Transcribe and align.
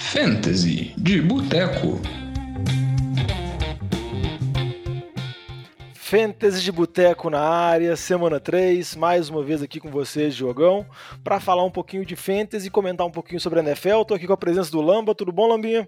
Fantasy 0.00 0.92
de 0.96 1.22
Boteco. 1.22 2.00
Fantasy 5.94 6.62
de 6.62 6.72
Boteco 6.72 7.30
na 7.30 7.38
área, 7.40 7.94
semana 7.94 8.40
3, 8.40 8.96
mais 8.96 9.28
uma 9.28 9.44
vez 9.44 9.62
aqui 9.62 9.78
com 9.78 9.88
vocês, 9.88 10.34
Diogão, 10.34 10.84
para 11.22 11.38
falar 11.38 11.64
um 11.64 11.70
pouquinho 11.70 12.04
de 12.04 12.16
Fantasy 12.16 12.66
e 12.66 12.70
comentar 12.70 13.06
um 13.06 13.10
pouquinho 13.10 13.38
sobre 13.38 13.60
a 13.60 13.62
NFL. 13.62 14.02
Tô 14.02 14.14
aqui 14.14 14.26
com 14.26 14.32
a 14.32 14.38
presença 14.38 14.72
do 14.72 14.80
Lamba, 14.80 15.14
tudo 15.14 15.30
bom, 15.30 15.46
Lambinha? 15.46 15.86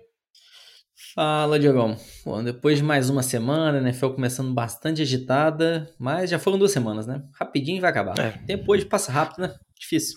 Fala, 1.15 1.59
Diogão. 1.59 1.97
Bom, 2.25 2.45
depois 2.45 2.79
de 2.79 2.85
mais 2.85 3.11
uma 3.11 3.25
semana, 3.25 3.79
a 3.79 3.81
NFL 3.81 4.11
começando 4.11 4.55
bastante 4.55 5.03
agitada, 5.03 5.93
mas 5.99 6.31
já 6.31 6.39
foram 6.39 6.59
duas 6.59 6.71
semanas, 6.71 7.09
né? 7.09 7.25
Rapidinho 7.35 7.81
vai 7.81 7.91
acabar. 7.91 8.17
É. 8.21 8.31
Tempo 8.47 8.71
hoje 8.71 8.85
passa 8.85 9.11
rápido, 9.11 9.41
né? 9.41 9.55
Difícil. 9.77 10.17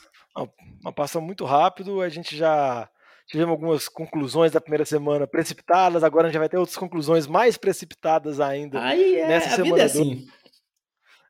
Não, 0.83 0.93
passa 0.93 1.19
muito 1.19 1.45
rápido, 1.45 2.01
a 2.01 2.09
gente 2.09 2.37
já 2.37 2.87
tivemos 3.27 3.51
algumas 3.51 3.87
conclusões 3.87 4.51
da 4.51 4.61
primeira 4.61 4.85
semana 4.85 5.27
precipitadas, 5.27 6.03
agora 6.03 6.25
a 6.25 6.27
gente 6.27 6.35
já 6.35 6.39
vai 6.39 6.49
ter 6.49 6.57
outras 6.57 6.77
conclusões 6.77 7.27
mais 7.27 7.57
precipitadas 7.57 8.39
ainda 8.39 8.81
Aí 8.81 9.15
é, 9.15 9.27
nessa 9.27 9.47
a 9.47 9.55
semana. 9.55 9.65
Vida 9.65 9.81
é, 9.81 9.85
assim. 9.85 10.27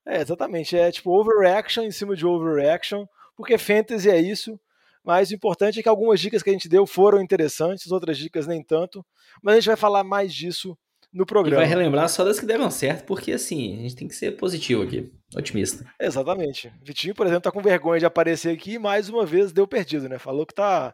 é, 0.05 0.21
exatamente. 0.21 0.77
É 0.77 0.91
tipo 0.91 1.11
overreaction 1.11 1.83
em 1.83 1.91
cima 1.91 2.15
de 2.15 2.25
overreaction, 2.25 3.05
porque 3.35 3.57
fantasy 3.57 4.09
é 4.09 4.19
isso. 4.19 4.59
Mas 5.03 5.29
o 5.29 5.35
importante 5.35 5.79
é 5.79 5.83
que 5.83 5.89
algumas 5.89 6.19
dicas 6.19 6.41
que 6.41 6.49
a 6.49 6.53
gente 6.53 6.67
deu 6.67 6.87
foram 6.87 7.21
interessantes, 7.21 7.91
outras 7.91 8.17
dicas 8.17 8.47
nem 8.47 8.63
tanto. 8.63 9.05
Mas 9.41 9.53
a 9.53 9.59
gente 9.59 9.67
vai 9.67 9.75
falar 9.75 10.03
mais 10.03 10.33
disso 10.33 10.75
no 11.13 11.25
programa. 11.27 11.63
E 11.63 11.65
vai 11.65 11.67
relembrar 11.67 12.09
só 12.09 12.25
das 12.25 12.39
que 12.39 12.45
deram 12.45 12.69
certo, 12.71 13.05
porque 13.05 13.31
assim, 13.31 13.77
a 13.77 13.81
gente 13.83 13.95
tem 13.95 14.07
que 14.07 14.15
ser 14.15 14.31
positivo 14.31 14.81
aqui, 14.81 15.09
otimista. 15.35 15.85
Exatamente. 15.99 16.73
Vitinho, 16.83 17.13
por 17.13 17.27
exemplo, 17.27 17.43
tá 17.43 17.51
com 17.51 17.61
vergonha 17.61 17.99
de 17.99 18.05
aparecer 18.05 18.53
aqui 18.53 18.73
e 18.73 18.79
mais 18.79 19.07
uma 19.07 19.25
vez 19.25 19.53
deu 19.53 19.67
perdido, 19.67 20.09
né? 20.09 20.17
Falou 20.17 20.45
que 20.45 20.55
tá 20.55 20.93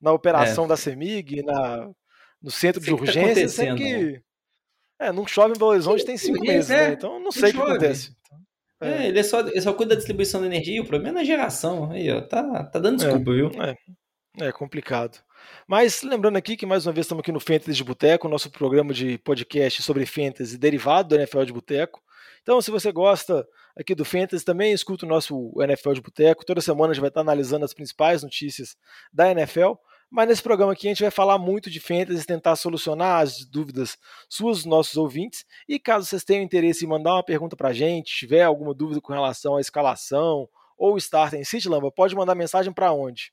na 0.00 0.12
operação 0.12 0.64
é. 0.64 0.68
da 0.68 0.76
CEMIG, 0.76 1.42
na, 1.42 1.90
no 2.42 2.50
centro 2.50 2.80
de 2.80 2.92
urgência, 2.92 3.66
tá 3.66 3.74
que. 3.74 4.20
É, 5.00 5.12
não 5.12 5.26
chove 5.26 5.54
em 5.54 5.58
Belo 5.58 5.70
Horizonte 5.70 6.04
tem 6.04 6.16
cinco 6.16 6.40
meses, 6.40 6.70
né? 6.70 6.92
Então 6.92 7.20
não 7.20 7.30
sei 7.30 7.50
o 7.50 7.54
que 7.54 7.60
acontece. 7.60 8.12
É. 8.80 8.88
é, 8.88 9.06
ele, 9.08 9.18
é 9.18 9.22
só, 9.22 9.40
ele 9.40 9.60
só 9.60 9.72
cuida 9.72 9.90
da 9.90 9.96
distribuição 9.96 10.40
da 10.40 10.46
energia, 10.46 10.82
o 10.82 10.86
problema 10.86 11.18
é 11.18 11.20
na 11.20 11.24
geração. 11.24 11.90
Aí, 11.90 12.10
ó, 12.10 12.20
tá, 12.20 12.64
tá 12.64 12.78
dando 12.78 12.98
desculpa, 12.98 13.30
é, 13.30 13.34
viu? 13.34 13.50
É, 13.62 14.48
é 14.48 14.52
complicado. 14.52 15.18
Mas 15.66 16.02
lembrando 16.02 16.36
aqui 16.36 16.56
que 16.56 16.66
mais 16.66 16.86
uma 16.86 16.92
vez 16.92 17.04
estamos 17.04 17.20
aqui 17.20 17.30
no 17.30 17.40
Fantasy 17.40 17.74
de 17.74 17.84
Boteco, 17.84 18.28
nosso 18.28 18.50
programa 18.50 18.92
de 18.92 19.18
podcast 19.18 19.82
sobre 19.82 20.04
Fantasy 20.06 20.58
derivado 20.58 21.10
do 21.10 21.14
NFL 21.14 21.44
de 21.44 21.52
Boteco. 21.52 22.02
Então, 22.42 22.60
se 22.60 22.70
você 22.70 22.90
gosta 22.90 23.46
aqui 23.78 23.94
do 23.94 24.04
Fantasy, 24.04 24.44
também 24.44 24.72
escuta 24.72 25.06
o 25.06 25.08
nosso 25.08 25.52
NFL 25.60 25.92
de 25.92 26.00
Boteco. 26.00 26.44
Toda 26.44 26.60
semana 26.60 26.90
a 26.90 26.94
gente 26.94 27.00
vai 27.00 27.08
estar 27.08 27.20
analisando 27.20 27.64
as 27.64 27.72
principais 27.72 28.22
notícias 28.22 28.76
da 29.12 29.30
NFL. 29.30 29.74
Mas 30.10 30.28
nesse 30.28 30.42
programa 30.42 30.72
aqui 30.72 30.86
a 30.86 30.90
gente 30.90 31.02
vai 31.02 31.10
falar 31.10 31.36
muito 31.38 31.70
de 31.70 31.78
fantasy, 31.80 32.24
tentar 32.24 32.56
solucionar 32.56 33.20
as 33.20 33.44
dúvidas 33.44 33.98
suas, 34.28 34.64
nossos 34.64 34.96
ouvintes. 34.96 35.44
E 35.68 35.78
caso 35.78 36.06
vocês 36.06 36.24
tenham 36.24 36.42
interesse 36.42 36.84
em 36.84 36.88
mandar 36.88 37.14
uma 37.14 37.24
pergunta 37.24 37.54
para 37.54 37.68
a 37.68 37.72
gente, 37.74 38.16
tiver 38.16 38.42
alguma 38.42 38.72
dúvida 38.74 39.02
com 39.02 39.12
relação 39.12 39.56
à 39.56 39.60
escalação 39.60 40.48
ou 40.78 40.96
starter 40.96 41.38
em 41.38 41.44
City 41.44 41.68
Lamba, 41.68 41.92
pode 41.92 42.14
mandar 42.14 42.34
mensagem 42.34 42.72
para 42.72 42.92
onde? 42.92 43.32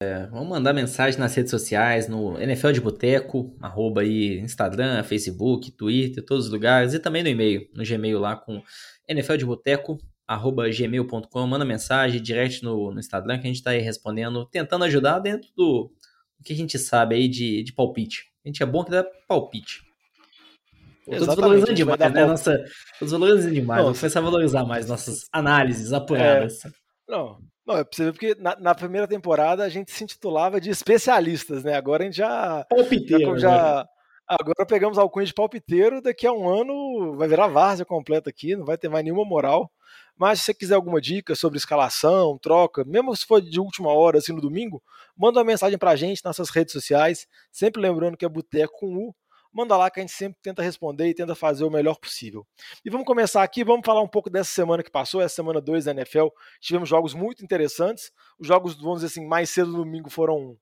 É, 0.00 0.26
vamos 0.26 0.48
mandar 0.48 0.72
mensagem 0.72 1.18
nas 1.18 1.34
redes 1.34 1.50
sociais, 1.50 2.06
no 2.06 2.40
NFL 2.40 2.70
de 2.70 2.80
Boteco, 2.80 3.56
arroba 3.60 4.02
aí, 4.02 4.38
Instagram, 4.38 5.02
Facebook, 5.02 5.72
Twitter, 5.72 6.24
todos 6.24 6.46
os 6.46 6.52
lugares, 6.52 6.94
e 6.94 7.00
também 7.00 7.22
no 7.22 7.28
e-mail, 7.28 7.68
no 7.74 7.84
Gmail 7.84 8.20
lá 8.20 8.36
com 8.36 8.62
NFL 9.08 9.36
de 9.36 9.46
Boteco, 9.46 9.98
arroba 10.26 10.68
gmail.com, 10.68 11.46
manda 11.46 11.64
mensagem 11.64 12.20
direct 12.20 12.62
no, 12.62 12.92
no 12.92 13.00
Instagram 13.00 13.38
que 13.38 13.44
a 13.44 13.48
gente 13.48 13.56
está 13.56 13.70
aí 13.70 13.80
respondendo, 13.80 14.44
tentando 14.46 14.84
ajudar 14.84 15.18
dentro 15.20 15.48
do, 15.56 15.90
do 16.38 16.44
que 16.44 16.52
a 16.52 16.56
gente 16.56 16.78
sabe 16.78 17.14
aí 17.14 17.28
de, 17.28 17.62
de 17.62 17.72
palpite. 17.72 18.30
A 18.44 18.48
gente 18.48 18.62
é 18.62 18.66
bom 18.66 18.84
que 18.84 18.90
dá 18.90 19.04
palpite. 19.26 19.82
Estou 21.06 21.26
desvalorizando 21.26 21.74
demais, 21.74 21.98
né? 21.98 22.26
Nossa, 22.26 22.64
desvalorizando 23.00 23.54
demais. 23.54 23.82
Vou 23.82 23.94
começar 23.94 24.18
a 24.18 24.22
valorizar 24.22 24.64
mais 24.64 24.86
nossas 24.86 25.26
análises 25.32 25.92
apuradas. 25.92 26.64
É, 26.66 26.70
não, 27.08 27.38
não, 27.66 27.78
é 27.78 27.84
possível 27.84 28.12
porque 28.12 28.34
na, 28.38 28.54
na, 28.60 28.74
primeira 28.74 29.08
temporada 29.08 29.64
a 29.64 29.68
gente 29.70 29.90
se 29.90 30.04
intitulava 30.04 30.60
de 30.60 30.68
especialistas, 30.68 31.64
né? 31.64 31.74
Agora 31.74 32.02
a 32.02 32.06
gente 32.06 32.16
já. 32.16 32.66
Palpiteiro. 32.68 33.38
Já, 33.38 33.56
já, 33.56 33.76
né? 33.76 33.88
Agora 34.28 34.66
pegamos 34.66 34.98
alcunha 34.98 35.26
de 35.26 35.32
palpiteiro, 35.32 36.02
daqui 36.02 36.26
a 36.26 36.32
um 36.32 36.48
ano 36.48 37.16
vai 37.16 37.26
virar 37.26 37.48
várzea 37.48 37.86
completa 37.86 38.28
aqui, 38.28 38.54
não 38.54 38.64
vai 38.64 38.76
ter 38.76 38.88
mais 38.88 39.04
nenhuma 39.04 39.24
moral. 39.24 39.70
Mas 40.16 40.40
se 40.40 40.46
você 40.46 40.54
quiser 40.54 40.74
alguma 40.74 41.00
dica 41.00 41.34
sobre 41.34 41.58
escalação, 41.58 42.36
troca, 42.38 42.84
mesmo 42.84 43.16
se 43.16 43.24
for 43.24 43.40
de 43.40 43.60
última 43.60 43.92
hora, 43.92 44.18
assim, 44.18 44.32
no 44.32 44.40
domingo, 44.40 44.82
manda 45.16 45.38
uma 45.38 45.44
mensagem 45.44 45.78
pra 45.78 45.96
gente 45.96 46.22
nas 46.24 46.36
nossas 46.36 46.54
redes 46.54 46.72
sociais, 46.72 47.26
sempre 47.52 47.80
lembrando 47.80 48.16
que 48.16 48.24
é 48.24 48.28
Boteco 48.28 48.80
com 48.80 48.96
U, 48.96 49.14
manda 49.52 49.76
lá 49.76 49.90
que 49.90 50.00
a 50.00 50.02
gente 50.02 50.12
sempre 50.12 50.38
tenta 50.42 50.62
responder 50.62 51.08
e 51.08 51.14
tenta 51.14 51.34
fazer 51.34 51.64
o 51.64 51.70
melhor 51.70 51.96
possível. 51.98 52.46
E 52.84 52.90
vamos 52.90 53.06
começar 53.06 53.42
aqui, 53.42 53.64
vamos 53.64 53.86
falar 53.86 54.02
um 54.02 54.08
pouco 54.08 54.28
dessa 54.28 54.50
semana 54.50 54.82
que 54.82 54.90
passou, 54.90 55.20
essa 55.22 55.36
semana 55.36 55.60
2 55.60 55.86
da 55.86 55.92
NFL. 55.92 56.28
Tivemos 56.60 56.88
jogos 56.88 57.14
muito 57.14 57.44
interessantes. 57.44 58.10
Os 58.38 58.46
jogos, 58.46 58.74
vamos 58.74 59.00
dizer 59.00 59.06
assim, 59.06 59.26
mais 59.26 59.50
cedo 59.50 59.70
no 59.70 59.78
domingo 59.78 60.10
foram 60.10 60.56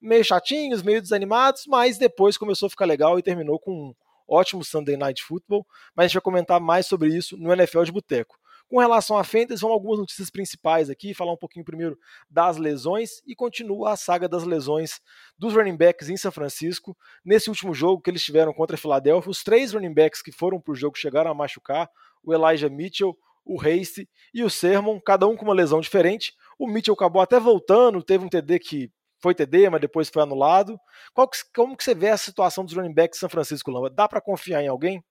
meio 0.00 0.24
chatinhos, 0.24 0.82
meio 0.82 1.00
desanimados, 1.00 1.64
mas 1.66 1.98
depois 1.98 2.36
começou 2.36 2.66
a 2.66 2.70
ficar 2.70 2.84
legal 2.84 3.18
e 3.18 3.22
terminou 3.22 3.58
com 3.58 3.72
um 3.72 3.94
ótimo 4.28 4.64
Sunday 4.64 4.96
Night 4.96 5.22
Football. 5.22 5.66
Mas 5.94 6.04
a 6.04 6.06
gente 6.08 6.14
vai 6.14 6.22
comentar 6.22 6.60
mais 6.60 6.86
sobre 6.86 7.14
isso 7.14 7.36
no 7.36 7.52
NFL 7.52 7.82
de 7.82 7.92
Boteco. 7.92 8.38
Com 8.70 8.78
relação 8.78 9.18
a 9.18 9.24
Fantasy, 9.24 9.60
vão 9.62 9.72
algumas 9.72 9.98
notícias 9.98 10.30
principais 10.30 10.88
aqui, 10.88 11.12
falar 11.12 11.32
um 11.32 11.36
pouquinho 11.36 11.64
primeiro 11.64 11.98
das 12.30 12.56
lesões 12.56 13.20
e 13.26 13.34
continua 13.34 13.94
a 13.94 13.96
saga 13.96 14.28
das 14.28 14.44
lesões 14.44 15.00
dos 15.36 15.54
running 15.54 15.76
backs 15.76 16.08
em 16.08 16.16
São 16.16 16.30
Francisco. 16.30 16.96
Nesse 17.24 17.48
último 17.48 17.74
jogo 17.74 18.00
que 18.00 18.08
eles 18.08 18.22
tiveram 18.22 18.52
contra 18.52 18.76
a 18.76 18.78
Filadélfia, 18.78 19.28
os 19.28 19.42
três 19.42 19.72
running 19.72 19.92
backs 19.92 20.22
que 20.22 20.30
foram 20.30 20.60
para 20.60 20.70
o 20.70 20.76
jogo 20.76 20.96
chegaram 20.96 21.32
a 21.32 21.34
machucar, 21.34 21.90
o 22.22 22.32
Elijah 22.32 22.68
Mitchell, 22.68 23.18
o 23.44 23.60
Hasty 23.60 24.08
e 24.32 24.44
o 24.44 24.48
Sermon, 24.48 25.00
cada 25.00 25.26
um 25.26 25.36
com 25.36 25.44
uma 25.44 25.54
lesão 25.54 25.80
diferente. 25.80 26.32
O 26.56 26.68
Mitchell 26.68 26.94
acabou 26.94 27.20
até 27.20 27.40
voltando, 27.40 28.04
teve 28.04 28.24
um 28.24 28.28
TD 28.28 28.60
que 28.60 28.92
foi 29.22 29.34
TD, 29.34 29.70
mas 29.70 29.80
depois 29.80 30.08
foi 30.08 30.22
anulado. 30.22 30.78
Que, 31.14 31.24
como 31.54 31.76
que 31.76 31.84
você 31.84 31.94
vê 31.94 32.08
a 32.08 32.16
situação 32.16 32.64
dos 32.64 32.74
running 32.74 32.94
backs 32.94 33.18
em 33.18 33.20
São 33.20 33.28
Francisco, 33.28 33.70
Lamba? 33.70 33.90
Dá 33.90 34.08
para 34.08 34.20
confiar 34.20 34.62
em 34.62 34.68
alguém? 34.68 35.02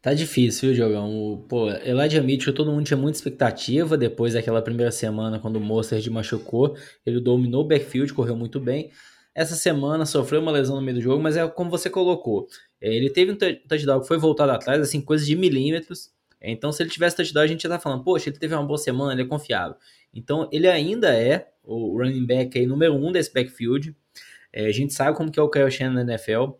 Tá 0.00 0.14
difícil, 0.14 0.68
viu, 0.68 0.76
Diogão? 0.76 1.44
Pô, 1.48 1.68
Elijah 1.70 2.22
Mitchell, 2.22 2.54
todo 2.54 2.70
mundo 2.70 2.86
tinha 2.86 2.96
muita 2.96 3.18
expectativa 3.18 3.96
depois 3.96 4.34
daquela 4.34 4.62
primeira 4.62 4.92
semana, 4.92 5.40
quando 5.40 5.56
o 5.56 5.60
Mostert 5.60 6.06
machucou. 6.08 6.76
Ele 7.04 7.20
dominou 7.20 7.64
o 7.64 7.66
backfield, 7.66 8.14
correu 8.14 8.36
muito 8.36 8.60
bem. 8.60 8.92
Essa 9.34 9.54
semana 9.54 10.06
sofreu 10.06 10.40
uma 10.40 10.52
lesão 10.52 10.76
no 10.76 10.82
meio 10.82 10.96
do 10.96 11.00
jogo, 11.02 11.22
mas 11.22 11.36
é 11.36 11.46
como 11.48 11.70
você 11.70 11.90
colocou. 11.90 12.46
É, 12.80 12.94
ele 12.94 13.10
teve 13.10 13.32
um 13.32 13.36
touchdown 13.36 14.00
que 14.00 14.08
foi 14.08 14.18
voltado 14.18 14.52
atrás, 14.52 14.80
assim, 14.80 15.00
coisa 15.00 15.24
de 15.24 15.34
milímetros. 15.34 16.10
Então, 16.40 16.70
se 16.70 16.82
ele 16.82 16.90
tivesse 16.90 17.16
touchdown, 17.16 17.42
a 17.42 17.46
gente 17.46 17.62
já 17.62 17.68
tá 17.68 17.78
falando, 17.80 18.04
poxa, 18.04 18.30
ele 18.30 18.38
teve 18.38 18.54
uma 18.54 18.64
boa 18.64 18.78
semana, 18.78 19.12
ele 19.12 19.22
é 19.22 19.26
confiável. 19.26 19.76
Então, 20.14 20.48
ele 20.52 20.68
ainda 20.68 21.14
é 21.14 21.48
o 21.76 21.98
running 21.98 22.26
back 22.26 22.58
aí, 22.58 22.66
número 22.66 22.94
um 22.94 23.12
desse 23.12 23.32
backfield. 23.32 23.94
É, 24.52 24.66
a 24.66 24.72
gente 24.72 24.94
sabe 24.94 25.16
como 25.16 25.30
que 25.30 25.38
é 25.38 25.42
o 25.42 25.50
Kyle 25.50 25.70
Shannon 25.70 25.92
na 25.92 26.14
NFL 26.14 26.52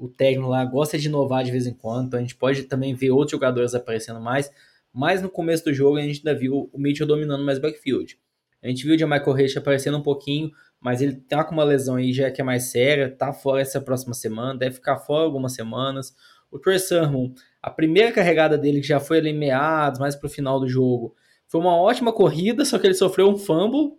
o 0.00 0.08
técnico 0.08 0.48
lá 0.48 0.64
gosta 0.64 0.98
de 0.98 1.08
inovar 1.08 1.44
de 1.44 1.50
vez 1.50 1.66
em 1.66 1.74
quando, 1.74 2.06
então 2.06 2.18
a 2.18 2.22
gente 2.22 2.34
pode 2.34 2.62
também 2.62 2.94
ver 2.94 3.10
outros 3.10 3.32
jogadores 3.32 3.74
aparecendo 3.74 4.18
mais, 4.18 4.50
mas 4.90 5.20
no 5.20 5.28
começo 5.28 5.62
do 5.64 5.74
jogo 5.74 5.98
a 5.98 6.02
gente 6.02 6.26
ainda 6.26 6.34
viu 6.34 6.70
o 6.72 6.78
Mitchell 6.78 7.06
dominando 7.06 7.44
mais 7.44 7.58
backfield. 7.58 8.18
A 8.62 8.68
gente 8.68 8.84
viu 8.84 8.94
o 8.94 9.08
Michael 9.08 9.32
Reich 9.32 9.58
aparecendo 9.58 9.98
um 9.98 10.02
pouquinho, 10.02 10.50
mas 10.80 11.02
ele 11.02 11.14
tá 11.14 11.44
com 11.44 11.52
uma 11.52 11.64
lesão 11.64 11.96
aí 11.96 12.12
já 12.14 12.30
que 12.30 12.40
é 12.40 12.44
mais 12.44 12.64
séria, 12.64 13.10
tá 13.10 13.32
fora 13.32 13.60
essa 13.60 13.80
próxima 13.80 14.14
semana, 14.14 14.58
deve 14.58 14.76
ficar 14.76 14.96
fora 14.96 15.24
algumas 15.24 15.52
semanas. 15.52 16.14
O 16.50 16.58
Trey 16.58 16.78
Sermon, 16.78 17.32
a 17.62 17.70
primeira 17.70 18.10
carregada 18.10 18.56
dele, 18.56 18.80
que 18.80 18.88
já 18.88 18.98
foi 18.98 19.18
ali 19.18 19.32
meados, 19.32 20.00
mais 20.00 20.16
pro 20.16 20.28
final 20.28 20.58
do 20.58 20.66
jogo, 20.66 21.14
foi 21.46 21.60
uma 21.60 21.76
ótima 21.76 22.12
corrida, 22.12 22.64
só 22.64 22.78
que 22.78 22.86
ele 22.86 22.94
sofreu 22.94 23.28
um 23.28 23.36
fumble 23.36 23.92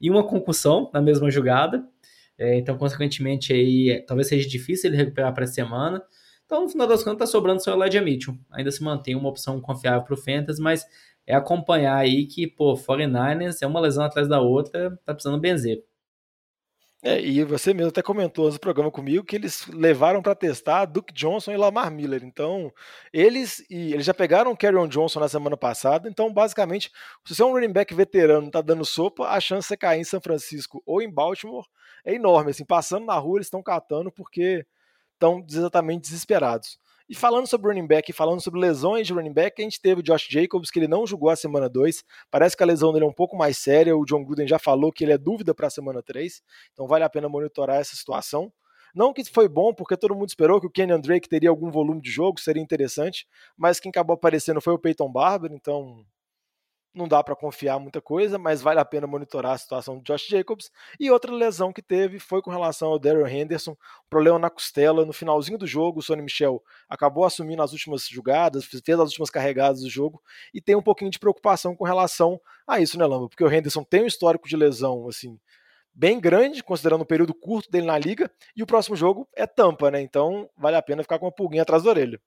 e 0.00 0.10
uma 0.10 0.26
concussão 0.26 0.90
na 0.92 1.00
mesma 1.00 1.30
jogada. 1.30 1.86
É, 2.38 2.56
então, 2.56 2.76
consequentemente, 2.76 3.52
aí, 3.52 3.90
é, 3.90 4.00
talvez 4.02 4.28
seja 4.28 4.48
difícil 4.48 4.90
ele 4.90 4.96
recuperar 4.96 5.32
para 5.32 5.44
a 5.44 5.46
semana. 5.46 6.02
Então, 6.44 6.62
no 6.62 6.68
final 6.68 6.86
das 6.86 7.02
contas, 7.02 7.14
está 7.14 7.26
sobrando 7.26 7.62
só 7.62 7.76
o 7.76 7.82
Elijah 7.82 8.02
Mitchell. 8.02 8.34
Ainda 8.52 8.70
se 8.70 8.82
mantém 8.82 9.14
uma 9.14 9.28
opção 9.28 9.60
confiável 9.60 10.02
para 10.02 10.14
o 10.14 10.16
Fantasy, 10.16 10.60
mas 10.60 10.86
é 11.26 11.34
acompanhar 11.34 11.96
aí 11.96 12.26
que, 12.26 12.46
pô, 12.46 12.74
49ers 12.74 13.58
é 13.62 13.66
uma 13.66 13.80
lesão 13.80 14.04
atrás 14.04 14.28
da 14.28 14.40
outra, 14.40 14.96
tá 15.04 15.12
precisando 15.12 15.40
benzer. 15.40 15.82
É, 17.08 17.20
e 17.20 17.44
você 17.44 17.72
mesmo 17.72 17.90
até 17.90 18.02
comentou 18.02 18.50
no 18.50 18.58
programa 18.58 18.90
comigo 18.90 19.24
que 19.24 19.36
eles 19.36 19.64
levaram 19.68 20.20
para 20.20 20.34
testar 20.34 20.86
Duke 20.86 21.14
Johnson 21.14 21.52
e 21.52 21.56
Lamar 21.56 21.88
Miller. 21.88 22.24
Então, 22.24 22.72
eles 23.12 23.64
e 23.70 23.92
eles 23.92 24.04
já 24.04 24.12
pegaram 24.12 24.50
o 24.50 24.56
Carrion 24.56 24.88
Johnson 24.88 25.20
na 25.20 25.28
semana 25.28 25.56
passada. 25.56 26.08
Então, 26.08 26.32
basicamente, 26.32 26.90
se 27.24 27.32
você 27.32 27.42
é 27.42 27.44
um 27.44 27.52
running 27.52 27.72
back 27.72 27.94
veterano, 27.94 28.50
tá 28.50 28.60
dando 28.60 28.84
sopa, 28.84 29.28
a 29.28 29.38
chance 29.38 29.60
de 29.60 29.68
você 29.68 29.76
cair 29.76 30.00
em 30.00 30.04
São 30.04 30.20
Francisco 30.20 30.82
ou 30.84 31.00
em 31.00 31.08
Baltimore 31.08 31.64
é 32.04 32.12
enorme. 32.12 32.50
Assim, 32.50 32.64
passando 32.64 33.06
na 33.06 33.16
rua, 33.16 33.38
eles 33.38 33.46
estão 33.46 33.62
catando 33.62 34.10
porque 34.10 34.66
estão 35.14 35.46
exatamente 35.48 36.02
desesperados. 36.02 36.76
E 37.08 37.14
falando 37.14 37.46
sobre 37.46 37.68
running 37.68 37.86
back 37.86 38.12
falando 38.12 38.40
sobre 38.40 38.58
lesões 38.58 39.06
de 39.06 39.12
running 39.12 39.32
back, 39.32 39.60
a 39.60 39.64
gente 39.64 39.80
teve 39.80 40.00
o 40.00 40.02
Josh 40.02 40.26
Jacobs, 40.28 40.70
que 40.70 40.78
ele 40.78 40.88
não 40.88 41.06
jogou 41.06 41.30
a 41.30 41.36
semana 41.36 41.68
2. 41.68 42.02
Parece 42.30 42.56
que 42.56 42.62
a 42.62 42.66
lesão 42.66 42.92
dele 42.92 43.04
é 43.04 43.08
um 43.08 43.12
pouco 43.12 43.36
mais 43.36 43.58
séria. 43.58 43.96
O 43.96 44.04
John 44.04 44.24
Gruden 44.24 44.48
já 44.48 44.58
falou 44.58 44.90
que 44.90 45.04
ele 45.04 45.12
é 45.12 45.18
dúvida 45.18 45.54
para 45.54 45.68
a 45.68 45.70
semana 45.70 46.02
3. 46.02 46.42
Então 46.72 46.86
vale 46.88 47.04
a 47.04 47.08
pena 47.08 47.28
monitorar 47.28 47.76
essa 47.76 47.94
situação. 47.94 48.52
Não 48.94 49.12
que 49.12 49.22
foi 49.24 49.48
bom, 49.48 49.74
porque 49.74 49.96
todo 49.96 50.14
mundo 50.14 50.28
esperou 50.28 50.60
que 50.60 50.66
o 50.66 50.70
Kenyon 50.70 51.00
Drake 51.00 51.28
teria 51.28 51.50
algum 51.50 51.70
volume 51.70 52.00
de 52.00 52.10
jogo, 52.10 52.40
seria 52.40 52.62
interessante, 52.62 53.26
mas 53.54 53.78
quem 53.78 53.90
acabou 53.90 54.14
aparecendo 54.14 54.58
foi 54.58 54.72
o 54.72 54.78
Peyton 54.78 55.12
Barber, 55.12 55.52
então 55.52 56.02
não 56.96 57.06
dá 57.06 57.22
para 57.22 57.36
confiar 57.36 57.78
muita 57.78 58.00
coisa, 58.00 58.38
mas 58.38 58.62
vale 58.62 58.80
a 58.80 58.84
pena 58.84 59.06
monitorar 59.06 59.52
a 59.52 59.58
situação 59.58 59.98
do 59.98 60.04
Josh 60.04 60.26
Jacobs. 60.28 60.70
E 60.98 61.10
outra 61.10 61.32
lesão 61.32 61.72
que 61.72 61.82
teve 61.82 62.18
foi 62.18 62.40
com 62.40 62.50
relação 62.50 62.88
ao 62.88 62.98
Daryl 62.98 63.26
Henderson, 63.26 63.76
problema 64.08 64.38
na 64.38 64.50
costela. 64.50 65.04
No 65.04 65.12
finalzinho 65.12 65.58
do 65.58 65.66
jogo, 65.66 66.00
o 66.00 66.02
Sonny 66.02 66.22
Michel 66.22 66.62
acabou 66.88 67.24
assumindo 67.24 67.62
as 67.62 67.72
últimas 67.72 68.08
jogadas, 68.08 68.64
fez 68.64 68.98
as 68.98 69.10
últimas 69.10 69.30
carregadas 69.30 69.82
do 69.82 69.90
jogo 69.90 70.22
e 70.54 70.60
tem 70.60 70.74
um 70.74 70.82
pouquinho 70.82 71.10
de 71.10 71.18
preocupação 71.18 71.76
com 71.76 71.84
relação 71.84 72.40
a 72.66 72.80
isso, 72.80 72.98
né, 72.98 73.04
Lamba? 73.04 73.28
Porque 73.28 73.44
o 73.44 73.52
Henderson 73.52 73.84
tem 73.84 74.02
um 74.02 74.06
histórico 74.06 74.48
de 74.48 74.56
lesão, 74.56 75.06
assim, 75.06 75.38
bem 75.94 76.18
grande, 76.18 76.62
considerando 76.62 77.02
o 77.02 77.06
período 77.06 77.34
curto 77.34 77.70
dele 77.70 77.86
na 77.86 77.98
liga, 77.98 78.30
e 78.56 78.62
o 78.62 78.66
próximo 78.66 78.96
jogo 78.96 79.28
é 79.34 79.46
Tampa, 79.46 79.90
né? 79.90 80.00
Então 80.00 80.48
vale 80.56 80.76
a 80.76 80.82
pena 80.82 81.02
ficar 81.02 81.18
com 81.18 81.26
uma 81.26 81.32
pulguinha 81.32 81.62
atrás 81.62 81.82
da 81.82 81.90
orelha. 81.90 82.20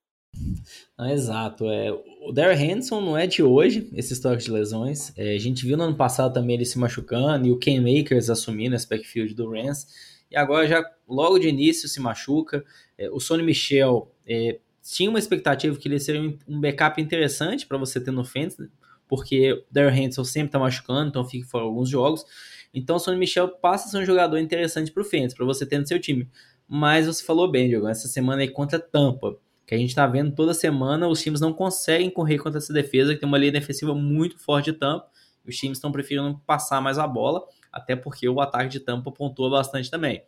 Não, 0.98 1.10
exato. 1.10 1.70
É, 1.70 1.92
o 1.92 2.32
Darren 2.32 2.72
Henderson 2.72 3.02
não 3.02 3.18
é 3.18 3.26
de 3.26 3.42
hoje, 3.42 3.90
esse 3.94 4.14
histórico 4.14 4.44
de 4.44 4.52
lesões. 4.52 5.14
É, 5.18 5.36
a 5.36 5.40
gente 5.40 5.66
viu 5.66 5.78
no 5.78 5.84
ano 5.84 5.96
passado 5.96 6.34
também 6.34 6.56
ele 6.56 6.66
se 6.66 6.78
machucando 6.78 7.48
e 7.48 7.52
o 7.52 7.58
Ken 7.58 7.80
Makers 7.80 8.30
assumindo 8.30 8.76
esse 8.76 8.88
backfield 8.88 9.34
do 9.34 9.50
Rams. 9.50 9.88
E 10.30 10.38
agora 10.38 10.68
já 10.68 10.84
logo 11.08 11.40
de 11.40 11.48
início 11.48 11.88
se 11.88 12.00
machuca. 12.00 12.64
É, 12.98 13.10
o 13.10 13.20
Sonny 13.20 13.44
Michel 13.44 14.12
é, 14.28 14.60
tinha 14.84 15.10
uma 15.10 15.20
expectativa 15.20 15.78
que 15.78 15.88
ele 15.88 16.00
seria 16.00 16.22
um 16.48 16.60
backup 16.60 17.02
interessante 17.02 17.66
para 17.66 17.78
você 17.78 18.00
ter 18.00 18.12
no 18.12 18.24
fantasy, 18.24 18.70
porque 19.08 19.54
o 19.54 19.64
Darren 19.72 20.04
Henderson 20.04 20.24
sempre 20.24 20.50
está 20.50 20.60
machucando, 20.60 21.10
então 21.10 21.26
fica 21.26 21.48
fora 21.48 21.64
alguns 21.64 21.90
jogos. 21.90 22.26
Então 22.74 22.98
o 22.98 23.00
Sonny 23.00 23.18
Michel 23.18 23.48
passa 23.48 23.88
a 23.88 23.92
ser 23.92 23.98
um 23.98 24.06
jogador 24.06 24.38
interessante 24.38 24.92
para 24.92 25.02
o 25.02 25.06
fantasy, 25.06 25.36
para 25.36 25.46
você 25.46 25.66
ter 25.66 25.80
no 25.80 25.88
seu 25.88 26.00
time. 26.00 26.30
Mas 26.68 27.08
você 27.08 27.24
falou 27.24 27.50
bem, 27.50 27.68
Diogo, 27.68 27.88
essa 27.88 28.08
semana 28.08 28.44
aí 28.44 28.48
contra 28.48 28.80
Tampa 28.80 29.40
que 29.70 29.76
a 29.76 29.78
gente 29.78 29.90
está 29.90 30.08
vendo 30.08 30.34
toda 30.34 30.52
semana, 30.52 31.08
os 31.08 31.22
times 31.22 31.40
não 31.40 31.54
conseguem 31.54 32.10
correr 32.10 32.40
contra 32.40 32.58
essa 32.58 32.74
defesa, 32.74 33.14
que 33.14 33.20
tem 33.20 33.30
uma 33.30 33.38
linha 33.38 33.52
defensiva 33.52 33.94
muito 33.94 34.40
forte 34.40 34.72
de 34.72 34.80
Tampa, 34.80 35.08
os 35.48 35.56
times 35.56 35.78
estão 35.78 35.92
preferindo 35.92 36.42
passar 36.44 36.82
mais 36.82 36.98
a 36.98 37.06
bola, 37.06 37.46
até 37.72 37.96
porque 37.96 38.28
o 38.28 38.42
ataque 38.42 38.68
de 38.68 38.80
Tampa 38.80 39.12
pontua 39.12 39.48
bastante 39.48 39.92
também. 39.92 40.24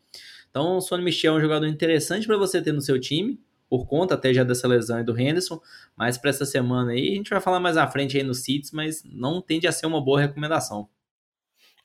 Então, 0.47 0.77
o 0.77 0.81
Sonny 0.81 1.03
Michel 1.03 1.33
é 1.33 1.37
um 1.37 1.41
jogador 1.41 1.65
interessante 1.65 2.27
para 2.27 2.37
você 2.37 2.61
ter 2.61 2.71
no 2.71 2.81
seu 2.81 2.99
time, 2.99 3.41
por 3.67 3.87
conta 3.87 4.13
até 4.13 4.31
já 4.31 4.43
dessa 4.43 4.67
lesão 4.67 4.99
e 4.99 5.03
do 5.03 5.19
Henderson, 5.19 5.59
mas 5.97 6.19
para 6.19 6.29
essa 6.29 6.45
semana 6.45 6.91
aí, 6.91 7.13
a 7.13 7.15
gente 7.15 7.31
vai 7.31 7.41
falar 7.41 7.59
mais 7.59 7.77
à 7.77 7.87
frente 7.87 8.15
aí 8.15 8.23
nos 8.23 8.43
seats, 8.43 8.69
mas 8.71 9.03
não 9.03 9.41
tende 9.41 9.65
a 9.65 9.71
ser 9.71 9.87
uma 9.87 9.99
boa 9.99 10.21
recomendação. 10.21 10.87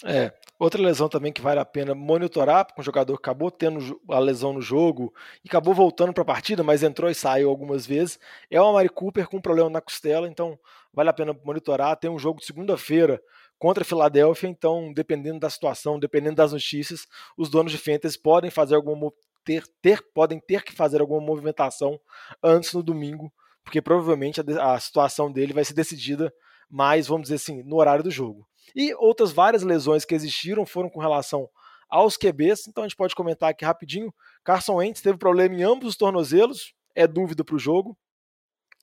É, 0.05 0.31
outra 0.59 0.83
lesão 0.83 1.09
também 1.09 1.33
que 1.33 1.41
vale 1.41 1.61
a 1.61 1.65
pena 1.65 1.95
monitorar, 1.95 2.65
porque 2.65 2.81
um 2.81 2.85
jogador 2.85 3.15
acabou 3.15 3.51
tendo 3.51 4.01
a 4.09 4.19
lesão 4.19 4.53
no 4.53 4.61
jogo 4.61 5.13
e 5.45 5.49
acabou 5.49 5.75
voltando 5.75 6.13
para 6.13 6.23
a 6.23 6.27
partida, 6.27 6.63
mas 6.63 6.83
entrou 6.83 7.11
e 7.11 7.15
saiu 7.15 7.51
algumas 7.51 7.87
vezes, 7.87 8.19
é 8.51 8.61
o 8.61 8.65
Amari 8.65 8.89
Cooper 8.89 9.29
com 9.29 9.39
um 9.39 9.41
problema 9.41 9.71
na 9.71 9.81
costela, 9.81 10.29
então 10.29 10.59
vale 10.93 11.11
a 11.11 11.13
pena 11.13 11.37
monitorar. 11.45 11.97
Tem 11.97 12.11
um 12.11 12.19
jogo 12.19 12.41
de 12.41 12.47
segunda-feira 12.47 13.21
contra 13.59 13.83
a 13.83 13.87
Filadélfia, 13.87 14.49
então 14.49 14.93
dependendo 14.93 15.41
da 15.41 15.51
situação, 15.51 15.99
dependendo 15.99 16.37
das 16.37 16.53
notícias, 16.53 17.07
os 17.37 17.49
donos 17.49 17.73
de 17.73 17.79
fantasy 17.79 18.19
podem 18.19 18.51
fazer 18.51 18.75
alguma 18.75 19.13
ter, 19.45 19.65
ter 19.81 20.03
podem 20.13 20.41
ter 20.41 20.63
que 20.63 20.73
fazer 20.73 21.01
alguma 21.01 21.21
movimentação 21.21 22.01
antes 22.43 22.73
no 22.73 22.83
domingo, 22.83 23.33
porque 23.63 23.81
provavelmente 23.81 24.41
a, 24.41 24.75
a 24.75 24.81
situação 24.81 25.31
dele 25.31 25.53
vai 25.53 25.65
ser 25.65 25.75
decidida 25.75 26.33
mais, 26.69 27.07
vamos 27.07 27.25
dizer 27.25 27.37
assim, 27.37 27.63
no 27.63 27.77
horário 27.77 28.03
do 28.03 28.11
jogo. 28.11 28.47
E 28.75 28.95
outras 28.95 29.33
várias 29.33 29.63
lesões 29.63 30.05
que 30.05 30.15
existiram 30.15 30.67
foram 30.67 30.89
com 30.89 31.01
relação 31.01 31.49
aos 31.89 32.17
QBs, 32.17 32.67
então 32.67 32.83
a 32.85 32.89
gente 32.89 32.97
pode 32.97 33.15
comentar 33.15 33.51
aqui 33.51 33.65
rapidinho. 33.65 34.13
Carson 34.45 34.77
Wentz 34.77 35.01
teve 35.01 35.19
problema 35.19 35.55
em 35.55 35.63
ambos 35.63 35.91
os 35.91 35.97
tornozelos, 35.97 36.75
é 36.95 37.07
dúvida 37.07 37.45
para 37.45 37.55
o 37.55 37.59
jogo. 37.59 37.97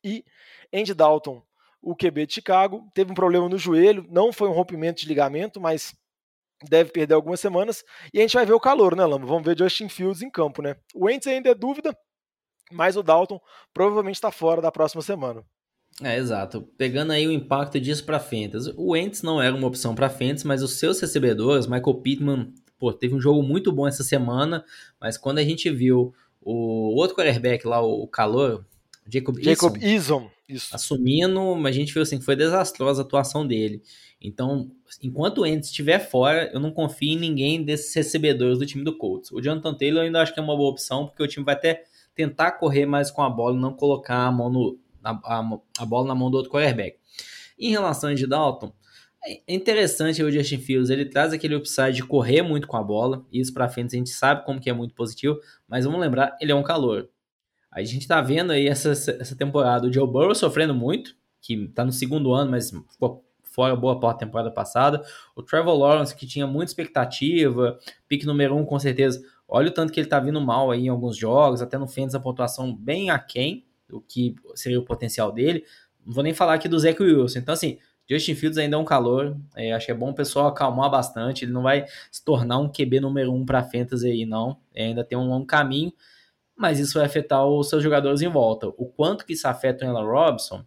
E 0.03 0.23
Andy 0.73 0.93
Dalton, 0.93 1.43
o 1.81 1.95
QB 1.95 2.25
de 2.27 2.33
Chicago, 2.35 2.89
teve 2.93 3.11
um 3.11 3.15
problema 3.15 3.49
no 3.49 3.57
joelho, 3.57 4.05
não 4.09 4.31
foi 4.31 4.47
um 4.47 4.53
rompimento 4.53 5.01
de 5.01 5.07
ligamento, 5.07 5.59
mas 5.59 5.93
deve 6.69 6.91
perder 6.91 7.13
algumas 7.13 7.39
semanas. 7.39 7.83
E 8.13 8.19
a 8.19 8.21
gente 8.21 8.33
vai 8.33 8.45
ver 8.45 8.53
o 8.53 8.59
calor, 8.59 8.95
né, 8.95 9.05
Lama? 9.05 9.25
Vamos 9.25 9.43
ver 9.43 9.57
Justin 9.57 9.89
Fields 9.89 10.21
em 10.21 10.29
campo, 10.29 10.61
né? 10.61 10.75
O 10.93 11.05
Wentz 11.05 11.27
ainda 11.27 11.49
é 11.49 11.55
dúvida, 11.55 11.97
mas 12.71 12.95
o 12.95 13.03
Dalton 13.03 13.39
provavelmente 13.73 14.15
está 14.15 14.31
fora 14.31 14.61
da 14.61 14.71
próxima 14.71 15.01
semana. 15.01 15.45
É, 16.01 16.17
exato. 16.17 16.67
Pegando 16.77 17.11
aí 17.11 17.27
o 17.27 17.31
impacto 17.31 17.79
disso 17.79 18.03
para 18.03 18.19
Fantasy. 18.19 18.73
O 18.75 18.91
Wentz 18.91 19.21
não 19.21 19.41
era 19.41 19.55
uma 19.55 19.67
opção 19.67 19.93
para 19.93 20.09
Fantasy, 20.09 20.47
mas 20.47 20.63
os 20.63 20.73
seus 20.73 20.99
recebedores, 20.99 21.67
Michael 21.67 21.95
Pittman, 21.95 22.53
pô, 22.79 22.91
teve 22.91 23.13
um 23.13 23.21
jogo 23.21 23.43
muito 23.43 23.71
bom 23.71 23.87
essa 23.87 24.03
semana, 24.03 24.65
mas 24.99 25.17
quando 25.17 25.37
a 25.37 25.43
gente 25.43 25.69
viu 25.69 26.13
o 26.41 26.95
outro 26.95 27.15
quarterback 27.15 27.65
lá, 27.65 27.81
o 27.81 28.07
calor, 28.07 28.65
Jacob, 29.07 29.37
Jacob 29.41 29.77
Eason, 29.81 30.29
assumindo, 30.71 31.39
a 31.65 31.71
gente 31.71 31.93
viu 31.93 32.01
assim 32.01 32.17
que 32.17 32.25
foi 32.25 32.35
desastrosa 32.35 33.01
a 33.01 33.05
atuação 33.05 33.45
dele. 33.45 33.81
Então, 34.19 34.71
enquanto 35.01 35.39
o 35.39 35.41
Wentz 35.41 35.67
estiver 35.67 35.99
fora, 35.99 36.49
eu 36.53 36.59
não 36.59 36.71
confio 36.71 37.11
em 37.11 37.19
ninguém 37.19 37.63
desses 37.63 37.93
recebedores 37.93 38.57
do 38.57 38.65
time 38.65 38.83
do 38.83 38.97
Colts. 38.97 39.31
O 39.31 39.41
Jonathan 39.41 39.73
Taylor 39.73 40.01
eu 40.01 40.07
ainda 40.07 40.21
acho 40.21 40.33
que 40.33 40.39
é 40.39 40.43
uma 40.43 40.55
boa 40.55 40.71
opção, 40.71 41.05
porque 41.05 41.21
o 41.21 41.27
time 41.27 41.45
vai 41.45 41.55
até 41.55 41.83
tentar 42.15 42.53
correr 42.53 42.85
mais 42.85 43.11
com 43.11 43.21
a 43.21 43.29
bola 43.29 43.57
e 43.57 43.61
não 43.61 43.73
colocar 43.73 44.25
a 44.25 44.31
mão 44.31 44.49
no, 44.49 44.79
a, 45.03 45.11
a, 45.11 45.59
a 45.79 45.85
bola 45.85 46.07
na 46.07 46.15
mão 46.15 46.31
do 46.31 46.37
outro 46.37 46.51
quarterback. 46.51 46.97
Em 47.57 47.71
relação 47.71 48.09
a 48.09 48.11
Andy 48.11 48.27
Dalton, 48.27 48.73
é 49.25 49.53
interessante 49.53 50.21
o 50.21 50.29
Justin 50.29 50.57
Fields, 50.57 50.89
ele 50.89 51.05
traz 51.05 51.31
aquele 51.31 51.55
upside 51.55 51.93
de 51.93 52.03
correr 52.03 52.41
muito 52.41 52.67
com 52.67 52.75
a 52.75 52.83
bola, 52.83 53.25
isso 53.31 53.53
para 53.53 53.69
frente 53.69 53.95
a 53.95 53.97
gente 53.97 54.09
sabe 54.09 54.43
como 54.45 54.59
que 54.59 54.69
é 54.69 54.73
muito 54.73 54.93
positivo, 54.93 55.39
mas 55.67 55.85
vamos 55.85 55.99
lembrar, 55.99 56.35
ele 56.41 56.51
é 56.51 56.55
um 56.55 56.63
calor. 56.63 57.09
A 57.71 57.81
gente 57.83 58.07
tá 58.07 58.21
vendo 58.21 58.51
aí 58.51 58.67
essa, 58.67 58.91
essa 58.91 59.35
temporada 59.35 59.87
o 59.87 59.93
Joe 59.93 60.05
Burrow 60.05 60.35
sofrendo 60.35 60.75
muito, 60.75 61.15
que 61.41 61.67
tá 61.69 61.85
no 61.85 61.91
segundo 61.91 62.33
ano, 62.33 62.51
mas 62.51 62.69
ficou 62.69 63.25
fora 63.43 63.75
boa 63.75 63.99
parte 63.99 64.19
da 64.19 64.25
temporada 64.25 64.51
passada. 64.51 65.03
O 65.35 65.41
Trevor 65.41 65.75
Lawrence, 65.75 66.15
que 66.15 66.27
tinha 66.27 66.45
muita 66.45 66.71
expectativa, 66.71 67.79
pique 68.07 68.25
número 68.25 68.55
um 68.55 68.65
com 68.65 68.77
certeza. 68.77 69.23
Olha 69.47 69.69
o 69.69 69.71
tanto 69.71 69.93
que 69.93 69.99
ele 69.99 70.07
tá 70.07 70.19
vindo 70.19 70.41
mal 70.41 70.71
aí 70.71 70.85
em 70.85 70.89
alguns 70.89 71.15
jogos, 71.15 71.61
até 71.61 71.77
no 71.77 71.87
Fênix 71.87 72.13
a 72.13 72.19
pontuação 72.19 72.75
bem 72.75 73.09
aquém 73.09 73.65
o 73.93 74.01
que 74.01 74.35
seria 74.55 74.79
o 74.79 74.85
potencial 74.85 75.31
dele. 75.31 75.63
Não 76.05 76.13
vou 76.13 76.23
nem 76.23 76.33
falar 76.33 76.55
aqui 76.55 76.67
do 76.67 76.77
Zach 76.79 77.01
Wilson. 77.01 77.39
Então, 77.39 77.53
assim, 77.53 77.77
Justin 78.09 78.35
Fields 78.35 78.57
ainda 78.57 78.75
é 78.75 78.79
um 78.79 78.85
calor. 78.85 79.37
É, 79.55 79.71
acho 79.73 79.85
que 79.85 79.91
é 79.91 79.95
bom 79.95 80.09
o 80.11 80.13
pessoal 80.13 80.47
acalmar 80.47 80.89
bastante. 80.89 81.45
Ele 81.45 81.51
não 81.51 81.63
vai 81.63 81.85
se 82.11 82.23
tornar 82.23 82.59
um 82.59 82.69
QB 82.69 82.99
número 82.99 83.33
um 83.33 83.45
para 83.45 83.63
fantasy 83.63 84.07
aí, 84.07 84.25
não. 84.25 84.57
É, 84.73 84.85
ainda 84.85 85.03
tem 85.03 85.17
um 85.17 85.27
longo 85.27 85.45
caminho. 85.45 85.93
Mas 86.55 86.79
isso 86.79 86.95
vai 86.95 87.05
afetar 87.05 87.45
os 87.45 87.69
seus 87.69 87.81
jogadores 87.81 88.21
em 88.21 88.27
volta. 88.27 88.67
O 88.67 88.85
quanto 88.85 89.25
que 89.25 89.33
isso 89.33 89.47
afeta 89.47 89.85
o 89.85 89.87
Ella 89.87 90.03
Robson, 90.03 90.63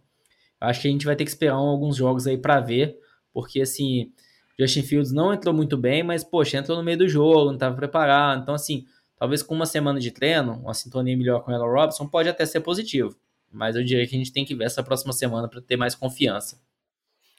acho 0.59 0.81
que 0.81 0.87
a 0.87 0.91
gente 0.91 1.05
vai 1.05 1.15
ter 1.15 1.23
que 1.23 1.29
esperar 1.29 1.53
alguns 1.53 1.95
jogos 1.95 2.27
aí 2.27 2.37
para 2.37 2.59
ver. 2.59 2.97
Porque, 3.31 3.61
assim, 3.61 4.11
Justin 4.59 4.81
Fields 4.81 5.11
não 5.11 5.33
entrou 5.33 5.53
muito 5.53 5.77
bem, 5.77 6.03
mas, 6.03 6.23
poxa, 6.23 6.57
entrou 6.57 6.77
no 6.77 6.83
meio 6.83 6.97
do 6.97 7.07
jogo, 7.07 7.45
não 7.45 7.53
estava 7.53 7.75
preparado. 7.75 8.41
Então, 8.41 8.55
assim, 8.55 8.85
Talvez 9.17 9.41
com 9.41 9.55
uma 9.55 9.65
semana 9.65 9.99
de 9.99 10.11
treino, 10.11 10.53
uma 10.53 10.73
sintonia 10.73 11.17
melhor 11.17 11.43
com 11.43 11.51
ela 11.51 11.65
Robson 11.65 12.07
pode 12.07 12.29
até 12.29 12.45
ser 12.45 12.61
positivo. 12.61 13.15
Mas 13.51 13.75
eu 13.75 13.83
diria 13.83 14.05
que 14.07 14.15
a 14.15 14.17
gente 14.17 14.31
tem 14.31 14.45
que 14.45 14.53
ver 14.53 14.65
essa 14.65 14.83
próxima 14.83 15.13
semana 15.13 15.47
para 15.47 15.61
ter 15.61 15.77
mais 15.77 15.95
confiança. 15.95 16.61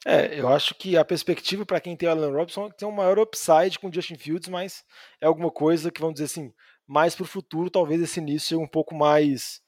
É, 0.04 0.38
eu 0.38 0.48
acho 0.48 0.74
que 0.74 0.96
a 0.96 1.04
perspectiva 1.04 1.66
para 1.66 1.80
quem 1.80 1.96
tem 1.96 2.08
o 2.08 2.12
Allen 2.12 2.32
Robson 2.32 2.66
é 2.66 2.70
ter 2.70 2.84
um 2.84 2.92
maior 2.92 3.18
upside 3.18 3.78
com 3.78 3.88
o 3.88 3.92
Justin 3.92 4.16
Fields, 4.16 4.48
mas 4.48 4.84
é 5.20 5.26
alguma 5.26 5.50
coisa 5.50 5.90
que, 5.90 6.00
vamos 6.00 6.14
dizer 6.14 6.26
assim, 6.26 6.52
mais 6.86 7.14
para 7.14 7.24
o 7.24 7.26
futuro, 7.26 7.68
talvez 7.68 8.00
esse 8.00 8.18
início 8.18 8.48
seja 8.48 8.60
um 8.60 8.66
pouco 8.66 8.94
mais 8.94 9.60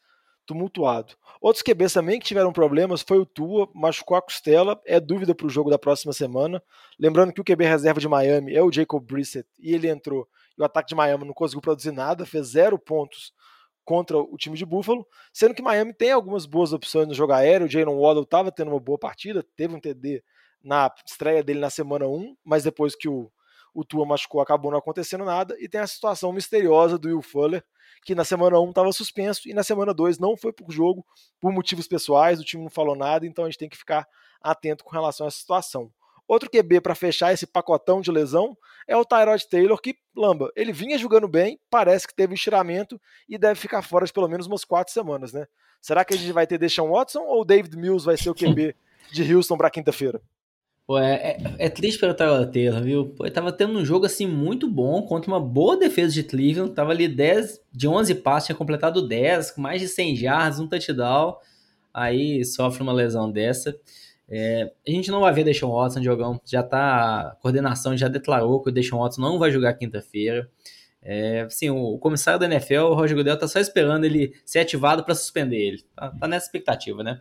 tumultuado. 0.47 1.15
Outros 1.41 1.63
QBs 1.63 1.93
também 1.93 2.19
que 2.19 2.27
tiveram 2.27 2.53
problemas 2.53 3.03
foi 3.03 3.19
o 3.19 3.27
Tua, 3.27 3.69
machucou 3.75 4.17
a 4.17 4.23
costela, 4.23 4.81
é 4.85 4.99
dúvida 4.99 5.35
para 5.35 5.47
o 5.47 5.51
jogo 5.51 5.71
da 5.71 5.79
próxima 5.79 6.13
semana. 6.13 6.63
Lembrando 6.99 7.33
que 7.33 7.41
o 7.41 7.45
QB 7.45 7.65
reserva 7.65 8.01
de 8.01 8.09
Miami 8.09 8.55
é 8.55 8.63
o 8.63 8.73
Jacob 8.73 9.05
Brissett 9.05 9.49
e 9.59 9.75
ele 9.75 9.89
entrou 9.89 10.27
o 10.63 10.65
ataque 10.65 10.89
de 10.89 10.95
Miami 10.95 11.25
não 11.25 11.35
conseguiu 11.35 11.61
produzir 11.61 11.93
nada, 11.93 12.27
fez 12.27 12.49
zero 12.49 12.79
pontos 12.79 13.33
contra 13.85 14.19
o 14.19 14.37
time 14.37 14.57
de 14.57 14.65
Buffalo, 14.65 15.07
sendo 15.33 15.55
que 15.55 15.63
Miami 15.63 15.93
tem 15.93 16.13
algumas 16.13 16.47
boas 16.47 16.73
opções 16.73 17.09
no 17.09 17.15
jogo 17.15 17.33
aéreo. 17.33 17.67
O 17.67 17.71
Jalen 17.71 17.97
Waddle 17.97 18.23
estava 18.23 18.53
tendo 18.53 18.71
uma 18.71 18.81
boa 18.81 18.99
partida, 18.99 19.45
teve 19.57 19.75
um 19.75 19.81
TD 19.81 20.23
na 20.63 20.93
estreia 21.07 21.43
dele 21.43 21.61
na 21.61 21.71
semana 21.71 22.07
1, 22.07 22.37
mas 22.45 22.63
depois 22.63 22.95
que 22.95 23.09
o, 23.09 23.33
o 23.75 23.85
Tua 23.85 24.07
machucou, 24.07 24.41
acabou 24.41 24.71
não 24.71 24.79
acontecendo 24.79 25.25
nada. 25.25 25.57
E 25.59 25.69
tem 25.69 25.81
a 25.81 25.87
situação 25.87 26.33
misteriosa 26.33 26.99
do 26.99 27.09
Will 27.09 27.23
Fuller, 27.23 27.65
que 28.05 28.15
na 28.15 28.25
semana 28.25 28.61
1 28.61 28.69
estava 28.69 28.93
suspenso 28.93 29.49
e 29.49 29.55
na 29.55 29.63
semana 29.63 29.93
2 29.93 30.19
não 30.19 30.37
foi 30.37 30.53
por 30.53 30.71
jogo, 30.71 31.05
por 31.41 31.53
motivos 31.53 31.89
pessoais, 31.89 32.39
o 32.39 32.45
time 32.45 32.63
não 32.63 32.71
falou 32.71 32.95
nada, 32.95 33.27
então 33.27 33.45
a 33.45 33.49
gente 33.49 33.59
tem 33.59 33.69
que 33.69 33.77
ficar 33.77 34.07
atento 34.41 34.85
com 34.85 34.91
relação 34.91 35.27
a 35.27 35.29
essa 35.29 35.39
situação. 35.39 35.91
Outro 36.31 36.49
QB 36.49 36.81
para 36.81 36.95
fechar 36.95 37.33
esse 37.33 37.45
pacotão 37.45 38.01
de 38.01 38.09
lesão 38.09 38.57
é 38.87 38.97
o 38.97 39.05
Tyrod 39.05 39.49
Taylor, 39.51 39.81
que, 39.81 39.97
lamba, 40.17 40.49
ele 40.55 40.73
vinha 40.73 40.97
jogando 40.97 41.27
bem, 41.27 41.59
parece 41.69 42.07
que 42.07 42.15
teve 42.15 42.35
estiramento 42.35 43.01
e 43.29 43.37
deve 43.37 43.59
ficar 43.59 43.83
fora 43.83 44.07
de 44.07 44.13
pelo 44.13 44.29
menos 44.29 44.47
umas 44.47 44.65
quatro 44.65 44.93
semanas, 44.93 45.33
né? 45.33 45.49
Será 45.83 46.05
que 46.05 46.15
a 46.15 46.17
gente 46.17 46.31
vai 46.31 46.47
ter 46.47 46.57
Deshaun 46.57 46.93
Watson 46.93 47.23
ou 47.23 47.45
David 47.45 47.77
Mills 47.77 48.07
vai 48.07 48.17
ser 48.17 48.31
o 48.31 48.35
QB 48.37 48.77
de 49.11 49.35
Houston 49.35 49.57
para 49.57 49.71
quinta-feira? 49.71 50.23
É, 50.93 51.33
é, 51.33 51.55
é, 51.59 51.69
triste 51.69 51.99
pelo 51.99 52.15
Tyrod 52.15 52.53
Taylor, 52.53 52.81
viu? 52.81 53.09
Pô, 53.09 53.25
ele 53.25 53.35
tava 53.35 53.51
tendo 53.51 53.77
um 53.77 53.85
jogo 53.85 54.07
assim 54.07 54.29
muito 54.29 54.71
bom 54.71 55.03
contra 55.03 55.29
uma 55.33 55.41
boa 55.41 55.77
defesa 55.77 56.15
de 56.15 56.23
Cleveland. 56.23 56.73
Tava 56.75 56.93
ali 56.93 57.09
10 57.09 57.61
de 57.73 57.89
11 57.89 58.15
passos, 58.15 58.47
tinha 58.47 58.57
completado 58.57 59.05
10, 59.05 59.51
com 59.51 59.61
mais 59.61 59.81
de 59.81 59.89
100 59.89 60.15
yards, 60.15 60.61
um 60.61 60.69
touchdown. 60.69 61.37
Aí 61.93 62.45
sofre 62.45 62.85
uma 62.85 62.93
lesão 62.93 63.29
dessa. 63.33 63.77
É, 64.31 64.71
a 64.87 64.91
gente 64.91 65.11
não 65.11 65.21
vai 65.21 65.33
ver 65.33 65.43
Deshaun 65.43 65.73
Watson 65.73 66.03
jogão. 66.03 66.41
Já 66.45 66.63
tá. 66.63 67.33
A 67.33 67.37
coordenação 67.37 67.97
já 67.97 68.07
declarou 68.07 68.63
que 68.63 68.69
o 68.69 68.73
Deshaun 68.73 69.01
Watson 69.01 69.21
não 69.21 69.39
vai 69.39 69.51
jogar 69.51 69.75
quinta-feira. 69.75 70.49
É, 71.03 71.41
assim, 71.43 71.71
o, 71.71 71.99
comissário 71.99 72.39
da 72.39 72.47
NFL, 72.47 72.81
o 72.81 72.95
Roger 72.95 73.17
Goodell, 73.17 73.39
tá 73.39 73.49
só 73.49 73.59
esperando 73.59 74.05
ele 74.05 74.35
ser 74.45 74.61
ativado 74.61 75.03
para 75.03 75.15
suspender 75.15 75.57
ele. 75.57 75.85
Tá, 75.97 76.11
tá, 76.11 76.29
nessa 76.29 76.47
expectativa, 76.47 77.03
né? 77.03 77.21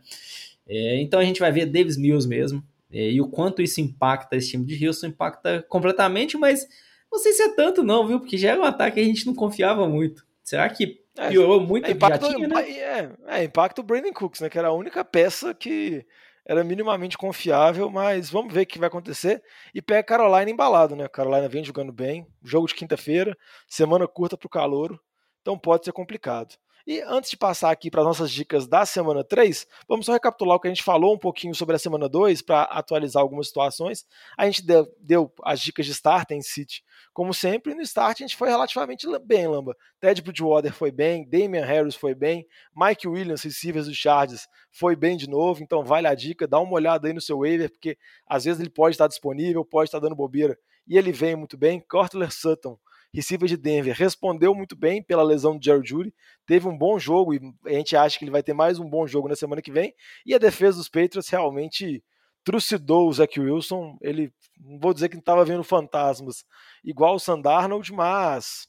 É, 0.68 1.02
então 1.02 1.20
a 1.20 1.24
gente 1.24 1.40
vai 1.40 1.52
ver 1.52 1.66
Davis 1.66 1.98
Mills 1.98 2.28
mesmo. 2.28 2.64
É, 2.92 3.10
e 3.10 3.22
o 3.22 3.28
quanto 3.28 3.62
isso 3.62 3.82
impacta 3.82 4.36
esse 4.36 4.52
time 4.52 4.66
de 4.66 4.86
Houston, 4.86 5.08
impacta 5.08 5.64
completamente, 5.70 6.38
mas 6.38 6.68
não 7.12 7.20
sei 7.20 7.34
se 7.34 7.42
é 7.42 7.56
tanto 7.56 7.82
não, 7.82 8.06
viu? 8.06 8.20
Porque 8.20 8.38
já 8.38 8.52
era 8.52 8.60
um 8.60 8.66
ataque 8.66 8.96
que 8.96 9.00
a 9.00 9.04
gente 9.04 9.26
não 9.26 9.34
confiava 9.34 9.88
muito. 9.88 10.26
Será 10.44 10.68
que 10.70 11.00
é, 11.18 11.30
piorou 11.30 11.62
muito? 11.62 11.88
É, 11.88 11.92
impacto, 11.92 12.28
tinha, 12.28 12.48
né? 12.48 12.70
é, 12.70 13.10
é, 13.28 13.44
impacto 13.44 13.80
o 13.80 13.84
Brandon 13.84 14.12
Cooks, 14.12 14.42
né? 14.42 14.50
Que 14.50 14.58
era 14.58 14.70
a 14.70 14.74
única 14.74 15.06
peça 15.06 15.54
que 15.54 16.06
era 16.50 16.64
minimamente 16.64 17.16
confiável, 17.16 17.92
mas 17.92 18.32
vamos 18.32 18.52
ver 18.52 18.64
o 18.64 18.66
que 18.66 18.80
vai 18.80 18.88
acontecer. 18.88 19.40
E 19.72 19.84
pega 19.84 20.02
Carolina 20.02 20.50
embalado, 20.50 20.96
né? 20.96 21.08
Carolina 21.08 21.48
vem 21.48 21.64
jogando 21.64 21.94
bem, 21.94 22.26
jogo 22.44 22.66
de 22.66 22.74
quinta-feira, 22.74 23.38
semana 23.68 24.08
curta 24.08 24.36
para 24.36 24.48
o 24.48 24.50
calouro, 24.50 25.00
então 25.42 25.60
pode 25.60 25.86
ser 25.86 25.92
complicado. 25.92 26.56
E 26.90 27.04
antes 27.04 27.30
de 27.30 27.38
passar 27.38 27.70
aqui 27.70 27.92
para 27.92 28.02
as 28.02 28.08
nossas 28.08 28.32
dicas 28.32 28.66
da 28.66 28.84
semana 28.84 29.24
3, 29.24 29.68
vamos 29.88 30.08
só 30.08 30.14
recapitular 30.14 30.58
o 30.58 30.60
que 30.60 30.68
a 30.68 30.72
gente 30.72 30.82
falou 30.82 31.14
um 31.14 31.20
pouquinho 31.20 31.54
sobre 31.54 31.76
a 31.76 31.78
semana 31.78 32.10
2 32.10 32.42
para 32.42 32.64
atualizar 32.64 33.22
algumas 33.22 33.46
situações. 33.46 34.08
A 34.36 34.48
gente 34.48 34.66
deu, 34.66 34.92
deu, 35.00 35.32
as 35.44 35.60
dicas 35.60 35.86
de 35.86 35.92
start 35.92 36.32
em 36.32 36.42
City, 36.42 36.84
como 37.14 37.32
sempre, 37.32 37.76
no 37.76 37.84
start 37.84 38.22
a 38.22 38.24
gente 38.24 38.36
foi 38.36 38.50
relativamente 38.50 39.06
bem, 39.20 39.48
Lamba. 39.48 39.78
Ted 40.02 40.20
Bridgewater 40.20 40.74
foi 40.74 40.90
bem, 40.92 41.30
Damian 41.30 41.64
Harris 41.64 41.94
foi 41.94 42.16
bem, 42.16 42.48
Mike 42.76 43.08
Williams, 43.08 43.44
receivers 43.44 43.86
do 43.86 43.94
Chargers, 43.94 44.48
foi 44.72 44.96
bem 44.96 45.16
de 45.16 45.30
novo, 45.30 45.62
então 45.62 45.84
vale 45.84 46.08
a 46.08 46.16
dica, 46.16 46.48
dá 46.48 46.60
uma 46.60 46.74
olhada 46.74 47.08
aí 47.08 47.14
no 47.14 47.22
seu 47.22 47.38
waiver, 47.42 47.70
porque 47.70 48.00
às 48.28 48.46
vezes 48.46 48.60
ele 48.60 48.70
pode 48.72 48.96
estar 48.96 49.08
disponível, 49.08 49.64
pode 49.64 49.90
estar 49.90 50.00
dando 50.00 50.16
bobeira, 50.16 50.58
e 50.88 50.98
ele 50.98 51.12
vem 51.12 51.36
muito 51.36 51.56
bem. 51.56 51.80
Cortler 51.88 52.32
Sutton, 52.32 52.80
receiver 53.14 53.48
de 53.48 53.58
Denver, 53.58 53.96
respondeu 53.96 54.54
muito 54.54 54.76
bem 54.76 55.02
pela 55.02 55.24
lesão 55.24 55.58
de 55.58 55.66
Jerry 55.66 55.86
Judy, 55.86 56.14
teve 56.46 56.68
um 56.68 56.78
bom 56.78 57.00
jogo 57.00 57.34
e 57.34 57.40
a 57.66 57.74
gente 57.74 57.96
acha 57.96 58.18
que 58.18 58.24
ele 58.24 58.32
vai 58.32 58.44
ter 58.44 58.54
mais 58.54 58.80
um 58.80 58.90
bom 58.90 59.08
jogo 59.08 59.28
na 59.28 59.36
semana 59.36 59.62
que 59.62 59.72
vem. 59.72 59.94
E 60.26 60.34
a 60.34 60.38
defesa 60.38 60.78
dos 60.78 60.90
Patriots 60.90 61.30
realmente 61.30 62.04
trucidou 62.44 63.08
o 63.08 63.14
Zach 63.14 63.40
Wilson. 63.40 63.98
Ele, 64.02 64.32
não 64.60 64.80
vou 64.80 64.94
dizer 64.94 65.10
que 65.10 65.18
estava 65.18 65.44
vendo 65.44 65.64
fantasmas 65.64 66.46
igual 66.84 67.16
o 67.16 67.20
Sandarnold, 67.20 67.92
mas 67.94 68.68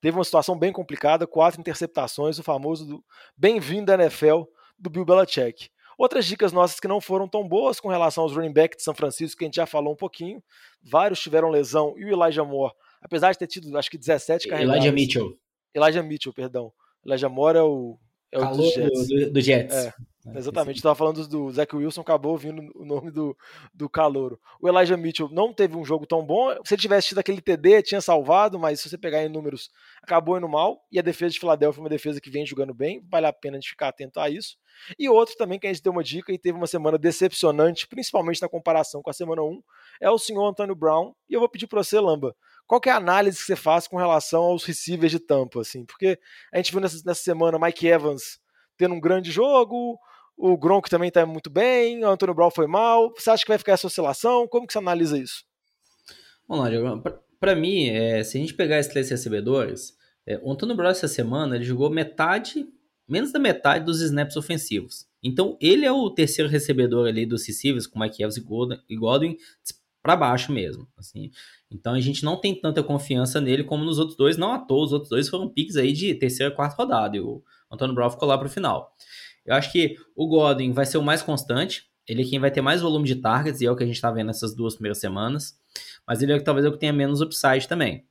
teve 0.00 0.16
uma 0.16 0.24
situação 0.24 0.58
bem 0.58 0.72
complicada, 0.72 1.26
quatro 1.26 1.60
interceptações, 1.60 2.38
o 2.38 2.42
famoso 2.42 3.02
bem-vindo 3.36 3.86
da 3.86 3.94
NFL 3.94 4.42
do 4.78 4.90
Bill 4.90 5.04
Belichick. 5.04 5.70
Outras 5.96 6.24
dicas 6.24 6.50
nossas 6.50 6.80
que 6.80 6.88
não 6.88 6.98
foram 6.98 7.28
tão 7.28 7.46
boas 7.46 7.78
com 7.78 7.88
relação 7.88 8.24
aos 8.24 8.34
running 8.34 8.54
backs 8.54 8.78
de 8.78 8.82
São 8.82 8.94
Francisco, 8.94 9.38
que 9.38 9.44
a 9.44 9.48
gente 9.48 9.56
já 9.56 9.66
falou 9.66 9.92
um 9.92 9.96
pouquinho. 9.96 10.42
Vários 10.82 11.20
tiveram 11.20 11.50
lesão 11.50 11.94
e 11.98 12.06
o 12.06 12.08
Elijah 12.08 12.42
Moore 12.42 12.72
apesar 13.00 13.32
de 13.32 13.38
ter 13.38 13.46
tido, 13.46 13.76
acho 13.76 13.90
que 13.90 13.98
17 13.98 14.48
carregadas. 14.48 14.76
Elijah 14.76 14.92
Mitchell. 14.92 15.38
Elijah 15.74 16.02
Mitchell, 16.02 16.32
perdão. 16.32 16.72
Elijah 17.04 17.28
Moore 17.28 17.58
é 17.58 17.62
o, 17.62 17.98
é 18.32 18.38
o 18.38 18.50
dos 18.50 18.72
Jets. 18.72 19.08
Do, 19.08 19.32
do 19.32 19.40
Jets. 19.40 19.74
É, 19.74 19.94
é 20.26 20.38
exatamente. 20.38 20.76
Estava 20.76 20.94
falando 20.94 21.26
do 21.26 21.50
Zach 21.50 21.74
Wilson, 21.74 22.02
acabou 22.02 22.36
vindo 22.36 22.70
o 22.74 22.84
nome 22.84 23.10
do, 23.10 23.36
do 23.72 23.88
calouro. 23.88 24.38
O 24.60 24.68
Elijah 24.68 24.96
Mitchell 24.96 25.28
não 25.30 25.52
teve 25.52 25.76
um 25.76 25.84
jogo 25.84 26.06
tão 26.06 26.24
bom. 26.24 26.50
Se 26.64 26.74
ele 26.74 26.82
tivesse 26.82 27.08
tido 27.08 27.18
aquele 27.18 27.40
TD, 27.40 27.82
tinha 27.82 28.00
salvado, 28.00 28.58
mas 28.58 28.80
se 28.80 28.88
você 28.88 28.98
pegar 28.98 29.24
em 29.24 29.28
números, 29.28 29.70
acabou 30.02 30.36
indo 30.36 30.48
mal. 30.48 30.80
E 30.92 30.98
a 30.98 31.02
defesa 31.02 31.32
de 31.32 31.40
Filadélfia 31.40 31.80
é 31.80 31.82
uma 31.82 31.88
defesa 31.88 32.20
que 32.20 32.30
vem 32.30 32.46
jogando 32.46 32.74
bem. 32.74 33.02
Vale 33.10 33.26
a 33.26 33.32
pena 33.32 33.56
a 33.56 33.60
gente 33.60 33.70
ficar 33.70 33.88
atento 33.88 34.20
a 34.20 34.28
isso. 34.28 34.56
E 34.98 35.08
outro 35.08 35.34
também 35.36 35.58
que 35.58 35.66
a 35.66 35.72
gente 35.72 35.82
deu 35.82 35.92
uma 35.92 36.04
dica 36.04 36.32
e 36.32 36.38
teve 36.38 36.56
uma 36.56 36.66
semana 36.66 36.98
decepcionante, 36.98 37.88
principalmente 37.88 38.40
na 38.40 38.48
comparação 38.48 39.02
com 39.02 39.10
a 39.10 39.14
semana 39.14 39.42
1, 39.42 39.62
é 40.00 40.10
o 40.10 40.18
senhor 40.18 40.46
Antônio 40.46 40.74
Brown. 40.74 41.12
E 41.28 41.34
eu 41.34 41.40
vou 41.40 41.48
pedir 41.48 41.66
para 41.66 41.82
você, 41.82 41.98
Lamba, 41.98 42.34
qual 42.70 42.80
é 42.86 42.90
a 42.90 42.98
análise 42.98 43.36
que 43.36 43.46
você 43.46 43.56
faz 43.56 43.88
com 43.88 43.96
relação 43.96 44.42
aos 44.42 44.62
receivers 44.62 45.10
de 45.10 45.18
tampa, 45.18 45.60
assim? 45.60 45.84
Porque 45.84 46.16
a 46.52 46.58
gente 46.58 46.70
viu 46.70 46.80
nessa, 46.80 47.02
nessa 47.04 47.20
semana 47.20 47.58
Mike 47.58 47.84
Evans 47.84 48.38
tendo 48.76 48.94
um 48.94 49.00
grande 49.00 49.32
jogo, 49.32 49.98
o 50.36 50.56
Gronk 50.56 50.88
também 50.88 51.08
está 51.08 51.26
muito 51.26 51.50
bem, 51.50 52.04
o 52.04 52.08
Antônio 52.08 52.32
Brown 52.32 52.48
foi 52.48 52.68
mal. 52.68 53.12
Você 53.16 53.28
acha 53.28 53.42
que 53.42 53.50
vai 53.50 53.58
ficar 53.58 53.72
essa 53.72 53.88
oscilação? 53.88 54.46
Como 54.46 54.68
que 54.68 54.72
você 54.72 54.78
analisa 54.78 55.18
isso? 55.18 55.42
Lá, 56.48 56.70
Diego. 56.70 57.02
Para 57.40 57.56
mim, 57.56 57.88
é, 57.88 58.22
se 58.22 58.38
a 58.38 58.40
gente 58.40 58.54
pegar 58.54 58.78
esses 58.78 58.92
três 58.92 59.10
recebedores, 59.10 59.96
é, 60.24 60.38
o 60.40 60.52
Antônio 60.52 60.76
Brown 60.76 60.90
essa 60.90 61.08
semana 61.08 61.56
ele 61.56 61.64
jogou 61.64 61.90
metade, 61.90 62.68
menos 63.08 63.32
da 63.32 63.40
metade 63.40 63.84
dos 63.84 64.00
snaps 64.00 64.36
ofensivos. 64.36 65.08
Então 65.20 65.58
ele 65.60 65.84
é 65.84 65.90
o 65.90 66.08
terceiro 66.08 66.48
recebedor 66.48 67.08
ali 67.08 67.26
dos 67.26 67.44
receivers 67.44 67.88
com 67.88 67.98
Mike 67.98 68.22
Evans 68.22 68.36
e 68.88 68.96
Godwin 68.96 69.36
para 70.02 70.16
baixo 70.16 70.52
mesmo. 70.52 70.86
Assim. 70.96 71.30
Então 71.70 71.94
a 71.94 72.00
gente 72.00 72.24
não 72.24 72.36
tem 72.36 72.54
tanta 72.54 72.82
confiança 72.82 73.40
nele 73.40 73.64
como 73.64 73.84
nos 73.84 73.98
outros 73.98 74.16
dois. 74.16 74.36
Não 74.36 74.52
à 74.52 74.58
toa, 74.58 74.84
os 74.84 74.92
outros 74.92 75.10
dois 75.10 75.28
foram 75.28 75.48
piques 75.48 75.76
aí 75.76 75.92
de 75.92 76.14
terceira, 76.14 76.54
quarta 76.54 76.76
rodada. 76.76 77.16
E 77.16 77.20
o 77.20 77.42
Antônio 77.70 77.94
Brown 77.94 78.10
ficou 78.10 78.28
lá 78.28 78.36
para 78.36 78.46
o 78.46 78.50
final. 78.50 78.94
Eu 79.44 79.54
acho 79.54 79.72
que 79.72 79.96
o 80.14 80.26
Godwin 80.26 80.72
vai 80.72 80.86
ser 80.86 80.98
o 80.98 81.02
mais 81.02 81.22
constante. 81.22 81.88
Ele 82.06 82.22
é 82.22 82.24
quem 82.24 82.40
vai 82.40 82.50
ter 82.50 82.60
mais 82.60 82.80
volume 82.80 83.06
de 83.06 83.16
targets, 83.16 83.60
e 83.60 83.66
é 83.66 83.70
o 83.70 83.76
que 83.76 83.84
a 83.84 83.86
gente 83.86 83.94
está 83.94 84.10
vendo 84.10 84.28
nessas 84.28 84.54
duas 84.54 84.74
primeiras 84.74 84.98
semanas. 84.98 85.58
Mas 86.06 86.22
ele 86.22 86.32
é 86.32 86.40
talvez 86.40 86.66
é 86.66 86.68
o 86.68 86.72
que 86.72 86.78
tenha 86.78 86.92
menos 86.92 87.20
upside 87.20 87.68
também. 87.68 88.04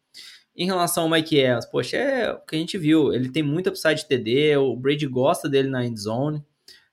Em 0.55 0.65
relação 0.65 1.03
ao 1.03 1.09
Mike 1.09 1.37
Evans, 1.37 1.65
poxa, 1.65 1.97
é 1.97 2.31
o 2.31 2.39
que 2.39 2.55
a 2.55 2.59
gente 2.59 2.77
viu. 2.77 3.13
Ele 3.13 3.29
tem 3.29 3.43
muito 3.43 3.69
upside 3.69 3.95
de 4.01 4.07
TD, 4.07 4.57
o 4.57 4.75
Brady 4.75 5.07
gosta 5.07 5.49
dele 5.49 5.69
na 5.69 5.85
end 5.85 5.99
zone. 5.99 6.43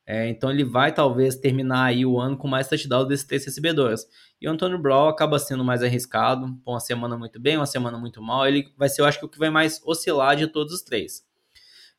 É, 0.06 0.28
então 0.28 0.50
ele 0.50 0.62
vai 0.62 0.94
talvez 0.94 1.34
terminar 1.34 1.86
aí 1.86 2.06
o 2.06 2.20
ano 2.20 2.36
com 2.36 2.46
mais 2.46 2.68
touchdowns 2.68 3.08
desses 3.08 3.26
três 3.26 3.44
recebedores. 3.44 4.06
E 4.40 4.48
o 4.48 4.50
Antônio 4.52 4.78
Brown 4.78 5.08
acaba 5.08 5.38
sendo 5.38 5.64
mais 5.64 5.82
arriscado, 5.82 6.46
com 6.64 6.72
uma 6.72 6.80
semana 6.80 7.18
muito 7.18 7.40
bem, 7.40 7.56
uma 7.56 7.66
semana 7.66 7.98
muito 7.98 8.22
mal. 8.22 8.46
Ele 8.46 8.72
vai 8.76 8.88
ser, 8.88 9.00
eu 9.00 9.06
acho 9.06 9.18
que 9.18 9.24
o 9.24 9.28
que 9.28 9.38
vai 9.38 9.50
mais 9.50 9.80
oscilar 9.84 10.36
de 10.36 10.46
todos 10.46 10.72
os 10.72 10.82
três. 10.82 11.26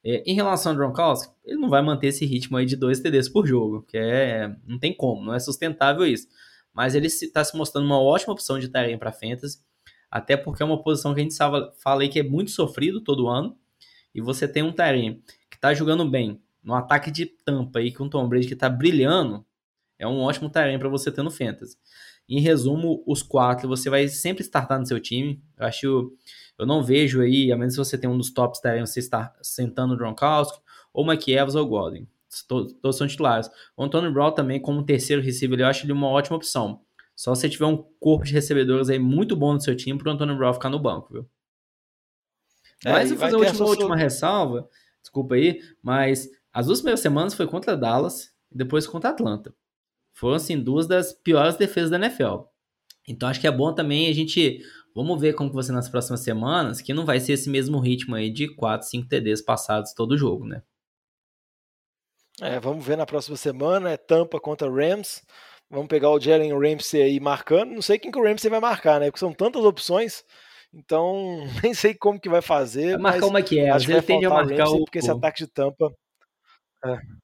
É, 0.06 0.24
em 0.26 0.34
relação 0.34 0.72
ao 0.72 0.78
Gronkowski, 0.78 1.34
ele 1.44 1.58
não 1.60 1.70
vai 1.70 1.82
manter 1.82 2.08
esse 2.08 2.26
ritmo 2.26 2.56
aí 2.56 2.66
de 2.66 2.78
dois 2.78 3.02
TDs 3.02 3.28
por 3.28 3.46
jogo, 3.46 3.82
que 3.82 3.98
é, 3.98 4.56
não 4.66 4.80
tem 4.80 4.96
como, 4.96 5.26
não 5.26 5.34
é 5.34 5.40
sustentável 5.40 6.06
isso. 6.06 6.28
Mas 6.74 6.96
ele 6.96 7.08
está 7.08 7.44
se 7.44 7.58
mostrando 7.58 7.86
uma 7.86 8.02
ótima 8.02 8.32
opção 8.32 8.58
de 8.58 8.70
tarefa 8.70 9.00
para 9.00 9.12
fantasy, 9.12 9.60
até 10.10 10.38
porque 10.38 10.64
é 10.64 10.66
uma 10.66 10.82
posição 10.82 11.14
que 11.14 11.20
a 11.20 11.24
gente 11.24 11.36
fala 11.36 12.04
aí 12.04 12.08
que 12.08 12.20
é 12.20 12.24
muito 12.24 12.52
sofrido 12.52 13.02
todo 13.02 13.28
ano. 13.28 13.58
E 14.16 14.22
você 14.22 14.48
tem 14.48 14.64
um 14.64 14.72
Tyrene 14.72 15.22
que 15.50 15.58
está 15.58 15.74
jogando 15.74 16.10
bem, 16.10 16.42
no 16.68 16.76
ataque 16.76 17.10
de 17.10 17.26
tampa 17.26 17.80
aí 17.80 17.94
com 17.94 18.04
o 18.04 18.10
Tom 18.10 18.28
Brady 18.28 18.46
que 18.46 18.56
tá 18.56 18.70
brilhando, 18.70 19.46
é 19.98 20.06
um 20.06 20.20
ótimo 20.20 20.50
terreno 20.50 20.78
para 20.78 20.90
você 20.90 21.10
ter 21.10 21.24
no 21.24 21.32
Fantasy. 21.32 21.78
Em 22.28 22.42
resumo, 22.42 23.02
os 23.08 23.24
quatro 23.24 23.70
você 23.70 23.90
vai 23.90 24.06
sempre 24.10 24.44
startar 24.44 24.78
no 24.78 24.86
seu 24.86 25.00
time. 25.00 25.42
Eu 25.58 25.66
acho, 25.66 26.14
eu 26.60 26.66
não 26.66 26.84
vejo 26.84 27.22
aí, 27.22 27.54
a 27.54 27.58
menos 27.58 27.74
que 27.74 27.80
você 27.80 27.98
tenha 27.98 28.12
um 28.12 28.18
dos 28.18 28.32
tops 28.32 28.60
terrenos, 28.60 28.90
você 28.90 29.00
estar 29.00 29.34
sentando 29.42 29.94
o 29.94 29.98
Gronkowski, 29.98 30.60
ou 30.92 31.08
Mike 31.08 31.32
Evans 31.32 31.56
ou 31.56 31.66
Godwin. 31.66 32.06
Todos, 32.50 32.74
todos 32.74 32.98
são 32.98 33.08
titulares. 33.08 33.50
O 33.78 33.82
Antônio 33.82 34.12
Brown 34.12 34.34
também, 34.34 34.60
como 34.60 34.84
terceiro 34.84 35.22
receiver, 35.22 35.58
eu 35.62 35.68
acho 35.68 35.86
ele 35.86 35.94
uma 35.94 36.10
ótima 36.10 36.36
opção. 36.36 36.82
Só 37.16 37.34
se 37.34 37.42
você 37.42 37.50
tiver 37.50 37.66
um 37.66 37.78
corpo 37.98 38.26
de 38.26 38.34
recebedores 38.34 38.90
aí 38.90 39.00
muito 39.00 39.38
bom 39.38 39.54
no 39.54 39.62
seu 39.62 39.74
time, 39.74 39.98
para 39.98 40.10
o 40.10 40.12
Antônio 40.12 40.36
Brown 40.36 40.54
ficar 40.54 40.70
no 40.70 40.80
banco, 40.80 41.14
viu? 41.14 41.30
É, 42.84 42.92
mas 42.92 43.10
eu 43.10 43.16
vou 43.16 43.26
fazer 43.26 43.36
a 43.38 43.40
última, 43.40 43.66
última 43.66 43.96
ressalva, 43.96 44.70
desculpa 45.02 45.36
aí, 45.36 45.62
mas 45.82 46.30
as 46.58 46.66
duas 46.66 46.80
primeiras 46.80 47.02
semanas 47.02 47.36
foi 47.36 47.46
contra 47.46 47.78
Dallas 47.78 48.32
e 48.52 48.58
depois 48.58 48.88
contra 48.88 49.12
Atlanta. 49.12 49.54
Foram, 50.12 50.38
assim, 50.38 50.60
duas 50.60 50.88
das 50.88 51.14
piores 51.14 51.56
defesas 51.56 51.92
da 51.92 51.98
NFL. 51.98 52.46
Então 53.08 53.30
acho 53.30 53.40
que 53.40 53.46
é 53.46 53.52
bom 53.52 53.72
também 53.76 54.10
a 54.10 54.14
gente. 54.14 54.66
Vamos 54.96 55.22
ver 55.22 55.36
como 55.36 55.52
que 55.52 55.56
vai 55.56 55.64
ser 55.64 55.74
nas 55.74 55.88
próximas 55.88 56.22
semanas, 56.22 56.82
que 56.82 56.96
não 56.96 57.06
vai 57.06 57.20
ser 57.20 57.34
esse 57.34 57.48
mesmo 57.48 57.80
ritmo 57.80 58.16
aí 58.16 58.32
de 58.32 58.56
4, 58.56 58.88
5 58.88 59.08
TDs 59.08 59.44
passados 59.44 59.94
todo 59.94 60.18
jogo, 60.18 60.48
né? 60.48 60.64
É, 62.42 62.60
vamos 62.60 62.84
ver 62.84 62.98
na 62.98 63.06
próxima 63.06 63.38
semana, 63.38 63.92
é 63.92 63.98
Tampa 63.98 64.40
contra 64.40 64.68
Rams. 64.68 65.22
Vamos 65.70 65.88
pegar 65.88 66.10
o 66.10 66.20
Jalen 66.20 66.58
Ramsey 66.58 67.04
aí 67.04 67.20
marcando. 67.20 67.70
Não 67.70 67.84
sei 67.84 68.00
quem 68.00 68.10
que 68.10 68.18
o 68.18 68.24
Ramsey 68.24 68.50
vai 68.50 68.60
marcar, 68.60 69.00
né? 69.00 69.12
Porque 69.12 69.20
são 69.20 69.32
tantas 69.32 69.64
opções. 69.64 70.24
Então, 70.74 71.38
nem 71.62 71.76
sei 71.76 71.94
como 71.94 72.20
que 72.20 72.28
vai 72.28 72.42
fazer. 72.42 72.94
Vai 72.94 73.12
marcar 73.12 73.28
uma 73.28 73.44
que 73.44 73.60
é. 73.60 73.70
Às 73.70 73.86
vezes 73.86 74.06
tende 74.06 74.26
a 74.26 74.32
marcar 74.32 74.70
o... 74.70 74.80
Porque 74.86 74.98
esse 74.98 75.12
ataque 75.12 75.46
de 75.46 75.48
Tampa 75.52 75.96
é. 76.94 77.18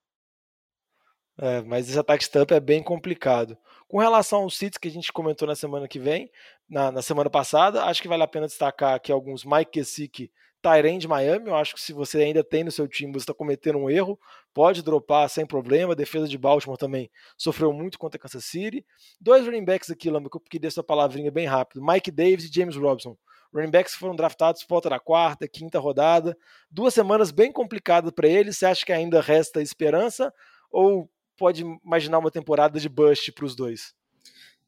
É, 1.38 1.62
mas 1.63 1.89
esse 1.89 1.98
ataque 1.98 2.24
stamp 2.24 2.51
é 2.51 2.60
bem 2.60 2.84
complicado. 2.84 3.58
Com 3.88 3.98
relação 3.98 4.41
aos 4.41 4.58
sítios 4.58 4.77
que 4.77 4.88
a 4.88 4.91
gente 4.91 5.12
comentou 5.12 5.48
na 5.48 5.55
semana 5.55 5.88
que 5.88 6.00
vem, 6.00 6.32
na, 6.70 6.91
na 6.91 7.01
semana 7.01 7.29
passada, 7.29 7.86
acho 7.86 8.01
que 8.01 8.08
vale 8.08 8.24
a 8.24 8.27
pena 8.27 8.48
destacar 8.48 8.93
aqui 8.93 9.12
alguns 9.12 9.43
Mike 9.43 9.72
Gesicki, 9.79 10.32
Tyrene 10.62 11.00
de 11.00 11.08
Miami. 11.08 11.48
Eu 11.48 11.55
acho 11.55 11.74
que 11.74 11.82
se 11.82 11.91
você 11.91 12.20
ainda 12.20 12.43
tem 12.43 12.63
no 12.63 12.72
seu 12.72 12.88
time, 12.88 13.12
você 13.12 13.20
está 13.20 13.34
cometendo 13.34 13.77
um 13.79 13.89
erro, 13.89 14.20
pode 14.53 14.84
dropar 14.84 15.29
sem 15.29 15.46
problema. 15.46 15.96
Defesa 15.96 16.27
de 16.27 16.38
Baltimore 16.38 16.77
também 16.77 17.12
sofreu 17.38 17.74
muito 17.74 18.00
contra 18.00 18.20
Kansas 18.20 18.46
City. 18.46 18.86
Dois 19.20 19.46
running 19.46 19.65
backs 19.65 19.89
aqui, 19.89 20.10
Lamba, 20.10 20.29
que 20.29 20.38
eu 20.38 20.41
pedi 20.41 20.67
essa 20.67 20.84
palavrinha 20.84 21.32
bem 21.32 21.46
rápido: 21.46 21.84
Mike 21.84 22.12
Davis 22.12 22.46
e 22.46 22.53
James 22.53 22.75
Robson. 22.75 23.17
Running 23.53 23.69
backs 23.69 23.93
foram 23.93 24.15
draftados 24.15 24.63
por 24.63 24.75
volta 24.75 24.89
da 24.89 25.00
quarta, 25.00 25.48
quinta 25.48 25.79
rodada. 25.79 26.36
Duas 26.72 26.93
semanas 26.93 27.31
bem 27.31 27.51
complicadas 27.51 28.12
para 28.12 28.27
eles. 28.27 28.57
Você 28.57 28.65
acha 28.65 28.86
que 28.86 28.91
ainda 28.91 29.22
resta 29.22 29.62
esperança? 29.62 30.33
Ou 30.72 31.10
pode 31.38 31.63
imaginar 31.86 32.19
uma 32.19 32.31
temporada 32.31 32.79
de 32.79 32.89
bust 32.89 33.31
para 33.31 33.45
os 33.45 33.55
dois? 33.55 33.93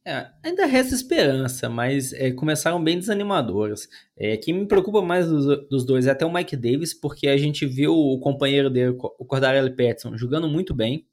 É, 0.07 0.27
ainda 0.43 0.67
resta 0.67 0.93
esperança, 0.93 1.67
mas 1.67 2.13
é, 2.13 2.31
começaram 2.31 2.83
bem 2.83 2.99
desanimadoras. 2.99 3.89
É, 4.15 4.37
quem 4.37 4.53
me 4.53 4.67
preocupa 4.67 5.01
mais 5.01 5.27
dos, 5.27 5.67
dos, 5.67 5.83
dois 5.83 6.05
é 6.05 6.11
até 6.11 6.23
o 6.23 6.31
Mike 6.31 6.55
Davis, 6.55 6.93
porque 6.93 7.27
a 7.27 7.35
gente 7.37 7.65
viu 7.65 7.91
o 7.91 8.19
companheiro 8.19 8.69
dele, 8.69 8.95
o 8.99 9.25
Cordarelli 9.25 9.71
Patterson, 9.71 10.15
jogando 10.15 10.47
muito 10.47 10.75
bem. 10.75 11.07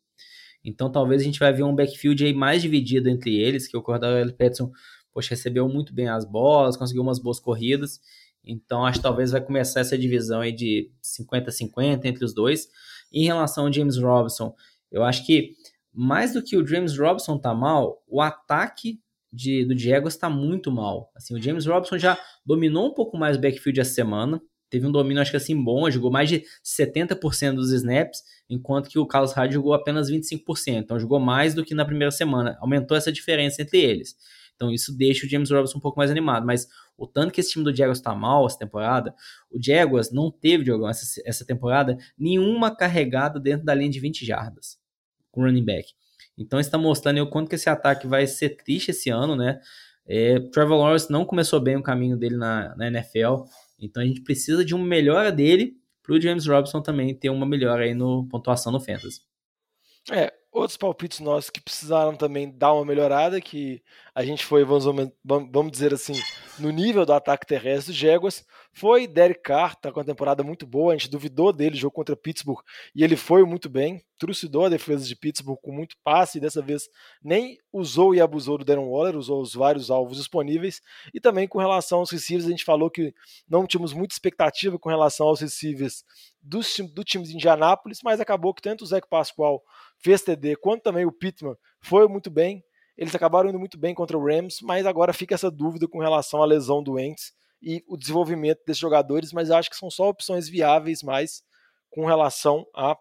Então 0.62 0.92
talvez 0.92 1.22
a 1.22 1.24
gente 1.24 1.40
vai 1.40 1.52
ver 1.54 1.62
um 1.62 1.74
backfield 1.74 2.22
aí 2.22 2.34
mais 2.34 2.60
dividido 2.60 3.08
entre 3.08 3.34
eles, 3.34 3.66
que 3.66 3.76
o 3.76 3.82
Cordarelli 3.82 4.32
Patterson 4.32 4.70
poxa, 5.12 5.30
recebeu 5.30 5.68
muito 5.68 5.92
bem 5.92 6.08
as 6.08 6.24
bolas, 6.24 6.76
conseguiu 6.76 7.02
umas 7.02 7.18
boas 7.18 7.38
corridas. 7.38 8.00
Então 8.44 8.84
acho 8.84 8.98
que 8.98 9.02
talvez 9.02 9.30
vai 9.30 9.40
começar 9.40 9.80
essa 9.80 9.96
divisão 9.96 10.40
aí 10.40 10.52
de 10.52 10.90
50-50 11.02 12.04
entre 12.04 12.24
os 12.24 12.34
dois. 12.34 12.68
Em 13.12 13.24
relação 13.24 13.66
ao 13.66 13.72
James 13.72 13.96
Robinson, 13.98 14.54
eu 14.90 15.02
acho 15.04 15.24
que 15.24 15.54
mais 15.92 16.32
do 16.32 16.42
que 16.42 16.56
o 16.56 16.66
James 16.66 16.96
Robinson 16.98 17.38
tá 17.38 17.54
mal, 17.54 18.02
o 18.08 18.20
ataque 18.20 18.98
de, 19.32 19.64
do 19.64 19.74
Diego 19.74 20.08
está 20.08 20.28
muito 20.28 20.70
mal. 20.70 21.10
Assim, 21.14 21.34
o 21.34 21.40
James 21.40 21.66
Robinson 21.66 21.98
já 21.98 22.18
dominou 22.44 22.88
um 22.88 22.94
pouco 22.94 23.16
mais 23.16 23.36
o 23.36 23.40
backfield 23.40 23.80
essa 23.80 23.94
semana, 23.94 24.40
teve 24.68 24.86
um 24.86 24.92
domínio 24.92 25.20
acho 25.20 25.30
que 25.30 25.36
assim 25.36 25.60
bom, 25.60 25.90
jogou 25.90 26.10
mais 26.10 26.28
de 26.28 26.44
70% 26.64 27.54
dos 27.54 27.72
snaps, 27.72 28.22
enquanto 28.48 28.88
que 28.88 28.98
o 28.98 29.06
Carlos 29.06 29.32
Hyde 29.32 29.54
jogou 29.54 29.74
apenas 29.74 30.10
25%, 30.10 30.76
então 30.76 30.98
jogou 30.98 31.20
mais 31.20 31.54
do 31.54 31.64
que 31.64 31.74
na 31.74 31.84
primeira 31.84 32.10
semana, 32.10 32.56
aumentou 32.60 32.96
essa 32.96 33.12
diferença 33.12 33.62
entre 33.62 33.80
eles. 33.80 34.16
Então 34.54 34.70
isso 34.70 34.96
deixa 34.96 35.26
o 35.26 35.28
James 35.28 35.50
Robinson 35.50 35.78
um 35.78 35.80
pouco 35.80 35.98
mais 35.98 36.10
animado. 36.10 36.46
Mas 36.46 36.68
o 36.96 37.06
tanto 37.06 37.32
que 37.32 37.40
esse 37.40 37.50
time 37.50 37.64
do 37.64 37.74
Jaguars 37.74 37.98
está 37.98 38.14
mal 38.14 38.46
essa 38.46 38.58
temporada, 38.58 39.14
o 39.50 39.62
Jaguars 39.62 40.12
não 40.12 40.30
teve, 40.30 40.64
Diogão, 40.64 40.88
essa, 40.88 41.20
essa 41.24 41.44
temporada, 41.44 41.96
nenhuma 42.16 42.74
carregada 42.74 43.40
dentro 43.40 43.64
da 43.64 43.74
linha 43.74 43.90
de 43.90 44.00
20 44.00 44.24
jardas 44.24 44.78
com 45.30 45.42
running 45.42 45.64
back. 45.64 45.92
Então 46.36 46.60
está 46.60 46.78
mostrando 46.78 47.20
o 47.22 47.28
quanto 47.28 47.48
que 47.48 47.54
esse 47.54 47.68
ataque 47.68 48.06
vai 48.06 48.26
ser 48.26 48.50
triste 48.50 48.90
esse 48.90 49.10
ano, 49.10 49.34
né? 49.34 49.60
É, 50.06 50.40
Trevor 50.50 50.78
Lawrence 50.78 51.10
não 51.10 51.24
começou 51.24 51.60
bem 51.60 51.76
o 51.76 51.82
caminho 51.82 52.16
dele 52.16 52.36
na, 52.36 52.74
na 52.76 52.88
NFL, 52.88 53.44
então 53.78 54.02
a 54.02 54.06
gente 54.06 54.20
precisa 54.22 54.64
de 54.64 54.74
uma 54.74 54.84
melhora 54.84 55.30
dele 55.30 55.76
para 56.02 56.14
o 56.14 56.20
James 56.20 56.46
Robinson 56.46 56.82
também 56.82 57.14
ter 57.14 57.30
uma 57.30 57.46
melhora 57.46 57.84
aí 57.84 57.94
no 57.94 58.26
pontuação 58.28 58.72
no 58.72 58.80
Fantasy. 58.80 59.20
É, 60.10 60.32
outros 60.52 60.76
palpites 60.76 61.18
nossos 61.18 61.48
que 61.48 61.60
precisaram 61.60 62.14
também 62.14 62.50
dar 62.50 62.74
uma 62.74 62.84
melhorada, 62.84 63.40
que 63.40 63.82
a 64.14 64.22
gente 64.22 64.44
foi, 64.44 64.64
vamos, 64.64 64.84
vamos 65.24 65.72
dizer 65.72 65.94
assim, 65.94 66.12
no 66.58 66.70
nível 66.70 67.06
do 67.06 67.14
ataque 67.14 67.46
terrestre 67.46 67.92
dos 67.92 67.96
Jaguars, 67.96 68.44
foi 68.74 69.06
Derek 69.06 69.42
Carr, 69.42 69.76
tá 69.76 69.92
com 69.92 70.00
uma 70.00 70.06
temporada 70.06 70.42
muito 70.42 70.66
boa, 70.66 70.94
a 70.94 70.96
gente 70.96 71.10
duvidou 71.10 71.52
dele, 71.52 71.76
jogou 71.76 71.92
contra 71.92 72.16
Pittsburgh, 72.16 72.60
e 72.94 73.04
ele 73.04 73.16
foi 73.16 73.44
muito 73.44 73.68
bem, 73.68 74.02
trucidou 74.18 74.64
a 74.64 74.68
defesa 74.70 75.04
de 75.04 75.14
Pittsburgh 75.14 75.58
com 75.60 75.70
muito 75.70 75.94
passe, 76.02 76.38
e 76.38 76.40
dessa 76.40 76.62
vez 76.62 76.88
nem 77.22 77.58
usou 77.70 78.14
e 78.14 78.20
abusou 78.20 78.56
do 78.56 78.64
Darren 78.64 78.88
Waller, 78.88 79.16
usou 79.16 79.42
os 79.42 79.52
vários 79.52 79.90
alvos 79.90 80.16
disponíveis, 80.16 80.80
e 81.12 81.20
também 81.20 81.46
com 81.46 81.58
relação 81.58 81.98
aos 81.98 82.10
receivers, 82.10 82.46
a 82.46 82.50
gente 82.50 82.64
falou 82.64 82.90
que 82.90 83.14
não 83.46 83.66
tínhamos 83.66 83.92
muita 83.92 84.14
expectativa 84.14 84.78
com 84.78 84.88
relação 84.88 85.26
aos 85.26 85.40
receivers 85.40 86.02
do, 86.40 86.60
do 86.94 87.04
time 87.04 87.24
de 87.24 87.34
Indianápolis, 87.34 87.98
mas 88.02 88.20
acabou 88.20 88.54
que 88.54 88.62
tanto 88.62 88.84
o 88.84 88.86
Zé 88.86 89.00
Pascoal 89.02 89.62
fez 89.98 90.22
TD, 90.22 90.56
quanto 90.56 90.82
também 90.82 91.04
o 91.04 91.12
Pittman 91.12 91.54
foi 91.80 92.08
muito 92.08 92.30
bem. 92.30 92.64
Eles 92.96 93.14
acabaram 93.14 93.48
indo 93.48 93.58
muito 93.58 93.78
bem 93.78 93.94
contra 93.94 94.16
o 94.16 94.24
Rams, 94.24 94.58
mas 94.62 94.86
agora 94.86 95.12
fica 95.12 95.34
essa 95.34 95.50
dúvida 95.50 95.88
com 95.88 95.98
relação 95.98 96.42
à 96.42 96.46
lesão 96.46 96.82
do 96.82 96.92
Wentz 96.92 97.32
e 97.62 97.84
o 97.86 97.96
desenvolvimento 97.96 98.60
desses 98.66 98.80
jogadores, 98.80 99.32
mas 99.32 99.50
acho 99.50 99.70
que 99.70 99.76
são 99.76 99.90
só 99.90 100.08
opções 100.08 100.48
viáveis 100.48 101.02
mais 101.02 101.42
com 101.90 102.04
relação 102.06 102.66
a 102.74 102.96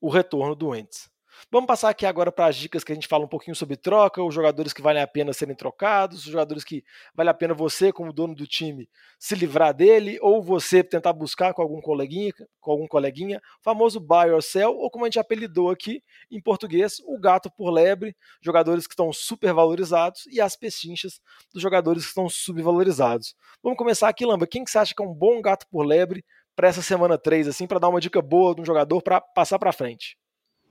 o 0.00 0.10
retorno 0.10 0.54
do 0.54 0.68
Wentz. 0.68 1.10
Vamos 1.50 1.66
passar 1.66 1.88
aqui 1.88 2.04
agora 2.04 2.30
para 2.30 2.46
as 2.46 2.56
dicas 2.56 2.84
que 2.84 2.92
a 2.92 2.94
gente 2.94 3.08
fala 3.08 3.24
um 3.24 3.28
pouquinho 3.28 3.54
sobre 3.54 3.76
troca, 3.76 4.22
os 4.22 4.34
jogadores 4.34 4.72
que 4.72 4.82
valem 4.82 5.02
a 5.02 5.06
pena 5.06 5.32
serem 5.32 5.54
trocados, 5.54 6.26
os 6.26 6.32
jogadores 6.32 6.64
que 6.64 6.84
vale 7.14 7.30
a 7.30 7.34
pena 7.34 7.54
você, 7.54 7.92
como 7.92 8.12
dono 8.12 8.34
do 8.34 8.46
time, 8.46 8.88
se 9.18 9.34
livrar 9.34 9.72
dele, 9.72 10.18
ou 10.20 10.42
você 10.42 10.82
tentar 10.82 11.12
buscar 11.12 11.54
com 11.54 11.62
algum 11.62 11.80
coleguinha, 11.80 12.32
com 12.60 12.70
algum 12.70 12.86
coleguinha, 12.86 13.40
famoso 13.62 14.00
buy 14.00 14.30
or 14.30 14.42
sell, 14.42 14.76
ou 14.76 14.90
como 14.90 15.04
a 15.04 15.08
gente 15.08 15.18
apelidou 15.18 15.70
aqui 15.70 16.02
em 16.30 16.40
português, 16.40 17.00
o 17.06 17.18
gato 17.18 17.50
por 17.50 17.70
lebre, 17.70 18.16
jogadores 18.40 18.86
que 18.86 18.92
estão 18.92 19.12
super 19.12 19.52
valorizados 19.52 20.26
e 20.26 20.40
as 20.40 20.56
pechinchas 20.56 21.20
dos 21.52 21.62
jogadores 21.62 22.02
que 22.02 22.08
estão 22.08 22.28
subvalorizados. 22.28 23.34
Vamos 23.62 23.78
começar 23.78 24.08
aqui, 24.08 24.26
Lamba. 24.26 24.46
Quem 24.46 24.64
que 24.64 24.70
você 24.70 24.78
acha 24.78 24.94
que 24.94 25.02
é 25.02 25.06
um 25.06 25.14
bom 25.14 25.40
gato 25.40 25.66
por 25.70 25.84
lebre 25.84 26.24
para 26.54 26.68
essa 26.68 26.82
semana 26.82 27.16
3, 27.16 27.48
assim, 27.48 27.66
para 27.66 27.78
dar 27.78 27.88
uma 27.88 28.00
dica 28.00 28.20
boa 28.20 28.54
de 28.54 28.60
um 28.60 28.64
jogador 28.64 29.00
para 29.00 29.20
passar 29.20 29.58
para 29.58 29.72
frente? 29.72 30.18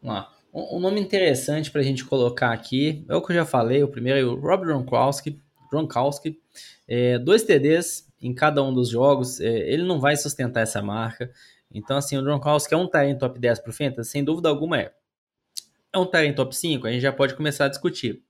Vamos 0.01 0.17
lá. 0.17 0.36
Um 0.53 0.79
nome 0.79 0.99
interessante 0.99 1.69
para 1.69 1.81
a 1.81 1.83
gente 1.83 2.03
colocar 2.05 2.51
aqui 2.51 3.05
é 3.07 3.15
o 3.15 3.21
que 3.21 3.31
eu 3.31 3.35
já 3.35 3.45
falei, 3.45 3.83
o 3.83 3.87
primeiro 3.87 4.19
é 4.19 4.23
o 4.23 4.35
Rob 4.35 4.65
Gronkowski, 4.65 5.39
Gronkowski 5.69 6.39
é, 6.87 7.19
dois 7.19 7.43
TDs 7.43 8.07
em 8.21 8.33
cada 8.33 8.63
um 8.63 8.73
dos 8.73 8.89
jogos, 8.89 9.39
é, 9.39 9.45
ele 9.45 9.83
não 9.83 9.99
vai 9.99 10.15
sustentar 10.15 10.61
essa 10.61 10.81
marca, 10.81 11.31
então 11.71 11.97
assim, 11.97 12.17
o 12.17 12.23
Gronkowski 12.23 12.73
é 12.73 12.77
um 12.77 12.87
talento 12.87 13.19
top 13.19 13.39
10 13.39 13.59
para 13.59 13.69
o 13.69 13.73
Fantasy, 13.73 14.09
sem 14.09 14.23
dúvida 14.23 14.49
alguma 14.49 14.79
é. 14.79 14.93
É 15.93 15.97
um 15.97 16.05
talento 16.05 16.37
top 16.37 16.55
5, 16.55 16.87
a 16.87 16.91
gente 16.91 17.01
já 17.01 17.11
pode 17.11 17.35
começar 17.35 17.65
a 17.65 17.69
discutir. 17.69 18.23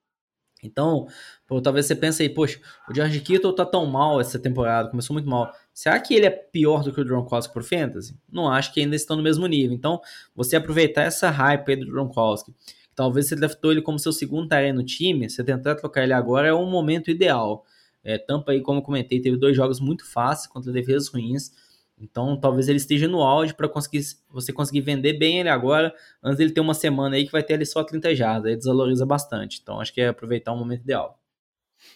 Então, 0.64 1.08
pô, 1.48 1.62
talvez 1.62 1.86
você 1.86 1.96
pense 1.96 2.22
aí, 2.22 2.30
poxa, 2.30 2.60
o 2.90 2.94
George 2.94 3.22
Kittle 3.22 3.54
tá 3.54 3.66
tão 3.66 3.86
mal 3.86 4.20
essa 4.20 4.38
temporada, 4.38 4.90
começou 4.90 5.14
muito 5.14 5.30
mal. 5.30 5.52
Será 5.74 6.00
que 6.00 6.14
ele 6.14 6.26
é 6.26 6.30
pior 6.30 6.84
do 6.84 6.92
que 6.92 7.00
o 7.00 7.06
Gronkowski 7.06 7.54
por 7.54 7.64
fantasy? 7.64 8.16
Não 8.30 8.50
acho 8.52 8.74
que 8.74 8.82
ainda 8.82 8.96
estão 8.96 9.16
no 9.16 9.24
mesmo 9.24 9.48
nível. 9.48 9.76
Então, 9.76 10.02
você 10.36 10.58
aproveitar 10.58 11.04
essa 11.04 11.30
hype 11.30 11.70
aí 11.70 11.76
do 11.78 11.88
Gronkowski, 11.88 12.54
talvez 12.94 13.28
você 13.28 13.36
draftou 13.36 13.72
ele 13.72 13.82
como 13.82 13.98
seu 13.98 14.12
segundo 14.12 14.48
tarefa 14.48 14.74
no 14.74 14.84
time, 14.84 15.30
você 15.30 15.44
tentar 15.44 15.76
trocar 15.76 16.04
ele 16.04 16.14
agora 16.14 16.50
é 16.50 16.54
um 16.54 16.70
momento 16.70 17.10
ideal. 17.10 17.64
É, 18.04 18.18
Tampa 18.18 18.52
aí, 18.52 18.62
como 18.62 18.80
eu 18.80 18.84
comentei, 18.84 19.22
teve 19.22 19.38
dois 19.38 19.56
jogos 19.56 19.80
muito 19.80 20.06
fáceis 20.06 20.48
contra 20.48 20.72
defesas 20.72 21.08
ruins. 21.08 21.52
Então, 22.00 22.40
talvez 22.40 22.68
ele 22.68 22.78
esteja 22.78 23.08
no 23.08 23.22
auge 23.22 23.54
para 23.54 23.68
conseguir 23.68 24.02
você 24.30 24.54
conseguir 24.54 24.82
vender 24.82 25.14
bem 25.14 25.40
ele 25.40 25.50
agora, 25.50 25.94
antes 26.24 26.38
dele 26.38 26.52
ter 26.52 26.62
uma 26.62 26.74
semana 26.74 27.16
aí 27.16 27.26
que 27.26 27.32
vai 27.32 27.42
ter 27.42 27.56
ali 27.56 27.66
só 27.66 27.84
30 27.84 28.14
jardas, 28.16 28.52
aí 28.52 28.56
desvaloriza 28.56 29.06
bastante. 29.06 29.60
Então, 29.62 29.80
acho 29.82 29.94
que 29.94 30.02
é 30.02 30.10
aproveitar 30.10 30.54
um 30.54 30.58
momento 30.60 30.82
ideal. 30.82 31.20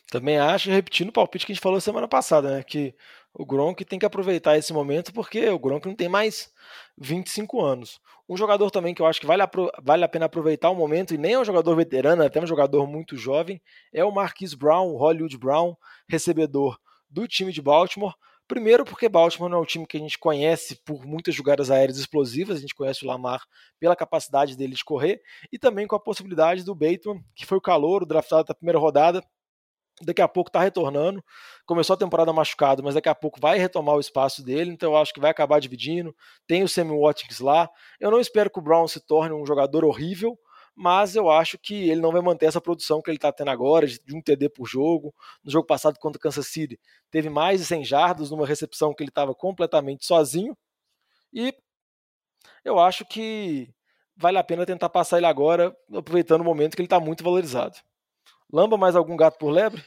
Também 0.09 0.37
acho, 0.37 0.69
repetindo 0.69 1.09
o 1.09 1.13
palpite 1.13 1.45
que 1.45 1.51
a 1.51 1.55
gente 1.55 1.63
falou 1.63 1.79
semana 1.81 2.07
passada, 2.07 2.57
né, 2.57 2.63
que 2.63 2.93
o 3.33 3.45
Gronk 3.45 3.83
tem 3.85 3.97
que 3.97 4.05
aproveitar 4.05 4.57
esse 4.57 4.73
momento 4.73 5.13
porque 5.13 5.49
o 5.49 5.59
Gronk 5.59 5.87
não 5.87 5.95
tem 5.95 6.09
mais 6.09 6.51
25 6.97 7.61
anos. 7.61 7.99
Um 8.27 8.37
jogador 8.37 8.69
também 8.71 8.93
que 8.93 9.01
eu 9.01 9.05
acho 9.05 9.19
que 9.19 9.25
vale 9.25 9.41
a, 9.41 9.49
vale 9.81 10.03
a 10.03 10.07
pena 10.07 10.25
aproveitar 10.25 10.69
o 10.69 10.75
momento, 10.75 11.13
e 11.13 11.17
nem 11.17 11.33
é 11.33 11.39
um 11.39 11.45
jogador 11.45 11.75
veterano, 11.75 12.23
é 12.23 12.27
até 12.27 12.41
um 12.41 12.47
jogador 12.47 12.87
muito 12.87 13.17
jovem, 13.17 13.61
é 13.93 14.05
o 14.05 14.11
Marquise 14.11 14.55
Brown, 14.55 14.87
o 14.87 14.97
Hollywood 14.97 15.37
Brown, 15.37 15.75
recebedor 16.07 16.77
do 17.09 17.27
time 17.27 17.51
de 17.51 17.61
Baltimore. 17.61 18.13
Primeiro, 18.47 18.83
porque 18.83 19.07
Baltimore 19.07 19.49
não 19.49 19.59
é 19.59 19.61
um 19.61 19.65
time 19.65 19.87
que 19.87 19.97
a 19.97 19.99
gente 19.99 20.17
conhece 20.17 20.75
por 20.83 21.05
muitas 21.05 21.33
jogadas 21.33 21.71
aéreas 21.71 21.97
explosivas, 21.97 22.57
a 22.57 22.61
gente 22.61 22.75
conhece 22.75 23.03
o 23.03 23.07
Lamar 23.07 23.41
pela 23.79 23.95
capacidade 23.95 24.57
dele 24.57 24.75
de 24.75 24.83
correr, 24.83 25.21
e 25.51 25.57
também 25.57 25.87
com 25.87 25.95
a 25.95 25.99
possibilidade 25.99 26.63
do 26.63 26.75
Bateman, 26.75 27.23
que 27.35 27.45
foi 27.45 27.57
o 27.57 27.61
calor, 27.61 28.03
o 28.03 28.05
draftado 28.05 28.45
da 28.45 28.53
primeira 28.53 28.79
rodada, 28.79 29.23
daqui 30.03 30.21
a 30.21 30.27
pouco 30.27 30.49
está 30.49 30.59
retornando. 30.59 31.23
Começou 31.65 31.93
a 31.93 31.97
temporada 31.97 32.31
machucado, 32.33 32.83
mas 32.83 32.95
daqui 32.95 33.09
a 33.09 33.15
pouco 33.15 33.39
vai 33.39 33.57
retomar 33.57 33.95
o 33.95 33.99
espaço 33.99 34.43
dele, 34.43 34.71
então 34.71 34.91
eu 34.91 34.97
acho 34.97 35.13
que 35.13 35.19
vai 35.19 35.31
acabar 35.31 35.59
dividindo. 35.59 36.15
Tem 36.47 36.63
o 36.63 36.67
Sammy 36.67 36.97
Watkins 36.97 37.39
lá. 37.39 37.69
Eu 37.99 38.11
não 38.11 38.19
espero 38.19 38.49
que 38.49 38.59
o 38.59 38.61
Brown 38.61 38.87
se 38.87 38.99
torne 38.99 39.33
um 39.33 39.45
jogador 39.45 39.85
horrível, 39.85 40.37
mas 40.75 41.15
eu 41.15 41.29
acho 41.29 41.57
que 41.57 41.89
ele 41.89 42.01
não 42.01 42.11
vai 42.11 42.21
manter 42.21 42.45
essa 42.45 42.61
produção 42.61 43.01
que 43.01 43.09
ele 43.09 43.17
está 43.17 43.31
tendo 43.31 43.51
agora, 43.51 43.85
de 43.85 44.15
um 44.15 44.21
TD 44.21 44.49
por 44.49 44.67
jogo. 44.67 45.13
No 45.43 45.51
jogo 45.51 45.65
passado 45.67 45.99
contra 45.99 46.17
o 46.17 46.21
Kansas 46.21 46.47
City, 46.47 46.79
teve 47.09 47.29
mais 47.29 47.59
de 47.59 47.65
100 47.65 47.83
jardas 47.85 48.31
numa 48.31 48.47
recepção 48.47 48.93
que 48.93 49.03
ele 49.03 49.09
estava 49.09 49.35
completamente 49.35 50.05
sozinho. 50.05 50.57
E 51.33 51.53
eu 52.63 52.79
acho 52.79 53.05
que 53.05 53.73
vale 54.15 54.37
a 54.37 54.43
pena 54.43 54.65
tentar 54.65 54.89
passar 54.89 55.17
ele 55.17 55.25
agora, 55.25 55.75
aproveitando 55.93 56.41
o 56.41 56.45
momento 56.45 56.75
que 56.75 56.81
ele 56.81 56.87
está 56.87 56.99
muito 56.99 57.23
valorizado. 57.23 57.77
Lamba 58.51 58.77
mais 58.77 58.95
algum 58.95 59.15
gato 59.15 59.37
por 59.37 59.49
lebre? 59.49 59.83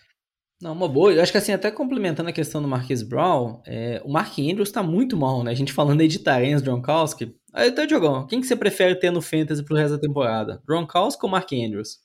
Não, 0.60 0.72
uma 0.72 0.88
boa. 0.88 1.12
Eu 1.12 1.22
acho 1.22 1.32
que 1.32 1.38
assim, 1.38 1.52
até 1.52 1.70
complementando 1.70 2.30
a 2.30 2.32
questão 2.32 2.62
do 2.62 2.68
Marquis 2.68 3.02
Brown, 3.02 3.60
é, 3.66 4.00
o 4.04 4.10
Mark 4.10 4.38
Andrews 4.38 4.68
está 4.68 4.82
muito 4.82 5.16
mal, 5.16 5.42
né? 5.42 5.50
A 5.50 5.54
gente 5.54 5.72
falando 5.72 6.00
aí 6.00 6.08
de 6.08 6.20
Tarens, 6.20 6.62
Gronkowski. 6.62 7.34
Aí, 7.52 7.68
então, 7.68 7.86
Diogão, 7.86 8.26
quem 8.26 8.40
que 8.40 8.46
você 8.46 8.56
prefere 8.56 8.94
ter 8.94 9.10
no 9.10 9.20
Fantasy 9.20 9.64
pro 9.64 9.76
resto 9.76 9.96
da 9.96 10.00
temporada? 10.00 10.62
Gronkowski 10.66 11.24
ou 11.24 11.30
Mark 11.30 11.52
Andrews? 11.52 11.98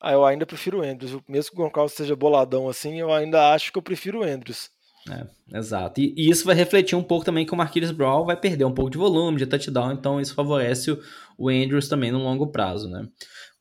Ah, 0.00 0.12
eu 0.12 0.24
ainda 0.24 0.46
prefiro 0.46 0.80
o 0.80 0.82
Andrews. 0.82 1.20
Mesmo 1.28 1.50
que 1.50 1.56
o 1.56 1.62
Gronkowski 1.62 1.98
seja 1.98 2.16
boladão 2.16 2.68
assim, 2.68 2.98
eu 2.98 3.12
ainda 3.12 3.52
acho 3.52 3.70
que 3.70 3.78
eu 3.78 3.82
prefiro 3.82 4.20
o 4.20 4.24
Andrews. 4.24 4.70
É, 5.10 5.58
exato. 5.58 6.00
E, 6.00 6.14
e, 6.16 6.28
isso 6.30 6.44
vai 6.44 6.54
refletir 6.54 6.96
um 6.96 7.02
pouco 7.02 7.24
também 7.24 7.46
que 7.46 7.52
o 7.52 7.56
Marquinhos 7.56 7.90
Brown 7.90 8.24
vai 8.24 8.36
perder 8.36 8.64
um 8.64 8.74
pouco 8.74 8.90
de 8.90 8.98
volume, 8.98 9.38
de 9.38 9.46
touchdown, 9.46 9.92
então 9.92 10.20
isso 10.20 10.34
favorece 10.34 10.90
o, 10.90 11.00
o 11.38 11.48
Andrews 11.48 11.88
também 11.88 12.12
no 12.12 12.18
longo 12.18 12.48
prazo, 12.48 12.88
né? 12.88 13.06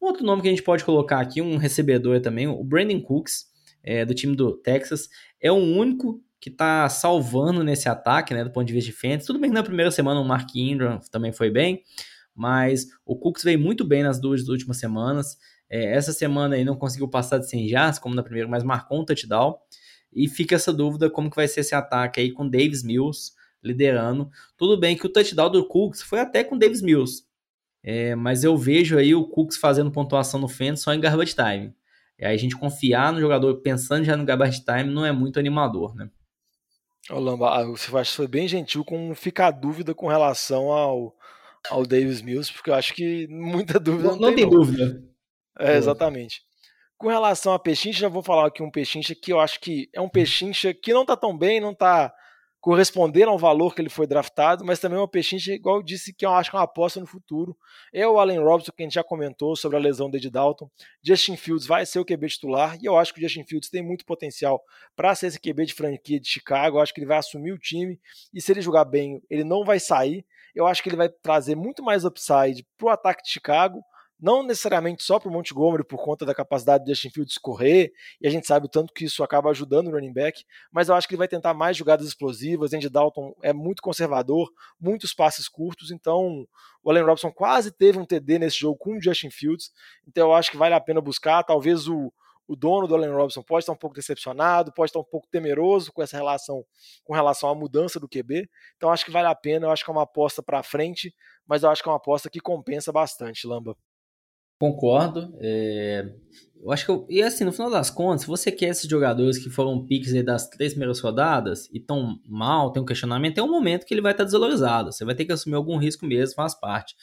Um 0.02 0.08
outro 0.08 0.26
nome 0.26 0.42
que 0.42 0.48
a 0.48 0.52
gente 0.52 0.64
pode 0.64 0.84
colocar 0.84 1.20
aqui, 1.20 1.42
um 1.42 1.58
recebedor 1.58 2.22
também, 2.22 2.48
o 2.48 2.64
Brandon 2.64 3.02
Cooks, 3.02 3.46
é, 3.84 4.06
do 4.06 4.14
time 4.14 4.36
do 4.36 4.56
Texas, 4.58 5.10
é 5.42 5.52
o 5.52 5.56
único 5.56 6.22
que 6.40 6.50
está 6.50 6.88
salvando 6.88 7.64
nesse 7.64 7.90
ataque, 7.90 8.34
né, 8.34 8.44
do 8.44 8.52
ponto 8.52 8.68
de 8.68 8.74
vista 8.74 8.90
de 8.90 8.96
defense. 8.96 9.26
Tudo 9.26 9.40
bem 9.40 9.50
que 9.50 9.56
na 9.56 9.64
primeira 9.64 9.90
semana 9.92 10.20
o 10.20 10.26
Mark 10.26 10.56
Ingram 10.56 11.00
também 11.12 11.32
foi 11.32 11.50
bem, 11.50 11.84
mas 12.36 12.88
o 13.06 13.16
Cooks 13.16 13.44
veio 13.44 13.60
muito 13.60 13.84
bem 13.84 14.04
nas 14.04 14.20
duas 14.20 14.48
últimas 14.48 14.78
semanas. 14.78 15.38
É, 15.70 15.96
essa 15.96 16.14
semana 16.14 16.56
aí 16.56 16.64
não 16.64 16.76
conseguiu 16.76 17.08
passar 17.08 17.40
de 17.40 17.50
100 17.50 17.68
jardas, 17.68 18.00
como 18.00 18.14
na 18.14 18.24
primeira, 18.24 18.48
mas 18.48 18.64
marcou 18.64 19.02
um 19.02 19.06
touchdown. 19.06 19.58
E 20.14 20.28
fica 20.28 20.56
essa 20.56 20.72
dúvida 20.72 21.10
como 21.10 21.30
que 21.30 21.36
vai 21.36 21.48
ser 21.48 21.62
esse 21.62 21.76
ataque 21.76 22.22
aí 22.22 22.32
com 22.32 22.48
Davis 22.48 22.84
Mills 22.84 23.34
liderando. 23.64 24.30
Tudo 24.56 24.80
bem 24.80 24.96
que 24.96 25.06
o 25.06 25.10
touchdown 25.10 25.50
do 25.50 25.68
Cooks 25.68 26.02
foi 26.02 26.20
até 26.20 26.44
com 26.44 26.58
Davis 26.58 26.82
Mills, 26.82 27.24
é, 27.90 28.16
mas 28.16 28.44
eu 28.44 28.58
vejo 28.58 28.98
aí 28.98 29.16
o 29.16 29.26
Cooks 29.26 29.56
fazendo 29.56 29.90
pontuação 29.90 30.38
no 30.42 30.50
fence 30.50 30.84
só 30.84 30.94
em 30.94 31.00
garbage 31.00 31.34
time. 31.34 31.74
E 32.20 32.26
aí 32.26 32.36
a 32.36 32.38
gente 32.38 32.58
confiar 32.58 33.14
no 33.14 33.22
jogador 33.22 33.62
pensando 33.62 34.04
já 34.04 34.18
no 34.18 34.26
garbage 34.26 34.60
time 34.60 34.94
não 34.94 35.06
é 35.06 35.14
muito 35.14 35.40
animador, 35.40 35.96
né? 35.96 36.10
Ô, 37.10 37.18
Lamba, 37.18 37.50
ah, 37.50 37.66
você 37.66 37.90
foi 38.04 38.28
bem 38.28 38.46
gentil 38.46 38.84
com 38.84 39.16
ficar 39.16 39.52
dúvida 39.52 39.96
com 39.96 40.10
relação 40.10 40.70
ao, 40.70 41.16
ao 41.70 41.86
Davis 41.86 42.22
Mills, 42.22 42.52
porque 42.52 42.70
eu 42.70 42.76
acho 42.76 42.94
que 42.94 43.26
muita 43.30 43.80
dúvida 43.80 44.10
não, 44.10 44.16
não, 44.18 44.28
não 44.28 44.36
tem, 44.36 44.44
não. 44.44 44.52
dúvida. 44.52 45.02
É, 45.58 45.78
exatamente. 45.78 46.42
Com 46.98 47.08
relação 47.08 47.54
a 47.54 47.60
Pechincha, 47.60 48.02
já 48.02 48.10
vou 48.10 48.22
falar 48.22 48.48
aqui 48.48 48.62
um 48.62 48.70
Pechincha 48.70 49.16
que 49.16 49.32
eu 49.32 49.40
acho 49.40 49.62
que 49.62 49.90
é 49.94 50.02
um 50.02 50.10
Pechincha 50.10 50.74
que 50.74 50.92
não 50.92 51.06
tá 51.06 51.16
tão 51.16 51.38
bem, 51.38 51.62
não 51.62 51.74
tá 51.74 52.14
correspondendo 52.60 53.32
ao 53.32 53.38
valor 53.38 53.74
que 53.74 53.82
ele 53.82 53.90
foi 53.90 54.08
draftado, 54.08 54.66
mas 54.66 54.80
também 54.80 54.98
é 54.98 55.02
uma 55.02 55.08
Pechincha, 55.08 55.54
igual 55.54 55.78
eu 55.78 55.84
disse, 55.84 56.14
que 56.14 56.26
eu 56.26 56.34
acho 56.34 56.50
que 56.50 56.56
é 56.56 56.60
uma 56.60 56.66
aposta 56.66 57.00
no 57.00 57.06
futuro. 57.06 57.56
É 57.94 58.08
o 58.08 58.20
Allen 58.20 58.40
Robinson, 58.40 58.72
que 58.76 58.84
a 58.84 58.86
gente 58.86 58.96
já 58.96 59.04
comentou 59.04 59.56
sobre 59.56 59.78
a 59.78 59.80
lesão 59.80 60.10
de 60.10 60.18
Ed 60.18 60.30
Dalton. 60.30 60.70
Justin 61.02 61.38
Fields 61.38 61.68
vai 61.68 61.86
ser 61.86 62.00
o 62.00 62.06
QB 62.06 62.28
titular, 62.28 62.78
e 62.82 62.86
eu 62.86 62.98
acho 62.98 63.14
que 63.14 63.20
o 63.20 63.24
Justin 63.24 63.44
Fields 63.44 63.70
tem 63.70 63.82
muito 63.82 64.06
potencial 64.06 64.62
para 64.96 65.14
ser 65.16 65.28
esse 65.28 65.40
QB 65.40 65.66
de 65.68 65.74
franquia 65.74 66.20
de 66.20 66.28
Chicago. 66.28 66.78
Eu 66.78 66.82
acho 66.82 66.94
que 66.94 67.00
ele 67.00 67.08
vai 67.08 67.18
assumir 67.18 67.52
o 67.52 67.60
time, 67.60 68.00
e 68.34 68.42
se 68.42 68.52
ele 68.52 68.62
jogar 68.62 68.86
bem, 68.86 69.22
ele 69.30 69.44
não 69.44 69.64
vai 69.64 69.80
sair. 69.80 70.26
Eu 70.56 70.66
acho 70.66 70.82
que 70.82 70.90
ele 70.90 70.98
vai 70.98 71.10
trazer 71.10 71.56
muito 71.56 71.84
mais 71.84 72.04
upside 72.04 72.66
para 72.78 72.88
o 72.88 72.90
ataque 72.90 73.24
de 73.24 73.30
Chicago 73.30 73.80
não 74.20 74.42
necessariamente 74.42 75.04
só 75.04 75.20
para 75.20 75.30
o 75.30 75.32
Montgomery 75.32 75.84
por 75.84 76.04
conta 76.04 76.26
da 76.26 76.34
capacidade 76.34 76.84
de 76.84 76.92
Justin 76.92 77.10
Fields 77.12 77.38
correr, 77.38 77.92
e 78.20 78.28
a 78.28 78.30
gente 78.30 78.48
sabe 78.48 78.66
o 78.66 78.70
tanto 78.70 78.94
que 78.94 79.06
isso 79.06 79.24
acaba 79.24 79.50
ajudando 79.52 79.88
o 79.88 79.92
running 79.92 80.14
back, 80.14 80.44
mas 80.72 80.90
eu 80.90 80.96
acho 80.96 81.08
que 81.08 81.14
ele 81.14 81.20
vai 81.20 81.28
tentar 81.28 81.54
mais 81.54 81.78
jogadas 81.78 82.08
explosivas. 82.08 82.74
Andy 82.74 82.90
Dalton 82.90 83.36
é 83.44 83.54
muito 83.54 83.82
conservador, 83.82 84.52
muitos 84.80 85.14
passes 85.14 85.48
curtos, 85.48 85.92
então 85.92 86.48
o 86.84 86.90
Allen 86.90 87.04
Robson 87.04 87.32
quase 87.32 87.72
teve 87.72 88.00
um 88.00 88.06
TD 88.06 88.40
nesse 88.40 88.58
jogo 88.58 88.78
com 88.78 88.98
o 88.98 89.02
Justin 89.02 89.30
Fields, 89.30 89.72
então 90.08 90.30
eu 90.30 90.34
acho 90.34 90.50
que 90.50 90.58
vale 90.58 90.74
a 90.74 90.80
pena 90.80 91.00
buscar. 91.00 91.44
Talvez 91.44 91.88
o, 91.88 92.12
o 92.48 92.56
dono 92.56 92.88
do 92.88 92.96
Allen 92.96 93.12
Robson 93.12 93.44
pode 93.44 93.64
estar 93.64 93.74
um 93.74 93.78
pouco 93.78 93.96
decepcionado, 93.96 94.74
pode 94.74 94.90
estar 94.90 95.00
um 95.00 95.04
pouco 95.04 95.28
temeroso 95.30 95.92
com 95.92 96.02
essa 96.02 96.18
relação, 96.18 96.66
com 97.04 97.14
relação 97.14 97.50
à 97.50 97.56
mudança 97.56 98.00
do 98.00 98.08
QB. 98.08 98.50
Então 98.78 98.90
acho 98.90 99.06
que 99.06 99.12
vale 99.12 99.28
a 99.28 99.36
pena, 99.36 99.68
eu 99.68 99.72
acho 99.72 99.84
que 99.84 99.92
é 99.92 99.94
uma 99.94 100.04
aposta 100.04 100.42
para 100.42 100.64
frente, 100.64 101.14
mas 101.46 101.62
eu 101.62 101.70
acho 101.70 101.84
que 101.84 101.90
é 101.90 101.92
uma 101.92 101.98
aposta 101.98 102.30
que 102.30 102.40
compensa 102.40 102.92
bastante, 102.92 103.46
Lamba. 103.46 103.78
Concordo. 104.60 105.34
É... 105.40 106.14
Eu 106.60 106.72
acho 106.72 106.86
que 106.86 106.92
eu... 106.92 107.06
E 107.10 107.22
assim, 107.22 107.44
no 107.44 107.52
final 107.52 107.70
das 107.70 107.90
contas, 107.90 108.22
se 108.22 108.28
você 108.28 108.52
quer 108.52 108.70
esses 108.70 108.90
jogadores 108.90 109.38
que 109.38 109.50
foram 109.50 109.86
piques 109.86 110.12
das 110.26 110.50
três 110.50 110.74
primeiras 110.74 111.00
rodadas 111.00 111.70
e 111.72 111.78
estão 111.78 112.20
mal, 112.28 112.72
tem 112.72 112.82
um 112.82 112.86
questionamento, 112.86 113.38
é 113.38 113.44
um 113.44 113.50
momento 113.50 113.86
que 113.86 113.94
ele 113.94 114.02
vai 114.02 114.12
estar 114.12 114.24
desvalorizado. 114.24 114.92
Você 114.92 115.06
vai 115.06 115.14
ter 115.14 115.26
que 115.26 115.32
assumir 115.32 115.56
algum 115.56 115.78
risco 115.78 116.06
mesmo, 116.06 116.36
faz 116.36 116.60
parte. 116.60 116.96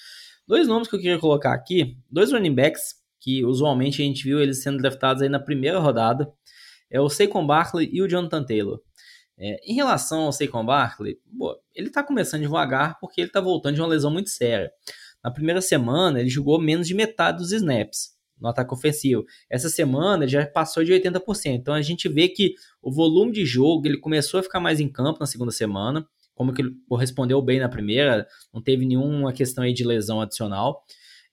Dois 0.47 0.67
nomes 0.69 0.89
que 0.89 0.97
eu 0.97 1.01
queria 1.01 1.19
colocar 1.19 1.55
aqui, 1.55 1.97
dois 2.11 2.33
running 2.33 2.55
backs, 2.55 2.97
que 3.21 3.45
usualmente 3.45 4.03
a 4.03 4.05
gente 4.05 4.25
viu 4.25 4.39
eles 4.41 4.63
sendo 4.63 4.79
draftados 4.79 5.23
aí 5.23 5.29
na 5.29 5.41
primeira 5.41 5.79
rodada, 5.79 6.31
é 6.91 7.01
o 7.01 7.09
Saquon 7.09 7.47
Barkley 7.47 7.89
e 7.93 8.03
o 8.03 8.09
Jonathan 8.09 8.45
Taylor. 8.45 8.81
É, 9.39 9.57
em 9.65 9.75
relação 9.75 10.23
ao 10.23 10.33
Saquon 10.33 10.65
Barkley, 10.65 11.17
pô, 11.39 11.57
ele 11.75 11.89
está 11.89 12.03
começando 12.03 12.43
devagar 12.43 12.99
porque 13.01 13.21
ele 13.21 13.29
está 13.29 13.41
voltando 13.41 13.77
de 13.77 13.81
uma 13.81 13.89
lesão 13.89 14.11
muito 14.11 14.29
séria. 14.31 14.71
Na 15.25 15.31
primeira 15.31 15.63
semana, 15.63 16.21
ele 16.21 16.29
jogou 16.29 16.61
menos 16.61 16.87
de 16.87 16.95
metade 16.95 17.39
dos 17.39 17.51
snaps 17.51 18.15
no 18.39 18.49
ataque 18.49 18.75
ofensivo. 18.75 19.25
Essa 19.49 19.71
semana 19.71 20.29
já 20.29 20.47
passou 20.47 20.85
de 20.85 20.93
80%. 20.93 21.55
Então 21.55 21.73
a 21.73 21.81
gente 21.81 22.09
vê 22.09 22.29
que 22.29 22.55
o 22.83 22.93
volume 22.93 23.33
de 23.33 23.47
jogo 23.47 23.87
ele 23.87 23.99
começou 23.99 24.39
a 24.39 24.43
ficar 24.43 24.61
mais 24.61 24.81
em 24.81 24.89
campo 24.89 25.21
na 25.21 25.27
segunda 25.27 25.51
semana, 25.51 26.07
como 26.35 26.53
que 26.53 26.61
ele 26.61 26.73
correspondeu 26.89 27.41
bem 27.41 27.61
na 27.61 27.69
primeira, 27.69 28.27
não 28.53 28.61
teve 28.61 28.85
nenhuma 28.85 29.33
questão 29.33 29.65
aí 29.65 29.73
de 29.73 29.85
lesão 29.85 30.21
adicional. 30.21 30.83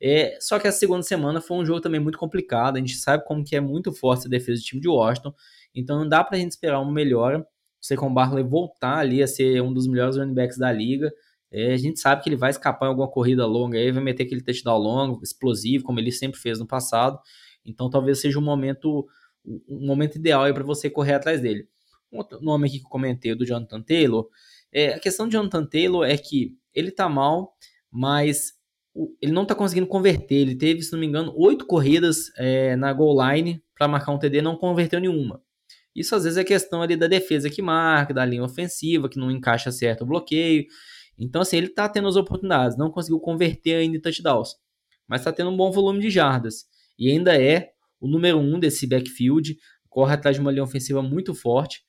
É, 0.01 0.37
só 0.39 0.57
que 0.57 0.67
a 0.67 0.71
segunda 0.71 1.03
semana 1.03 1.41
foi 1.41 1.57
um 1.57 1.65
jogo 1.65 1.81
também 1.81 1.99
muito 1.99 2.17
complicado. 2.17 2.77
A 2.77 2.79
gente 2.79 2.95
sabe 2.95 3.23
como 3.25 3.43
que 3.43 3.55
é 3.55 3.59
muito 3.59 3.91
forte 3.91 4.25
a 4.25 4.29
defesa 4.29 4.61
do 4.61 4.65
time 4.65 4.81
de 4.81 4.87
Washington. 4.87 5.33
Então 5.75 5.99
não 5.99 6.07
dá 6.07 6.23
pra 6.23 6.37
gente 6.37 6.51
esperar 6.51 6.79
uma 6.79 6.91
melhora. 6.91 7.39
O 7.39 7.45
Secon 7.85 8.13
Barkley 8.13 8.43
voltar 8.43 8.97
ali 8.97 9.21
a 9.21 9.27
ser 9.27 9.61
um 9.61 9.73
dos 9.73 9.87
melhores 9.87 10.17
running 10.17 10.33
backs 10.33 10.57
da 10.57 10.71
liga. 10.71 11.11
É, 11.51 11.73
a 11.73 11.77
gente 11.77 11.99
sabe 11.99 12.23
que 12.23 12.29
ele 12.29 12.35
vai 12.35 12.49
escapar 12.49 12.85
em 12.85 12.89
alguma 12.89 13.09
corrida 13.09 13.45
longa 13.45 13.77
aí, 13.77 13.91
vai 13.91 14.03
meter 14.03 14.23
aquele 14.23 14.41
touchdown 14.41 14.77
longo, 14.77 15.21
explosivo, 15.21 15.83
como 15.83 15.99
ele 15.99 16.11
sempre 16.11 16.39
fez 16.39 16.59
no 16.59 16.65
passado. 16.65 17.19
Então 17.65 17.89
talvez 17.89 18.21
seja 18.21 18.39
um 18.39 18.41
momento 18.41 19.07
um 19.43 19.87
momento 19.87 20.17
ideal 20.17 20.53
para 20.53 20.63
você 20.63 20.89
correr 20.89 21.15
atrás 21.15 21.41
dele. 21.41 21.67
Um 22.11 22.19
outro 22.19 22.39
nome 22.41 22.67
aqui 22.67 22.79
que 22.79 22.85
eu 22.85 22.89
comentei, 22.89 23.33
do 23.33 23.45
Jonathan 23.45 23.81
Taylor, 23.81 24.27
é, 24.71 24.93
a 24.93 24.99
questão 24.99 25.27
do 25.27 25.31
Jonathan 25.31 25.65
Taylor 25.65 26.05
é 26.05 26.17
que 26.17 26.55
ele 26.73 26.91
tá 26.91 27.09
mal, 27.09 27.55
mas 27.91 28.53
ele 29.21 29.31
não 29.31 29.45
tá 29.45 29.53
conseguindo 29.55 29.87
converter. 29.87 30.35
Ele 30.35 30.55
teve, 30.55 30.81
se 30.81 30.91
não 30.91 30.99
me 30.99 31.07
engano, 31.07 31.33
oito 31.35 31.65
corridas 31.65 32.31
é, 32.37 32.75
na 32.75 32.93
goal 32.93 33.17
line 33.21 33.61
para 33.75 33.87
marcar 33.87 34.11
um 34.11 34.19
TD, 34.19 34.41
não 34.41 34.55
converteu 34.55 34.99
nenhuma. 34.99 35.41
Isso 35.93 36.15
às 36.15 36.23
vezes 36.23 36.37
é 36.37 36.43
questão 36.43 36.81
ali 36.81 36.95
da 36.95 37.07
defesa 37.07 37.49
que 37.49 37.61
marca, 37.61 38.13
da 38.13 38.23
linha 38.23 38.43
ofensiva, 38.43 39.09
que 39.09 39.19
não 39.19 39.29
encaixa 39.29 39.71
certo 39.71 40.03
o 40.03 40.05
bloqueio. 40.05 40.65
Então, 41.17 41.41
assim, 41.41 41.57
ele 41.57 41.69
tá 41.69 41.87
tendo 41.87 42.07
as 42.07 42.15
oportunidades, 42.15 42.77
não 42.77 42.91
conseguiu 42.91 43.19
converter 43.19 43.75
ainda 43.75 43.97
em 43.97 44.01
touchdowns, 44.01 44.55
mas 45.07 45.23
tá 45.23 45.31
tendo 45.31 45.49
um 45.49 45.57
bom 45.57 45.71
volume 45.71 45.99
de 45.99 46.09
jardas. 46.09 46.65
E 46.97 47.09
ainda 47.09 47.39
é 47.39 47.71
o 47.99 48.07
número 48.07 48.39
um 48.39 48.59
desse 48.59 48.87
backfield, 48.87 49.57
corre 49.89 50.13
atrás 50.13 50.35
de 50.35 50.41
uma 50.41 50.51
linha 50.51 50.63
ofensiva 50.63 51.01
muito 51.01 51.35
forte. 51.35 51.83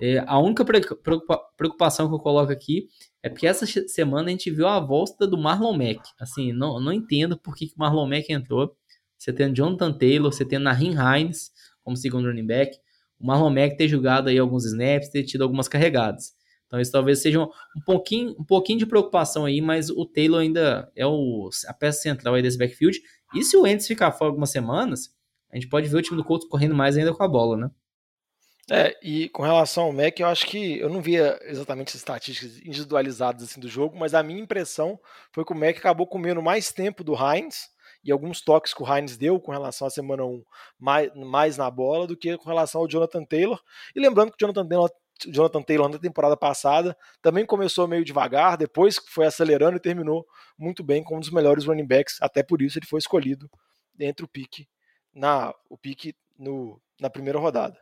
É, 0.00 0.22
a 0.26 0.38
única 0.38 0.64
preocupação 0.64 2.08
que 2.08 2.14
eu 2.14 2.20
coloco 2.20 2.52
aqui 2.52 2.86
é 3.22 3.28
porque 3.28 3.46
essa 3.46 3.66
semana 3.88 4.28
a 4.28 4.30
gente 4.30 4.50
viu 4.50 4.66
a 4.66 4.78
volta 4.78 5.26
do 5.26 5.36
Marlon 5.36 5.76
Mack. 5.76 6.00
Assim, 6.20 6.52
não, 6.52 6.80
não 6.80 6.92
entendo 6.92 7.36
por 7.36 7.56
que, 7.56 7.66
que 7.66 7.76
Marlon 7.76 8.06
Mack 8.06 8.30
entrou. 8.30 8.74
Você 9.18 9.32
tem 9.32 9.52
Jonathan 9.52 9.92
Taylor, 9.92 10.32
você 10.32 10.44
tem 10.44 10.58
Nahin 10.58 10.94
Hines 10.94 11.50
como 11.82 11.96
segundo 11.96 12.28
running 12.28 12.46
back. 12.46 12.78
O 13.18 13.26
Marlon 13.26 13.50
Mack 13.50 13.76
ter 13.76 13.88
jogado 13.88 14.28
aí 14.28 14.38
alguns 14.38 14.64
snaps, 14.64 15.08
ter 15.08 15.24
tido 15.24 15.42
algumas 15.42 15.66
carregadas. 15.66 16.32
Então 16.68 16.78
isso 16.78 16.92
talvez 16.92 17.20
seja 17.20 17.42
um, 17.42 17.80
pouquinho, 17.84 18.36
um 18.38 18.44
pouquinho 18.44 18.78
de 18.78 18.86
preocupação 18.86 19.46
aí, 19.46 19.60
mas 19.60 19.90
o 19.90 20.04
Taylor 20.04 20.40
ainda 20.40 20.92
é 20.94 21.06
o, 21.06 21.48
a 21.66 21.72
peça 21.72 22.02
central 22.02 22.34
aí 22.34 22.42
desse 22.42 22.58
backfield. 22.58 23.00
E 23.34 23.42
se 23.42 23.56
o 23.56 23.66
Ents 23.66 23.86
ficar 23.86 24.12
fora 24.12 24.30
algumas 24.30 24.50
semanas, 24.50 25.10
a 25.50 25.56
gente 25.56 25.68
pode 25.68 25.88
ver 25.88 25.96
o 25.96 26.02
time 26.02 26.16
do 26.16 26.24
Colts 26.24 26.46
correndo 26.46 26.74
mais 26.74 26.96
ainda 26.96 27.14
com 27.14 27.22
a 27.22 27.28
bola, 27.28 27.56
né? 27.56 27.70
É, 28.70 28.94
e 29.02 29.30
com 29.30 29.42
relação 29.42 29.84
ao 29.84 29.92
Mac, 29.92 30.20
eu 30.20 30.26
acho 30.26 30.46
que 30.46 30.78
eu 30.78 30.90
não 30.90 31.00
via 31.00 31.38
exatamente 31.44 31.88
as 31.88 31.94
estatísticas 31.94 32.58
individualizadas 32.58 33.42
assim 33.42 33.58
do 33.58 33.68
jogo, 33.68 33.98
mas 33.98 34.12
a 34.12 34.22
minha 34.22 34.42
impressão 34.42 35.00
foi 35.32 35.42
que 35.42 35.52
o 35.52 35.56
Mac 35.56 35.78
acabou 35.78 36.06
comendo 36.06 36.42
mais 36.42 36.70
tempo 36.70 37.02
do 37.02 37.14
Heinz 37.14 37.70
e 38.04 38.12
alguns 38.12 38.42
toques 38.42 38.74
que 38.74 38.82
o 38.82 38.86
Heinz 38.86 39.16
deu 39.16 39.40
com 39.40 39.52
relação 39.52 39.86
à 39.86 39.90
semana 39.90 40.22
1 40.24 40.44
mais, 40.78 41.10
mais 41.14 41.56
na 41.56 41.70
bola 41.70 42.06
do 42.06 42.16
que 42.16 42.36
com 42.36 42.48
relação 42.48 42.82
ao 42.82 42.88
Jonathan 42.88 43.24
Taylor. 43.24 43.58
E 43.96 44.00
lembrando 44.00 44.30
que 44.30 44.36
o 44.36 44.38
Jonathan 44.38 44.68
Taylor 44.68 44.90
Jonathan 45.26 45.62
Taylor 45.62 45.88
na 45.88 45.98
temporada 45.98 46.36
passada 46.36 46.96
também 47.20 47.44
começou 47.44 47.88
meio 47.88 48.04
devagar, 48.04 48.56
depois 48.56 48.98
foi 49.08 49.26
acelerando 49.26 49.76
e 49.76 49.80
terminou 49.80 50.26
muito 50.56 50.82
bem 50.82 51.02
como 51.02 51.16
um 51.16 51.20
dos 51.20 51.30
melhores 51.30 51.64
running 51.64 51.86
backs, 51.86 52.18
até 52.20 52.42
por 52.42 52.62
isso 52.62 52.78
ele 52.78 52.86
foi 52.86 52.98
escolhido 52.98 53.50
entre 53.98 54.24
o 54.24 54.28
pique 54.28 54.68
na 55.12 55.52
o 55.68 55.76
pique 55.76 56.14
no, 56.38 56.80
na 57.00 57.10
primeira 57.10 57.38
rodada. 57.38 57.78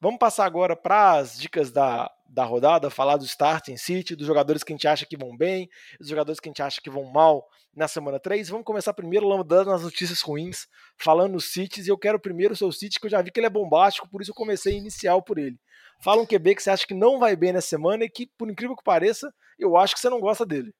Vamos 0.00 0.20
passar 0.20 0.44
agora 0.44 0.76
para 0.76 1.14
as 1.14 1.36
dicas 1.36 1.72
da, 1.72 2.08
da 2.28 2.44
rodada, 2.44 2.88
falar 2.88 3.16
do 3.16 3.24
start 3.24 3.68
em 3.68 3.76
City, 3.76 4.14
dos 4.14 4.28
jogadores 4.28 4.62
que 4.62 4.72
a 4.72 4.76
gente 4.76 4.86
acha 4.86 5.04
que 5.04 5.16
vão 5.16 5.36
bem, 5.36 5.68
dos 5.98 6.08
jogadores 6.08 6.38
que 6.38 6.48
a 6.48 6.50
gente 6.50 6.62
acha 6.62 6.80
que 6.80 6.88
vão 6.88 7.02
mal 7.04 7.44
na 7.74 7.88
semana 7.88 8.20
3. 8.20 8.48
Vamos 8.48 8.64
começar 8.64 8.94
primeiro 8.94 9.42
dando 9.42 9.72
as 9.72 9.82
notícias 9.82 10.20
ruins, 10.20 10.68
falando 10.96 11.32
nos 11.32 11.52
Cities, 11.52 11.88
e 11.88 11.90
eu 11.90 11.98
quero 11.98 12.20
primeiro 12.20 12.54
o 12.54 12.56
seu 12.56 12.70
City, 12.70 13.00
que 13.00 13.06
eu 13.06 13.10
já 13.10 13.20
vi 13.20 13.32
que 13.32 13.40
ele 13.40 13.48
é 13.48 13.50
bombástico, 13.50 14.08
por 14.08 14.22
isso 14.22 14.30
eu 14.30 14.36
comecei 14.36 14.76
inicial 14.76 15.20
por 15.20 15.36
ele. 15.36 15.58
Fala 15.98 16.22
um 16.22 16.26
QB 16.26 16.54
que 16.54 16.62
você 16.62 16.70
acha 16.70 16.86
que 16.86 16.94
não 16.94 17.18
vai 17.18 17.34
bem 17.34 17.52
nessa 17.52 17.68
semana 17.68 18.04
e 18.04 18.08
que, 18.08 18.26
por 18.38 18.50
incrível 18.50 18.76
que 18.76 18.84
pareça, 18.84 19.32
eu 19.58 19.76
acho 19.76 19.94
que 19.94 20.00
você 20.00 20.08
não 20.08 20.20
gosta 20.20 20.46
dele. 20.46 20.72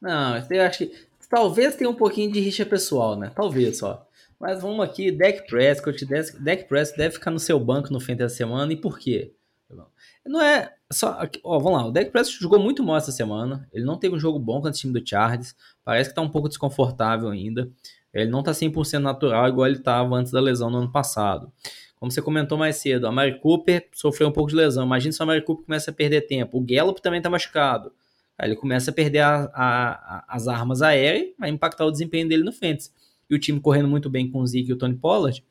Não, 0.00 0.36
eu 0.50 0.62
acho 0.62 0.78
que 0.78 1.06
talvez 1.30 1.76
tenha 1.76 1.88
um 1.88 1.94
pouquinho 1.94 2.32
de 2.32 2.40
rixa 2.40 2.66
pessoal, 2.66 3.16
né? 3.16 3.30
Talvez 3.34 3.78
só. 3.78 4.06
Mas 4.40 4.60
vamos 4.60 4.84
aqui, 4.84 5.12
Deck 5.12 5.46
Prescott. 5.46 6.04
Deck 6.04 6.64
Prescott 6.64 6.98
deve 6.98 7.14
ficar 7.14 7.30
no 7.30 7.38
seu 7.38 7.60
banco 7.60 7.92
no 7.92 8.00
fim 8.00 8.16
da 8.16 8.28
semana. 8.28 8.72
E 8.72 8.76
por 8.76 8.98
quê? 8.98 9.32
Não 10.26 10.40
é 10.40 10.72
só. 10.90 11.18
Ó, 11.42 11.58
vamos 11.58 11.78
lá. 11.80 11.86
O 11.86 11.92
Deck 11.92 12.10
Prescott 12.10 12.40
jogou 12.40 12.58
muito 12.58 12.82
mal 12.82 12.96
essa 12.96 13.12
semana. 13.12 13.68
Ele 13.72 13.84
não 13.84 13.98
teve 13.98 14.14
um 14.14 14.18
jogo 14.18 14.38
bom 14.38 14.54
contra 14.54 14.70
o 14.70 14.74
time 14.74 14.92
do 14.92 15.06
Chargers. 15.06 15.54
Parece 15.84 16.10
que 16.10 16.16
tá 16.16 16.22
um 16.22 16.28
pouco 16.28 16.48
desconfortável 16.48 17.28
ainda. 17.28 17.70
Ele 18.12 18.30
não 18.30 18.42
tá 18.42 18.52
100% 18.52 18.98
natural 18.98 19.48
igual 19.48 19.66
ele 19.66 19.78
tava 19.78 20.14
antes 20.14 20.30
da 20.30 20.40
lesão 20.40 20.70
no 20.70 20.78
ano 20.78 20.92
passado. 20.92 21.50
Como 21.98 22.10
você 22.10 22.20
comentou 22.20 22.58
mais 22.58 22.76
cedo, 22.76 23.06
a 23.06 23.12
Mary 23.12 23.38
Cooper 23.40 23.88
sofreu 23.92 24.28
um 24.28 24.32
pouco 24.32 24.50
de 24.50 24.56
lesão. 24.56 24.84
Imagina 24.84 25.12
se 25.12 25.22
a 25.22 25.26
Mary 25.26 25.42
Cooper 25.42 25.64
começa 25.64 25.90
a 25.90 25.94
perder 25.94 26.22
tempo. 26.22 26.58
O 26.58 26.60
Gallup 26.60 27.00
também 27.00 27.22
tá 27.22 27.30
machucado. 27.30 27.92
Aí 28.38 28.48
ele 28.48 28.56
começa 28.56 28.90
a 28.90 28.94
perder 28.94 29.20
a, 29.20 29.50
a, 29.54 29.90
a, 29.92 30.24
as 30.28 30.48
armas 30.48 30.82
aéreas, 30.82 31.28
vai 31.38 31.48
impactar 31.48 31.86
o 31.86 31.90
desempenho 31.90 32.28
dele 32.28 32.42
no 32.42 32.52
Fantasy 32.52 32.90
e 33.30 33.34
o 33.34 33.38
time 33.38 33.60
correndo 33.60 33.88
muito 33.88 34.10
bem 34.10 34.28
com 34.28 34.40
o 34.40 34.46
Zeke 34.46 34.70
e 34.70 34.72
o 34.72 34.76
Tony 34.76 34.94
Pollard, 34.94 35.42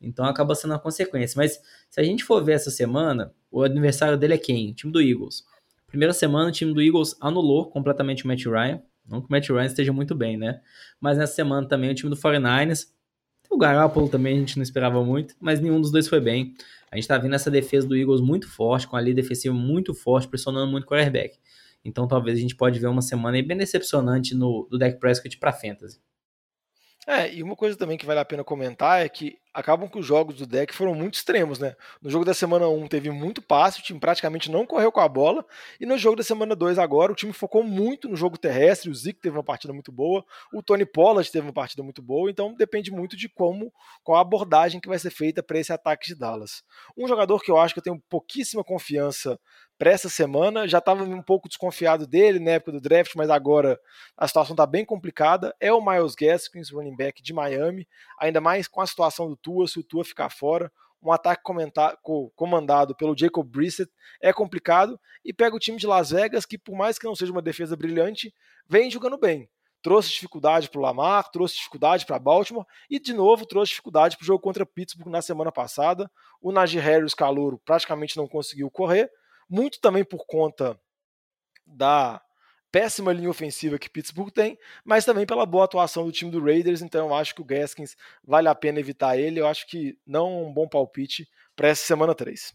então 0.00 0.24
acaba 0.24 0.54
sendo 0.54 0.74
a 0.74 0.78
consequência. 0.78 1.36
Mas 1.36 1.60
se 1.88 2.00
a 2.00 2.04
gente 2.04 2.24
for 2.24 2.42
ver 2.44 2.52
essa 2.52 2.70
semana, 2.70 3.32
o 3.50 3.62
adversário 3.62 4.18
dele 4.18 4.34
é 4.34 4.38
quem? 4.38 4.70
O 4.70 4.74
time 4.74 4.92
do 4.92 5.00
Eagles. 5.00 5.44
Primeira 5.86 6.12
semana, 6.12 6.48
o 6.48 6.52
time 6.52 6.74
do 6.74 6.82
Eagles 6.82 7.16
anulou 7.20 7.70
completamente 7.70 8.24
o 8.24 8.28
Matt 8.28 8.44
Ryan. 8.44 8.82
Não 9.08 9.20
que 9.20 9.28
o 9.28 9.30
Matt 9.30 9.48
Ryan 9.48 9.66
esteja 9.66 9.92
muito 9.92 10.14
bem, 10.14 10.36
né? 10.36 10.60
Mas 11.00 11.16
nessa 11.16 11.34
semana 11.34 11.66
também 11.66 11.90
o 11.90 11.94
time 11.94 12.10
do 12.10 12.16
49ers. 12.16 12.88
O 13.48 13.56
Garoppolo 13.56 14.08
também 14.08 14.36
a 14.36 14.38
gente 14.40 14.56
não 14.56 14.62
esperava 14.62 15.02
muito, 15.04 15.34
mas 15.40 15.60
nenhum 15.60 15.80
dos 15.80 15.92
dois 15.92 16.08
foi 16.08 16.20
bem. 16.20 16.54
A 16.90 16.96
gente 16.96 17.06
tá 17.06 17.16
vendo 17.16 17.34
essa 17.34 17.50
defesa 17.50 17.86
do 17.86 17.96
Eagles 17.96 18.20
muito 18.20 18.48
forte, 18.48 18.88
com 18.88 18.96
a 18.96 19.00
linha 19.00 19.14
defensiva 19.14 19.54
muito 19.54 19.94
forte, 19.94 20.28
pressionando 20.28 20.70
muito 20.70 20.84
o 20.84 20.86
quarterback. 20.86 21.38
Então 21.84 22.08
talvez 22.08 22.36
a 22.36 22.40
gente 22.40 22.56
pode 22.56 22.80
ver 22.80 22.88
uma 22.88 23.02
semana 23.02 23.40
bem 23.42 23.56
decepcionante 23.56 24.34
no, 24.34 24.66
do 24.68 24.76
Dak 24.76 24.98
Prescott 24.98 25.38
para 25.38 25.52
fantasy. 25.52 26.00
É, 27.08 27.32
e 27.32 27.40
uma 27.40 27.54
coisa 27.54 27.76
também 27.76 27.96
que 27.96 28.04
vale 28.04 28.18
a 28.18 28.24
pena 28.24 28.42
comentar 28.42 29.00
é 29.00 29.08
que 29.08 29.38
acabam 29.54 29.88
que 29.88 29.96
os 29.96 30.04
jogos 30.04 30.34
do 30.34 30.44
deck 30.44 30.74
foram 30.74 30.92
muito 30.92 31.14
extremos, 31.14 31.56
né? 31.58 31.76
No 32.02 32.10
jogo 32.10 32.24
da 32.24 32.34
semana 32.34 32.68
1 32.68 32.88
teve 32.88 33.10
muito 33.10 33.40
passe, 33.40 33.78
o 33.78 33.82
time 33.82 34.00
praticamente 34.00 34.50
não 34.50 34.66
correu 34.66 34.90
com 34.90 34.98
a 34.98 35.08
bola, 35.08 35.46
e 35.80 35.86
no 35.86 35.96
jogo 35.96 36.16
da 36.16 36.24
semana 36.24 36.56
2 36.56 36.80
agora 36.80 37.12
o 37.12 37.14
time 37.14 37.32
focou 37.32 37.62
muito 37.62 38.08
no 38.08 38.16
jogo 38.16 38.36
terrestre, 38.36 38.90
o 38.90 38.94
Zeke 38.94 39.20
teve 39.20 39.36
uma 39.36 39.44
partida 39.44 39.72
muito 39.72 39.92
boa, 39.92 40.24
o 40.52 40.60
Tony 40.60 40.84
Pollard 40.84 41.30
teve 41.30 41.46
uma 41.46 41.52
partida 41.52 41.82
muito 41.82 42.02
boa, 42.02 42.28
então 42.28 42.52
depende 42.52 42.90
muito 42.90 43.16
de 43.16 43.28
como, 43.28 43.72
qual 44.02 44.18
a 44.18 44.20
abordagem 44.20 44.80
que 44.80 44.88
vai 44.88 44.98
ser 44.98 45.10
feita 45.10 45.44
para 45.44 45.60
esse 45.60 45.72
ataque 45.72 46.08
de 46.08 46.16
Dallas. 46.16 46.64
Um 46.98 47.06
jogador 47.06 47.40
que 47.40 47.50
eu 47.52 47.56
acho 47.56 47.72
que 47.72 47.78
eu 47.78 47.84
tenho 47.84 48.02
pouquíssima 48.10 48.64
confiança 48.64 49.38
para 49.78 49.90
essa 49.90 50.08
semana. 50.08 50.66
Já 50.66 50.78
estava 50.78 51.02
um 51.02 51.22
pouco 51.22 51.48
desconfiado 51.48 52.06
dele 52.06 52.38
na 52.38 52.52
época 52.52 52.72
do 52.72 52.80
draft, 52.80 53.14
mas 53.14 53.30
agora 53.30 53.78
a 54.16 54.26
situação 54.26 54.54
está 54.54 54.66
bem 54.66 54.84
complicada. 54.84 55.54
É 55.60 55.72
o 55.72 55.84
Miles 55.84 56.14
Gaskins, 56.14 56.70
running 56.70 56.96
back 56.96 57.22
de 57.22 57.32
Miami, 57.32 57.86
ainda 58.18 58.40
mais 58.40 58.68
com 58.68 58.80
a 58.80 58.86
situação 58.86 59.28
do 59.28 59.36
Tua, 59.36 59.66
se 59.68 59.78
o 59.78 59.84
Tua 59.84 60.04
ficar 60.04 60.30
fora. 60.30 60.70
Um 61.02 61.12
ataque 61.12 61.42
comandado 62.34 62.96
pelo 62.96 63.16
Jacob 63.16 63.46
Brissett 63.46 63.92
é 64.20 64.32
complicado 64.32 64.98
e 65.24 65.32
pega 65.32 65.54
o 65.54 65.58
time 65.58 65.78
de 65.78 65.86
Las 65.86 66.10
Vegas, 66.10 66.44
que 66.44 66.58
por 66.58 66.74
mais 66.74 66.98
que 66.98 67.06
não 67.06 67.14
seja 67.14 67.30
uma 67.30 67.42
defesa 67.42 67.76
brilhante, 67.76 68.34
vem 68.68 68.90
jogando 68.90 69.18
bem. 69.18 69.48
Trouxe 69.82 70.08
dificuldade 70.08 70.68
para 70.68 70.80
o 70.80 70.82
Lamar, 70.82 71.30
trouxe 71.30 71.54
dificuldade 71.56 72.04
para 72.06 72.18
Baltimore 72.18 72.66
e, 72.90 72.98
de 72.98 73.12
novo, 73.12 73.46
trouxe 73.46 73.70
dificuldade 73.70 74.16
para 74.16 74.24
o 74.24 74.26
jogo 74.26 74.40
contra 74.40 74.66
Pittsburgh 74.66 75.08
na 75.08 75.22
semana 75.22 75.52
passada. 75.52 76.10
O 76.42 76.50
Najee 76.50 76.80
Harris, 76.80 77.14
calouro, 77.14 77.60
praticamente 77.64 78.16
não 78.16 78.26
conseguiu 78.26 78.68
correr 78.68 79.08
muito 79.48 79.80
também 79.80 80.04
por 80.04 80.26
conta 80.26 80.78
da 81.66 82.20
péssima 82.70 83.12
linha 83.12 83.30
ofensiva 83.30 83.78
que 83.78 83.88
Pittsburgh 83.88 84.30
tem, 84.30 84.58
mas 84.84 85.04
também 85.04 85.24
pela 85.24 85.46
boa 85.46 85.64
atuação 85.64 86.04
do 86.04 86.12
time 86.12 86.30
do 86.30 86.44
Raiders, 86.44 86.82
então 86.82 87.08
eu 87.08 87.14
acho 87.14 87.34
que 87.34 87.40
o 87.40 87.44
Gaskins 87.44 87.96
vale 88.22 88.48
a 88.48 88.54
pena 88.54 88.78
evitar 88.78 89.16
ele, 89.16 89.40
eu 89.40 89.46
acho 89.46 89.66
que 89.66 89.98
não 90.06 90.46
um 90.46 90.52
bom 90.52 90.68
palpite 90.68 91.26
para 91.54 91.68
essa 91.68 91.86
semana 91.86 92.14
3. 92.14 92.54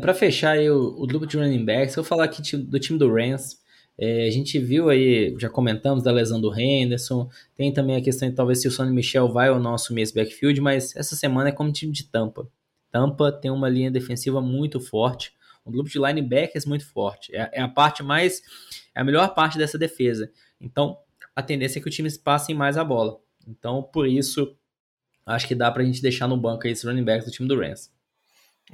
Para 0.00 0.14
fechar 0.14 0.52
aí 0.52 0.70
o, 0.70 0.94
o 0.98 1.06
duplo 1.06 1.26
de 1.26 1.36
running 1.36 1.64
backs, 1.64 1.94
eu 1.94 2.02
vou 2.02 2.08
falar 2.08 2.24
aqui 2.24 2.40
do 2.56 2.80
time 2.80 2.98
do 2.98 3.12
Rams, 3.12 3.58
é, 3.98 4.28
a 4.28 4.30
gente 4.30 4.58
viu 4.60 4.88
aí, 4.88 5.34
já 5.38 5.50
comentamos 5.50 6.04
da 6.04 6.12
lesão 6.12 6.40
do 6.40 6.56
Henderson, 6.56 7.28
tem 7.56 7.72
também 7.72 7.96
a 7.96 8.00
questão 8.00 8.28
de 8.30 8.34
talvez 8.34 8.62
se 8.62 8.68
o 8.68 8.70
Sonny 8.70 8.92
Michel 8.92 9.28
vai 9.28 9.50
ou 9.50 9.58
não 9.58 9.74
assumir 9.74 10.02
esse 10.02 10.14
backfield, 10.14 10.60
mas 10.60 10.94
essa 10.94 11.16
semana 11.16 11.48
é 11.48 11.52
como 11.52 11.72
time 11.72 11.92
de 11.92 12.04
tampa. 12.04 12.48
Tampa 12.98 13.30
tem 13.30 13.48
uma 13.48 13.68
linha 13.68 13.92
defensiva 13.92 14.40
muito 14.40 14.80
forte, 14.80 15.32
um 15.64 15.70
grupo 15.70 15.88
de 15.88 16.00
linebackers 16.00 16.66
muito 16.66 16.84
forte. 16.84 17.32
É, 17.32 17.48
é, 17.52 17.62
a 17.62 17.68
parte 17.68 18.02
mais. 18.02 18.42
É 18.92 19.00
a 19.00 19.04
melhor 19.04 19.34
parte 19.34 19.56
dessa 19.56 19.78
defesa. 19.78 20.28
Então, 20.60 20.98
a 21.36 21.40
tendência 21.40 21.78
é 21.78 21.82
que 21.82 21.88
os 21.88 21.94
times 21.94 22.18
passem 22.18 22.56
mais 22.56 22.76
a 22.76 22.82
bola. 22.82 23.20
Então, 23.46 23.84
por 23.84 24.08
isso, 24.08 24.56
acho 25.24 25.46
que 25.46 25.54
dá 25.54 25.70
pra 25.70 25.84
gente 25.84 26.02
deixar 26.02 26.26
no 26.26 26.36
banco 26.36 26.66
aí 26.66 26.72
esse 26.72 26.84
running 26.84 27.04
back 27.04 27.24
do 27.24 27.30
time 27.30 27.48
do 27.48 27.56
Rams. 27.56 27.92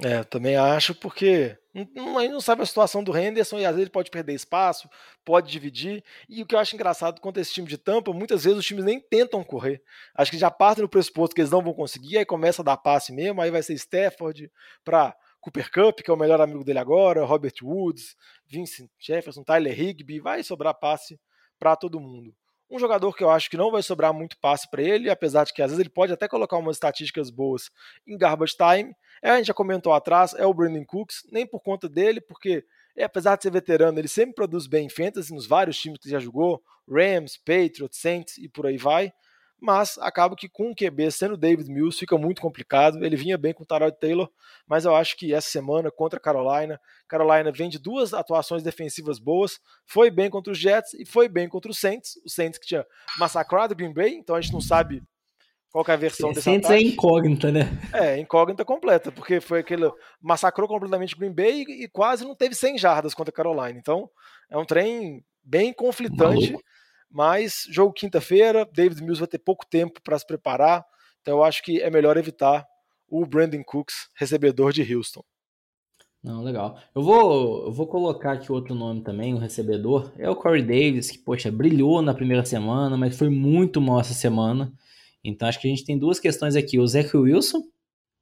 É, 0.03 0.19
eu 0.19 0.25
também 0.25 0.55
acho, 0.55 0.95
porque 0.95 1.55
a 1.75 2.21
gente 2.21 2.31
não 2.31 2.39
sabe 2.39 2.61
a 2.61 2.65
situação 2.65 3.03
do 3.03 3.15
Henderson 3.15 3.59
e 3.59 3.65
às 3.65 3.71
vezes 3.71 3.81
ele 3.81 3.89
pode 3.89 4.09
perder 4.09 4.33
espaço, 4.33 4.89
pode 5.25 5.51
dividir. 5.51 6.01
E 6.29 6.41
o 6.41 6.45
que 6.45 6.55
eu 6.55 6.59
acho 6.59 6.73
engraçado 6.73 7.19
quanto 7.19 7.37
a 7.37 7.41
esse 7.41 7.53
time 7.53 7.67
de 7.67 7.77
tampa, 7.77 8.13
muitas 8.13 8.45
vezes 8.45 8.59
os 8.59 8.65
times 8.65 8.85
nem 8.85 8.99
tentam 8.99 9.43
correr. 9.43 9.83
Acho 10.15 10.31
que 10.31 10.37
já 10.37 10.49
partem 10.49 10.83
no 10.83 10.89
pressuposto 10.89 11.35
que 11.35 11.41
eles 11.41 11.51
não 11.51 11.61
vão 11.61 11.73
conseguir, 11.73 12.17
aí 12.17 12.25
começa 12.25 12.61
a 12.61 12.65
dar 12.65 12.77
passe 12.77 13.11
mesmo, 13.11 13.41
aí 13.41 13.51
vai 13.51 13.61
ser 13.61 13.73
Stafford 13.73 14.49
para 14.85 15.13
Cooper 15.41 15.69
Cup, 15.69 15.99
que 15.99 16.09
é 16.09 16.13
o 16.13 16.17
melhor 16.17 16.39
amigo 16.39 16.63
dele 16.63 16.79
agora, 16.79 17.25
Robert 17.25 17.53
Woods, 17.61 18.15
Vincent 18.47 18.89
Jefferson, 18.97 19.43
Tyler 19.43 19.77
Higby, 19.77 20.19
vai 20.19 20.43
sobrar 20.43 20.73
passe 20.73 21.19
para 21.59 21.75
todo 21.75 21.99
mundo. 21.99 22.33
Um 22.69 22.79
jogador 22.79 23.15
que 23.15 23.23
eu 23.23 23.29
acho 23.29 23.49
que 23.49 23.57
não 23.57 23.71
vai 23.71 23.83
sobrar 23.83 24.13
muito 24.13 24.37
passe 24.37 24.69
para 24.69 24.81
ele, 24.81 25.09
apesar 25.09 25.43
de 25.43 25.53
que 25.53 25.61
às 25.61 25.69
vezes 25.69 25.79
ele 25.79 25.89
pode 25.89 26.11
até 26.11 26.27
colocar 26.27 26.57
umas 26.57 26.77
estatísticas 26.77 27.29
boas 27.29 27.69
em 28.07 28.17
garbage 28.17 28.55
time, 28.55 28.95
é, 29.21 29.29
a 29.29 29.37
gente 29.37 29.47
já 29.47 29.53
comentou 29.53 29.93
atrás, 29.93 30.33
é 30.33 30.45
o 30.45 30.53
Brandon 30.53 30.85
Cooks, 30.85 31.27
nem 31.31 31.45
por 31.45 31.61
conta 31.61 31.87
dele, 31.87 32.19
porque 32.19 32.65
é, 32.95 33.03
apesar 33.03 33.35
de 33.35 33.43
ser 33.43 33.51
veterano, 33.51 33.99
ele 33.99 34.07
sempre 34.07 34.35
produz 34.35 34.67
bem 34.67 34.87
em 34.87 34.89
fantasy 34.89 35.33
nos 35.33 35.45
vários 35.45 35.77
times 35.77 35.99
que 35.99 36.09
já 36.09 36.19
jogou, 36.19 36.63
Rams, 36.89 37.37
Patriots, 37.37 37.99
Saints 37.99 38.37
e 38.37 38.47
por 38.47 38.65
aí 38.65 38.77
vai 38.77 39.11
mas 39.59 39.97
acaba 39.99 40.35
que 40.35 40.49
com 40.49 40.71
o 40.71 40.75
QB 40.75 41.11
sendo 41.11 41.37
David 41.37 41.69
Mills 41.71 41.97
fica 41.97 42.17
muito 42.17 42.41
complicado. 42.41 43.03
Ele 43.03 43.15
vinha 43.15 43.37
bem 43.37 43.53
com 43.53 43.63
o 43.63 43.65
Tyrod 43.65 43.97
Taylor, 43.99 44.29
mas 44.67 44.85
eu 44.85 44.95
acho 44.95 45.17
que 45.17 45.33
essa 45.33 45.49
semana 45.49 45.89
contra 45.91 46.17
a 46.17 46.21
Carolina, 46.21 46.79
Carolina 47.07 47.51
vem 47.51 47.69
de 47.69 47.79
duas 47.79 48.13
atuações 48.13 48.63
defensivas 48.63 49.19
boas, 49.19 49.59
foi 49.85 50.11
bem 50.11 50.29
contra 50.29 50.51
os 50.51 50.59
Jets 50.59 50.93
e 50.93 51.05
foi 51.05 51.29
bem 51.29 51.47
contra 51.47 51.71
os 51.71 51.79
Saints, 51.79 52.15
os 52.25 52.33
Saints 52.33 52.59
que 52.59 52.67
tinha 52.67 52.85
massacrado 53.17 53.73
o 53.73 53.77
Green 53.77 53.93
Bay, 53.93 54.13
então 54.15 54.35
a 54.35 54.41
gente 54.41 54.53
não 54.53 54.61
sabe 54.61 55.01
qual 55.71 55.83
é 55.87 55.91
a 55.91 55.97
versão 55.97 56.29
desse 56.29 56.43
Saints 56.43 56.69
é 56.69 56.79
incógnita, 56.79 57.51
né? 57.51 57.63
É, 57.93 58.17
incógnita 58.17 58.63
completa, 58.63 59.11
porque 59.11 59.41
foi 59.41 59.59
aquele 59.59 59.91
massacrou 60.21 60.67
completamente 60.67 61.15
o 61.15 61.17
Green 61.17 61.33
Bay 61.33 61.65
e, 61.67 61.83
e 61.83 61.89
quase 61.89 62.23
não 62.23 62.35
teve 62.35 62.55
100 62.55 62.77
jardas 62.77 63.13
contra 63.13 63.29
a 63.29 63.35
Carolina. 63.35 63.77
Então, 63.77 64.09
é 64.49 64.57
um 64.57 64.63
trem 64.63 65.23
bem 65.43 65.73
conflitante. 65.73 66.51
Maluco 66.51 66.63
mas 67.15 67.65
jogo 67.69 67.93
quinta-feira, 67.93 68.69
David 68.73 69.01
Mills 69.01 69.21
vai 69.21 69.27
ter 69.27 69.39
pouco 69.39 69.65
tempo 69.65 70.01
para 70.03 70.19
se 70.19 70.27
preparar, 70.27 70.83
então 71.21 71.37
eu 71.37 71.43
acho 71.45 71.63
que 71.63 71.81
é 71.81 71.89
melhor 71.89 72.17
evitar 72.17 72.65
o 73.07 73.25
Brandon 73.25 73.63
Cooks, 73.63 74.09
recebedor 74.17 74.73
de 74.73 74.93
Houston. 74.93 75.23
Não, 76.21 76.43
legal. 76.43 76.77
Eu 76.93 77.01
vou, 77.01 77.67
eu 77.67 77.71
vou 77.71 77.87
colocar 77.87 78.33
aqui 78.33 78.51
outro 78.51 78.75
nome 78.75 79.01
também, 79.01 79.33
o 79.33 79.37
um 79.37 79.39
recebedor. 79.39 80.11
É 80.17 80.29
o 80.29 80.35
Corey 80.35 80.61
Davis, 80.61 81.09
que, 81.09 81.17
poxa, 81.19 81.49
brilhou 81.49 82.01
na 82.01 82.13
primeira 82.13 82.43
semana, 82.43 82.97
mas 82.97 83.17
foi 83.17 83.29
muito 83.29 83.79
mal 83.79 84.01
essa 84.01 84.13
semana. 84.13 84.73
Então 85.23 85.47
acho 85.47 85.61
que 85.61 85.67
a 85.67 85.69
gente 85.69 85.85
tem 85.85 85.97
duas 85.97 86.19
questões 86.19 86.57
aqui. 86.57 86.77
O 86.77 86.85
Zach 86.85 87.15
Wilson, 87.15 87.63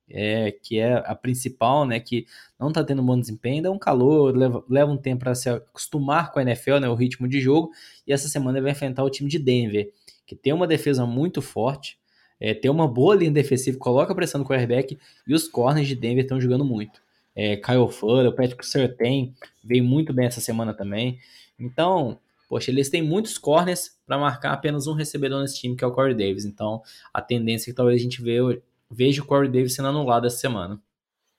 é, 0.10 0.52
que 0.52 0.80
é 0.80 0.94
a 1.06 1.16
principal, 1.16 1.86
né, 1.86 2.00
que 2.00 2.26
não 2.60 2.70
está 2.70 2.84
tendo 2.84 3.02
um 3.02 3.06
bom 3.06 3.20
desempenho, 3.20 3.56
ainda 3.56 3.70
é 3.70 3.72
um 3.72 3.80
calor, 3.80 4.36
leva, 4.36 4.64
leva 4.70 4.92
um 4.92 4.98
tempo 4.98 5.24
para 5.24 5.36
se 5.36 5.50
acostumar 5.50 6.32
com 6.32 6.40
a 6.40 6.42
NFL, 6.42 6.78
né, 6.78 6.90
o 6.90 6.96
ritmo 6.96 7.28
de 7.28 7.40
jogo, 7.40 7.72
e 8.06 8.14
essa 8.14 8.28
semana 8.28 8.58
ele 8.58 8.64
vai 8.64 8.72
enfrentar 8.72 9.04
o 9.04 9.10
time 9.10 9.30
de 9.30 9.40
Denver, 9.40 9.92
que 10.26 10.36
tem 10.36 10.54
uma 10.54 10.68
defesa 10.68 11.06
muito 11.06 11.42
forte, 11.42 11.98
é, 12.40 12.54
tem 12.54 12.70
uma 12.70 12.88
boa 12.88 13.16
linha 13.16 13.32
defensiva, 13.32 13.78
coloca 13.78 14.14
pressão 14.14 14.40
no 14.40 14.48
quarterback, 14.48 14.98
e 15.28 15.34
os 15.34 15.48
corners 15.48 15.88
de 15.88 15.96
Denver 15.96 16.24
estão 16.24 16.40
jogando 16.40 16.66
muito. 16.66 17.02
É, 17.36 17.56
Kyle 17.56 17.90
Fuller, 17.90 18.28
o 18.28 18.34
Patrick 18.34 18.66
Surtain 18.66 19.34
veio 19.64 19.84
muito 19.84 20.14
bem 20.14 20.28
essa 20.28 20.42
semana 20.42 20.74
também. 20.74 21.18
Então, 21.60 22.20
poxa, 22.48 22.70
eles 22.70 22.90
têm 22.90 23.02
muitos 23.02 23.38
corners 23.38 23.98
para 24.06 24.18
marcar 24.18 24.54
apenas 24.54 24.86
um 24.86 24.94
recebedor 24.94 25.42
nesse 25.42 25.60
time, 25.60 25.76
que 25.76 25.84
é 25.84 25.88
o 25.88 25.92
Corey 25.92 26.14
Davis. 26.14 26.46
Então, 26.46 26.82
a 27.14 27.22
tendência 27.22 27.70
é 27.70 27.72
que 27.72 27.76
talvez 27.76 28.00
a 28.00 28.04
gente 28.04 28.22
veja 28.22 28.62
vejo 28.94 29.24
o 29.24 29.26
Corey 29.26 29.50
Davis 29.50 29.76
sendo 29.76 29.90
anulado 29.90 30.28
essa 30.28 30.38
semana. 30.38 30.80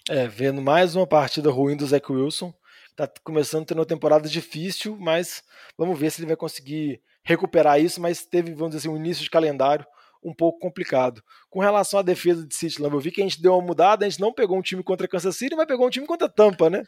É, 0.08 0.26
vendo 0.26 0.60
mais 0.60 0.94
uma 0.94 1.06
partida 1.06 1.50
ruim 1.50 1.76
do 1.76 1.86
Zach 1.86 2.10
Wilson. 2.10 2.52
Tá 2.96 3.10
começando 3.24 3.62
a 3.62 3.66
ter 3.66 3.74
uma 3.74 3.86
temporada 3.86 4.28
difícil, 4.28 4.96
mas 5.00 5.42
vamos 5.76 5.98
ver 5.98 6.10
se 6.10 6.20
ele 6.20 6.28
vai 6.28 6.36
conseguir 6.36 7.00
recuperar 7.22 7.80
isso. 7.80 8.00
Mas 8.00 8.24
teve, 8.24 8.52
vamos 8.52 8.74
dizer 8.74 8.88
assim, 8.88 8.94
um 8.94 9.00
início 9.00 9.24
de 9.24 9.30
calendário 9.30 9.86
um 10.22 10.32
pouco 10.32 10.58
complicado. 10.58 11.22
Com 11.50 11.60
relação 11.60 12.00
à 12.00 12.02
defesa 12.02 12.46
de 12.46 12.54
City 12.54 12.82
eu 12.82 13.00
vi 13.00 13.10
que 13.10 13.20
a 13.20 13.24
gente 13.24 13.42
deu 13.42 13.52
uma 13.52 13.62
mudada, 13.62 14.06
a 14.06 14.08
gente 14.08 14.20
não 14.20 14.32
pegou 14.32 14.56
um 14.56 14.62
time 14.62 14.82
contra 14.82 15.06
Kansas 15.06 15.36
City, 15.36 15.54
mas 15.54 15.66
pegou 15.66 15.86
um 15.86 15.90
time 15.90 16.06
contra 16.06 16.28
Tampa, 16.28 16.70
né? 16.70 16.82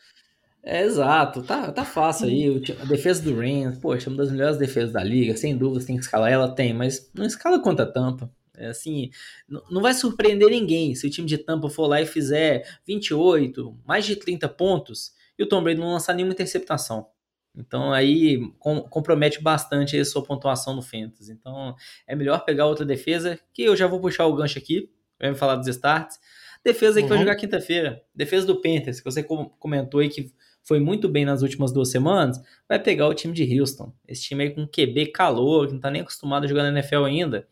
É, 0.63 0.83
exato, 0.83 1.43
tá, 1.43 1.71
tá 1.71 1.85
fácil 1.85 2.27
aí. 2.27 2.63
A 2.81 2.85
defesa 2.87 3.23
do 3.23 3.37
Rams, 3.39 3.79
poxa, 3.79 4.11
uma 4.11 4.17
das 4.17 4.33
melhores 4.33 4.57
defesas 4.57 4.93
da 4.93 5.05
liga, 5.05 5.37
sem 5.37 5.57
dúvidas 5.57 5.85
tem 5.85 5.97
que 5.97 6.03
escalar. 6.03 6.33
Ela 6.33 6.53
tem, 6.53 6.73
mas 6.75 7.09
não 7.15 7.25
escala 7.25 7.61
contra 7.61 7.85
a 7.85 7.89
Tampa. 7.89 8.29
É 8.59 8.69
assim, 8.69 9.11
não 9.49 9.83
vai 9.83 9.95
surpreender 9.95 10.51
ninguém 10.51 10.95
se 10.95 11.07
o 11.07 11.11
time 11.11 11.27
de 11.27 11.39
Tampa 11.39 11.69
for 11.69 11.87
lá 11.87 12.01
e 12.01 12.07
fizer 12.07 12.67
28, 12.87 13.79
mais 13.87 14.05
de 14.05 14.17
30 14.17 14.49
pontos 14.49 15.13
e 15.39 15.43
o 15.43 15.49
Tom 15.49 15.63
Brady 15.63 15.81
não 15.81 15.93
lançar 15.93 16.15
nenhuma 16.15 16.33
interceptação. 16.33 17.09
Então 17.57 17.93
aí 17.93 18.53
com, 18.59 18.83
compromete 18.83 19.43
bastante 19.43 19.99
a 19.99 20.05
sua 20.05 20.23
pontuação 20.23 20.75
no 20.75 20.83
Fantasy. 20.83 21.33
Então 21.33 21.75
é 22.07 22.15
melhor 22.15 22.45
pegar 22.45 22.67
outra 22.67 22.85
defesa, 22.85 23.39
que 23.53 23.63
eu 23.63 23.75
já 23.77 23.87
vou 23.87 24.01
puxar 24.01 24.27
o 24.27 24.35
gancho 24.35 24.59
aqui, 24.59 24.91
vai 25.19 25.31
me 25.31 25.37
falar 25.37 25.57
dos 25.57 25.69
starts. 25.69 26.19
Defesa 26.65 26.99
aí 26.99 27.05
que 27.05 27.11
uhum. 27.11 27.17
vai 27.17 27.19
jogar 27.19 27.37
quinta-feira. 27.37 28.03
Defesa 28.15 28.47
do 28.47 28.61
Panthers, 28.61 29.01
que 29.01 29.05
você 29.05 29.23
comentou 29.23 30.01
aí 30.01 30.09
que 30.09 30.33
foi 30.65 30.81
muito 30.81 31.09
bem 31.09 31.25
nas 31.25 31.43
últimas 31.43 31.73
duas 31.73 31.91
semanas, 31.91 32.41
vai 32.69 32.79
pegar 32.79 33.07
o 33.07 33.15
time 33.15 33.33
de 33.33 33.61
Houston. 33.61 33.93
Esse 34.07 34.23
time 34.23 34.43
aí 34.43 34.51
com 34.51 34.67
QB 34.67 35.13
calor, 35.13 35.69
que 35.69 35.73
não 35.73 35.81
tá 35.81 35.93
nem 35.93 36.03
acostumado 36.03 36.45
a 36.45 36.49
jogar 36.49 36.65
na 36.65 36.71
NFL 36.71 37.05
ainda. 37.05 37.47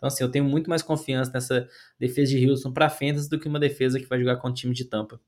Então, 0.00 0.06
assim, 0.06 0.24
eu 0.24 0.30
tenho 0.30 0.46
muito 0.46 0.70
mais 0.70 0.80
confiança 0.80 1.30
nessa 1.30 1.68
defesa 1.98 2.30
de 2.30 2.50
Houston 2.50 2.72
para 2.72 2.88
Fantasy 2.88 3.28
do 3.28 3.38
que 3.38 3.46
uma 3.46 3.60
defesa 3.60 4.00
que 4.00 4.06
vai 4.06 4.18
jogar 4.18 4.36
com 4.36 4.48
o 4.48 4.54
time 4.54 4.72
de 4.72 4.86
Tampa. 4.86 5.20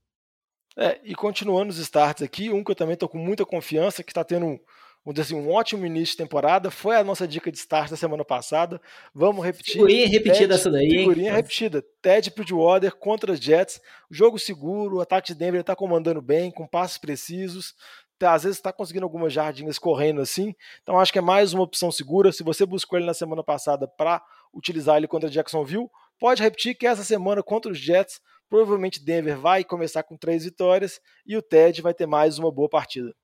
É, 0.74 0.98
e 1.04 1.14
continuando 1.14 1.68
os 1.68 1.76
starts 1.76 2.22
aqui, 2.22 2.48
um 2.48 2.64
que 2.64 2.70
eu 2.70 2.74
também 2.74 2.94
estou 2.94 3.06
com 3.06 3.18
muita 3.18 3.44
confiança, 3.44 4.02
que 4.02 4.10
está 4.10 4.24
tendo 4.24 4.46
um, 4.46 4.58
vamos 5.04 5.20
dizer 5.20 5.22
assim, 5.22 5.34
um 5.34 5.52
ótimo 5.52 5.84
início 5.84 6.12
de 6.12 6.22
temporada, 6.22 6.70
foi 6.70 6.96
a 6.96 7.04
nossa 7.04 7.28
dica 7.28 7.52
de 7.52 7.58
start 7.58 7.90
da 7.90 7.96
semana 7.96 8.24
passada. 8.24 8.80
Vamos 9.14 9.44
repetir. 9.44 9.74
Figurinha 9.74 10.08
repetida 10.08 10.54
essa 10.54 10.70
daí. 10.70 10.88
Figurinha 10.88 11.28
hein? 11.28 11.36
repetida. 11.36 11.84
Ted 12.00 12.30
Bridgewater 12.30 12.94
contra 12.96 13.32
os 13.32 13.38
Jets. 13.38 13.78
Jogo 14.10 14.38
seguro, 14.38 14.96
o 14.96 15.00
ataque 15.02 15.28
de 15.28 15.38
Denver 15.38 15.60
está 15.60 15.76
comandando 15.76 16.22
bem, 16.22 16.50
com 16.50 16.66
passos 16.66 16.96
precisos. 16.96 17.74
Tá, 18.18 18.34
às 18.34 18.44
vezes 18.44 18.58
está 18.58 18.72
conseguindo 18.72 19.04
algumas 19.04 19.32
jardinhas 19.32 19.80
correndo 19.80 20.20
assim. 20.20 20.54
Então 20.82 21.00
acho 21.00 21.12
que 21.12 21.18
é 21.18 21.22
mais 21.22 21.52
uma 21.52 21.64
opção 21.64 21.90
segura. 21.90 22.30
Se 22.30 22.44
você 22.44 22.64
buscou 22.64 22.96
ele 22.96 23.06
na 23.06 23.14
semana 23.14 23.42
passada 23.42 23.88
para 23.88 24.22
utilizar 24.52 24.96
ele 24.96 25.08
contra 25.08 25.30
Jacksonville, 25.30 25.88
pode 26.18 26.42
repetir 26.42 26.74
que 26.74 26.86
essa 26.86 27.04
semana 27.04 27.42
contra 27.42 27.70
os 27.70 27.78
Jets 27.78 28.20
Provavelmente 28.52 29.02
Denver 29.02 29.38
vai 29.38 29.64
começar 29.64 30.02
com 30.02 30.14
três 30.14 30.44
vitórias 30.44 31.00
e 31.26 31.38
o 31.38 31.40
Ted 31.40 31.80
vai 31.80 31.94
ter 31.94 32.04
mais 32.04 32.38
uma 32.38 32.52
boa 32.52 32.68
partida. 32.68 33.14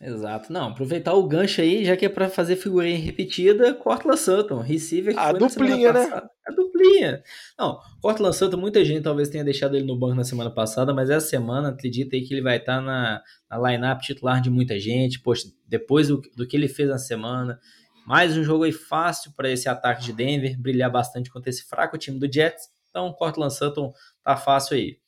Exato. 0.00 0.52
Não, 0.52 0.70
aproveitar 0.70 1.14
o 1.14 1.28
gancho 1.28 1.60
aí, 1.60 1.84
já 1.84 1.96
que 1.96 2.06
é 2.06 2.08
para 2.08 2.28
fazer 2.28 2.56
figurinha 2.56 2.98
repetida, 2.98 3.72
Cortland 3.72 4.18
Sutton, 4.18 4.58
receiver 4.58 5.14
que 5.14 5.20
a 5.20 5.30
foi 5.30 5.38
duplinha, 5.38 5.92
né? 5.92 6.22
A 6.44 6.52
duplinha. 6.52 7.22
Não, 7.56 7.78
Cortland 8.02 8.34
Sutton, 8.34 8.56
muita 8.56 8.84
gente 8.84 9.04
talvez 9.04 9.28
tenha 9.28 9.44
deixado 9.44 9.76
ele 9.76 9.86
no 9.86 9.96
banco 9.96 10.16
na 10.16 10.24
semana 10.24 10.50
passada, 10.50 10.92
mas 10.92 11.08
essa 11.08 11.28
semana, 11.28 11.68
acredita 11.68 12.16
aí 12.16 12.22
que 12.22 12.34
ele 12.34 12.42
vai 12.42 12.56
estar 12.56 12.78
tá 12.78 12.82
na, 12.82 13.22
na 13.48 13.70
line-up 13.70 14.04
titular 14.04 14.42
de 14.42 14.50
muita 14.50 14.76
gente. 14.80 15.20
Poxa, 15.20 15.46
depois 15.68 16.08
do, 16.08 16.20
do 16.36 16.48
que 16.48 16.56
ele 16.56 16.66
fez 16.66 16.88
na 16.88 16.98
semana, 16.98 17.60
mais 18.06 18.36
um 18.36 18.44
jogo 18.44 18.62
aí 18.62 18.70
fácil 18.70 19.32
para 19.32 19.50
esse 19.50 19.68
ataque 19.68 20.04
de 20.04 20.12
Denver 20.12 20.56
brilhar 20.56 20.90
bastante 20.90 21.28
contra 21.28 21.50
esse 21.50 21.64
fraco 21.64 21.98
time 21.98 22.20
do 22.20 22.32
Jets. 22.32 22.68
Então, 22.88 23.12
Cortland 23.12 23.52
Sutton 23.52 23.92
tá 24.22 24.36
fácil 24.36 24.76
aí. 24.76 24.98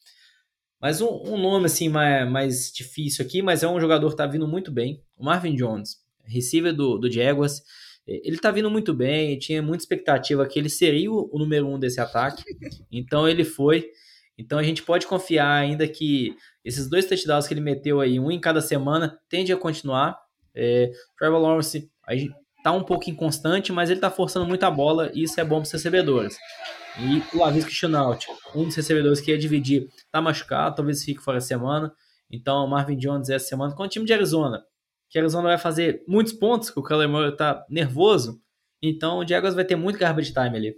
Mas 0.81 1.01
um, 1.01 1.07
um 1.07 1.39
nome 1.39 1.67
assim 1.67 1.89
mais, 1.89 2.29
mais, 2.29 2.73
difícil 2.73 3.25
aqui, 3.25 3.41
mas 3.41 3.63
é 3.63 3.69
um 3.69 3.81
jogador 3.81 4.11
que 4.11 4.17
tá 4.17 4.27
vindo 4.27 4.49
muito 4.49 4.73
bem. 4.73 5.01
O 5.17 5.25
Marvin 5.25 5.55
Jones, 5.55 5.99
receiver 6.25 6.75
do, 6.75 6.99
do 6.99 7.11
Jaguars. 7.11 7.63
Ele 8.05 8.39
tá 8.39 8.51
vindo 8.51 8.71
muito 8.71 8.93
bem, 8.93 9.39
tinha 9.39 9.63
muita 9.63 9.85
expectativa 9.85 10.47
que 10.47 10.59
ele 10.59 10.69
seria 10.69 11.11
o, 11.13 11.31
o 11.33 11.39
número 11.39 11.69
um 11.69 11.79
desse 11.79 12.01
ataque. 12.01 12.43
Então 12.91 13.29
ele 13.29 13.45
foi. 13.45 13.91
Então 14.37 14.59
a 14.59 14.63
gente 14.63 14.83
pode 14.83 15.07
confiar 15.07 15.53
ainda 15.53 15.87
que 15.87 16.35
esses 16.65 16.89
dois 16.89 17.07
touchdowns 17.07 17.47
que 17.47 17.55
ele 17.55 17.61
meteu 17.61 18.01
aí, 18.01 18.19
um 18.19 18.31
em 18.31 18.41
cada 18.41 18.61
semana, 18.61 19.21
tende 19.29 19.53
a 19.53 19.57
continuar. 19.57 20.19
É, 20.53 20.91
Trevor 21.17 21.41
Lawrence 21.41 21.89
aí 22.05 22.29
tá 22.63 22.73
um 22.73 22.83
pouco 22.83 23.09
inconstante, 23.09 23.73
mas 23.73 23.91
ele 23.91 24.01
tá 24.01 24.11
forçando 24.11 24.47
muito 24.47 24.63
a 24.65 24.71
bola 24.71 25.11
e 25.15 25.23
isso 25.23 25.41
é 25.41 25.45
bom 25.45 25.57
para 25.57 25.67
os 25.67 25.73
recebedores. 25.73 26.37
E 26.99 27.37
o 27.37 27.41
Lavisca 27.41 27.71
Chenault, 27.71 28.27
um 28.55 28.65
dos 28.65 28.75
recebedores 28.75 29.21
que 29.21 29.31
ia 29.31 29.39
dividir, 29.39 29.89
tá 30.11 30.21
machucado, 30.21 30.77
talvez 30.77 31.05
fique 31.05 31.23
fora 31.23 31.39
a 31.39 31.41
semana. 31.41 31.93
Então, 32.31 32.65
o 32.65 32.69
Marvin 32.69 32.97
Jones 32.97 33.31
essa 33.31 33.47
semana 33.47 33.75
com 33.75 33.83
o 33.85 33.89
time 33.89 34.05
de 34.05 34.13
Arizona, 34.13 34.65
que 35.09 35.19
Arizona 35.19 35.49
vai 35.49 35.59
fazer 35.59 36.03
muitos 36.07 36.33
pontos, 36.33 36.71
que 36.71 36.79
o 36.79 36.83
Kyler 36.83 37.09
Murray 37.09 37.37
tá 37.37 37.65
nervoso. 37.71 38.41
Então, 38.83 39.19
o 39.19 39.27
Jaguars 39.27 39.55
vai 39.55 39.65
ter 39.65 39.77
muito 39.77 39.99
garbage 39.99 40.33
time 40.33 40.57
ali. 40.57 40.75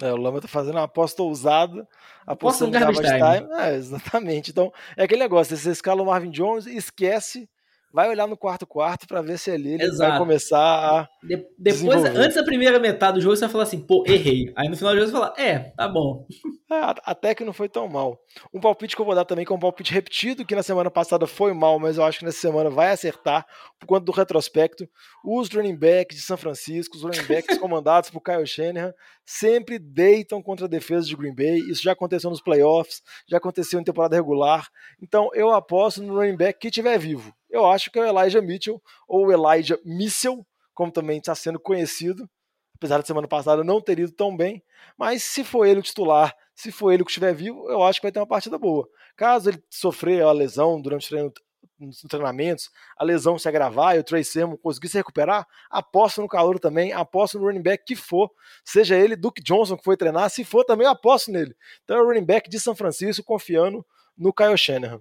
É, 0.00 0.12
o 0.12 0.16
Lama 0.16 0.40
tá 0.40 0.48
fazendo 0.48 0.76
uma 0.76 0.84
aposta 0.84 1.22
ousada. 1.22 1.88
Aposta 2.26 2.66
no 2.66 2.70
garbage, 2.70 3.00
garbage 3.00 3.38
time. 3.38 3.48
time. 3.48 3.60
É, 3.62 3.74
exatamente. 3.74 4.50
Então, 4.50 4.72
é 4.96 5.04
aquele 5.04 5.22
negócio, 5.22 5.56
você 5.56 5.70
escala 5.70 6.02
o 6.02 6.06
Marvin 6.06 6.30
Jones 6.30 6.66
e 6.66 6.76
esquece 6.76 7.48
vai 7.96 8.10
olhar 8.10 8.28
no 8.28 8.36
quarto 8.36 8.66
quarto 8.66 9.06
para 9.08 9.22
ver 9.22 9.38
se 9.38 9.50
ali 9.50 9.72
ele 9.72 9.84
Exato. 9.84 10.10
vai 10.10 10.18
começar 10.18 10.58
a. 10.58 11.08
De 11.26 11.44
depois, 11.58 12.04
antes 12.04 12.36
da 12.36 12.44
primeira 12.44 12.78
metade 12.78 13.18
do 13.18 13.20
jogo, 13.20 13.34
você 13.34 13.40
vai 13.40 13.50
falar 13.50 13.64
assim, 13.64 13.80
pô, 13.80 14.04
errei. 14.06 14.52
Aí 14.54 14.68
no 14.68 14.76
final 14.76 14.92
do 14.92 15.00
jogo 15.00 15.10
você 15.10 15.18
vai 15.18 15.28
falar, 15.28 15.40
é, 15.40 15.58
tá 15.76 15.88
bom. 15.88 16.26
É, 16.70 16.94
até 17.04 17.34
que 17.34 17.44
não 17.44 17.52
foi 17.52 17.68
tão 17.68 17.88
mal. 17.88 18.18
Um 18.54 18.60
palpite 18.60 18.94
que 18.94 19.02
eu 19.02 19.06
vou 19.06 19.14
dar 19.14 19.24
também, 19.24 19.44
que 19.44 19.52
é 19.52 19.56
um 19.56 19.58
palpite 19.58 19.92
repetido, 19.92 20.44
que 20.44 20.54
na 20.54 20.62
semana 20.62 20.90
passada 20.90 21.26
foi 21.26 21.52
mal, 21.52 21.78
mas 21.80 21.98
eu 21.98 22.04
acho 22.04 22.20
que 22.20 22.24
nessa 22.24 22.38
semana 22.38 22.70
vai 22.70 22.90
acertar, 22.90 23.44
por 23.78 23.86
conta 23.86 24.04
do 24.04 24.12
retrospecto. 24.12 24.88
Os 25.24 25.48
running 25.48 25.76
backs 25.76 26.16
de 26.16 26.22
São 26.22 26.36
Francisco, 26.36 26.96
os 26.96 27.02
running 27.02 27.26
backs 27.26 27.58
comandados 27.58 28.08
por 28.08 28.20
Kyle 28.20 28.46
Shanahan, 28.46 28.94
sempre 29.24 29.78
deitam 29.78 30.40
contra 30.40 30.66
a 30.66 30.68
defesa 30.68 31.06
de 31.06 31.16
Green 31.16 31.34
Bay. 31.34 31.58
Isso 31.68 31.82
já 31.82 31.92
aconteceu 31.92 32.30
nos 32.30 32.40
playoffs, 32.40 33.02
já 33.28 33.38
aconteceu 33.38 33.80
em 33.80 33.84
temporada 33.84 34.14
regular. 34.14 34.68
Então 35.02 35.28
eu 35.34 35.50
aposto 35.52 36.02
no 36.02 36.14
running 36.14 36.36
back 36.36 36.60
que 36.60 36.68
estiver 36.68 36.98
vivo 36.98 37.34
eu 37.56 37.66
acho 37.66 37.90
que 37.90 37.98
é 37.98 38.02
o 38.02 38.06
Elijah 38.06 38.42
Mitchell, 38.42 38.82
ou 39.08 39.32
Elijah 39.32 39.78
Mitchell, 39.84 40.46
como 40.76 40.92
também 40.92 41.18
está 41.18 41.34
sendo 41.34 41.58
conhecido, 41.58 42.28
apesar 42.74 43.00
de 43.00 43.06
semana 43.06 43.26
passada 43.26 43.64
não 43.64 43.80
ter 43.80 43.98
ido 43.98 44.12
tão 44.12 44.36
bem, 44.36 44.62
mas 44.96 45.22
se 45.22 45.42
for 45.42 45.64
ele 45.64 45.80
o 45.80 45.82
titular, 45.82 46.36
se 46.54 46.70
for 46.70 46.92
ele 46.92 47.02
que 47.02 47.10
estiver 47.10 47.34
vivo, 47.34 47.68
eu 47.70 47.82
acho 47.82 47.98
que 47.98 48.04
vai 48.04 48.12
ter 48.12 48.20
uma 48.20 48.26
partida 48.26 48.58
boa. 48.58 48.86
Caso 49.16 49.48
ele 49.48 49.64
sofrer 49.70 50.22
a 50.22 50.30
lesão 50.32 50.78
durante 50.78 51.14
os 51.80 52.02
treinamentos, 52.08 52.70
a 52.98 53.04
lesão 53.04 53.38
se 53.38 53.48
agravar 53.48 53.96
e 53.96 54.00
o 54.00 54.04
Trey 54.04 54.22
Sermon 54.22 54.58
conseguir 54.58 54.88
se 54.88 54.98
recuperar, 54.98 55.46
aposto 55.70 56.20
no 56.20 56.28
calor 56.28 56.58
também, 56.58 56.92
aposto 56.92 57.38
no 57.38 57.46
running 57.46 57.62
back 57.62 57.82
que 57.86 57.96
for, 57.96 58.30
seja 58.62 58.96
ele 58.96 59.16
Duke 59.16 59.42
Johnson 59.42 59.78
que 59.78 59.84
foi 59.84 59.96
treinar, 59.96 60.28
se 60.28 60.44
for 60.44 60.62
também 60.62 60.86
aposto 60.86 61.32
nele. 61.32 61.56
Então 61.84 61.96
é 61.96 62.02
o 62.02 62.06
running 62.06 62.26
back 62.26 62.50
de 62.50 62.60
São 62.60 62.76
Francisco 62.76 63.24
confiando 63.24 63.84
no 64.16 64.30
Kyle 64.30 64.58
Shanahan. 64.58 65.00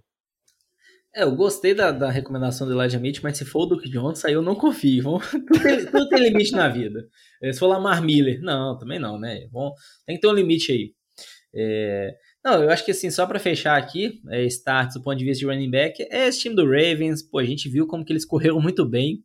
É, 1.16 1.24
eu 1.24 1.34
gostei 1.34 1.74
da, 1.74 1.92
da 1.92 2.12
recomendação 2.12 2.68
do 2.68 2.74
Elijah 2.74 3.00
Mitchell, 3.00 3.24
mas 3.24 3.38
se 3.38 3.46
for 3.46 3.62
o 3.62 3.66
Duke 3.68 3.90
Johnson, 3.90 4.28
aí 4.28 4.34
eu 4.34 4.42
não 4.42 4.54
confio. 4.54 5.18
tudo, 5.32 5.64
tem, 5.64 5.86
tudo, 5.86 6.10
tem, 6.10 6.20
limite 6.20 6.52
na 6.52 6.68
vida. 6.68 7.08
É, 7.42 7.54
se 7.54 7.60
for 7.60 7.68
Lamar 7.68 8.04
Miller, 8.04 8.42
não, 8.42 8.78
também 8.78 9.00
não, 9.00 9.18
né? 9.18 9.48
Bom, 9.50 9.74
tem 10.06 10.18
que 10.18 10.22
ter 10.22 10.28
um 10.28 10.34
limite 10.34 10.74
aí. 10.74 10.94
É, 11.54 12.14
não, 12.44 12.62
eu 12.62 12.70
acho 12.70 12.84
que 12.84 12.92
assim, 12.92 13.10
só 13.10 13.26
para 13.26 13.40
fechar 13.40 13.78
aqui, 13.78 14.22
é, 14.30 14.44
start 14.44 14.94
do 14.94 15.02
ponto 15.02 15.18
de 15.18 15.24
vista 15.24 15.40
de 15.40 15.46
running 15.46 15.72
back, 15.72 16.06
é 16.12 16.28
esse 16.28 16.42
time 16.42 16.54
do 16.54 16.66
Ravens, 16.66 17.24
pô, 17.24 17.40
a 17.40 17.46
gente 17.46 17.70
viu 17.70 17.88
como 17.88 18.04
que 18.04 18.12
eles 18.12 18.26
correram 18.26 18.60
muito 18.60 18.84
bem 18.86 19.24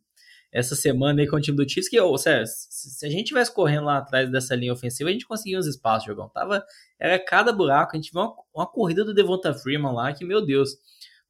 essa 0.49 0.75
semana 0.75 1.21
aí 1.21 1.27
com 1.27 1.35
o 1.35 1.41
time 1.41 1.57
do 1.57 1.69
Chiefs, 1.69 1.89
que, 1.89 1.99
oh, 1.99 2.17
sério, 2.17 2.45
se, 2.47 2.67
se 2.69 3.05
a 3.05 3.09
gente 3.09 3.27
tivesse 3.27 3.53
correndo 3.53 3.85
lá 3.85 3.97
atrás 3.97 4.31
dessa 4.31 4.55
linha 4.55 4.71
ofensiva, 4.71 5.09
a 5.09 5.13
gente 5.13 5.25
conseguia 5.25 5.59
uns 5.59 5.67
espaços, 5.67 6.05
jogão. 6.05 6.29
Tava, 6.29 6.63
era 6.99 7.19
cada 7.19 7.51
buraco, 7.51 7.91
a 7.93 7.95
gente 7.95 8.11
viu 8.11 8.21
uma, 8.21 8.33
uma 8.53 8.67
corrida 8.67 9.03
do 9.03 9.13
Devonta 9.13 9.53
Freeman 9.53 9.93
lá, 9.93 10.13
que, 10.13 10.25
meu 10.25 10.45
Deus, 10.45 10.71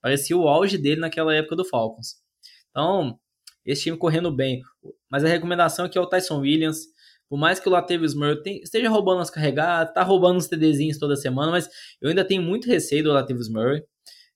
Parecia 0.01 0.35
o 0.37 0.47
auge 0.47 0.77
dele 0.77 1.01
naquela 1.01 1.33
época 1.33 1.55
do 1.55 1.65
Falcons. 1.65 2.15
Então, 2.69 3.19
esse 3.65 3.83
time 3.83 3.97
correndo 3.97 4.31
bem. 4.35 4.61
Mas 5.09 5.23
a 5.23 5.27
recomendação 5.27 5.85
aqui 5.85 5.97
é 5.97 6.01
o 6.01 6.07
Tyson 6.07 6.39
Williams. 6.39 6.79
Por 7.29 7.37
mais 7.37 7.59
que 7.59 7.69
o 7.69 7.71
Latavius 7.71 8.13
Murray 8.13 8.61
esteja 8.61 8.89
roubando 8.89 9.21
as 9.21 9.29
carregadas, 9.29 9.93
tá 9.93 10.03
roubando 10.03 10.37
os 10.37 10.47
TDzinhos 10.47 10.97
toda 10.97 11.15
semana, 11.15 11.51
mas 11.51 11.69
eu 12.01 12.09
ainda 12.09 12.25
tenho 12.25 12.41
muito 12.41 12.67
receio 12.67 13.03
do 13.03 13.11
Latavius 13.11 13.49
Murray. 13.49 13.83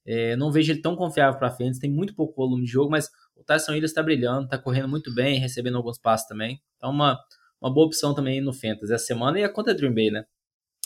É, 0.06 0.36
não 0.36 0.52
vejo 0.52 0.72
ele 0.72 0.82
tão 0.82 0.96
confiável 0.96 1.38
para 1.38 1.50
frente, 1.50 1.80
tem 1.80 1.92
muito 1.92 2.16
pouco 2.16 2.36
volume 2.36 2.64
de 2.64 2.72
jogo, 2.72 2.92
mas 2.92 3.10
o 3.36 3.44
Tyson 3.44 3.72
Williams 3.72 3.92
está 3.92 4.04
brilhando, 4.04 4.46
está 4.46 4.58
correndo 4.58 4.88
muito 4.88 5.14
bem, 5.14 5.40
recebendo 5.40 5.78
alguns 5.78 5.98
passos 5.98 6.28
também. 6.28 6.62
Então, 6.78 6.92
uma, 6.92 7.20
uma 7.60 7.74
boa 7.74 7.88
opção 7.88 8.14
também 8.14 8.40
no 8.40 8.54
Fantasy 8.54 8.94
essa 8.94 9.06
semana 9.06 9.40
e 9.40 9.44
a 9.44 9.50
contra 9.50 9.74
Dream 9.74 9.94
Bay, 9.94 10.12
né? 10.12 10.24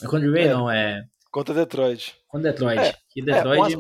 A 0.02 0.06
contra 0.06 0.22
Dream 0.22 0.34
Bay 0.34 0.44
é, 0.46 0.54
não, 0.54 0.72
é. 0.72 1.06
Contra 1.30 1.54
Detroit. 1.54 2.16
Contra 2.28 2.52
Detroit. 2.52 2.80
É, 2.80 2.96
que 3.10 3.22
Detroit. 3.22 3.74
É, 3.74 3.78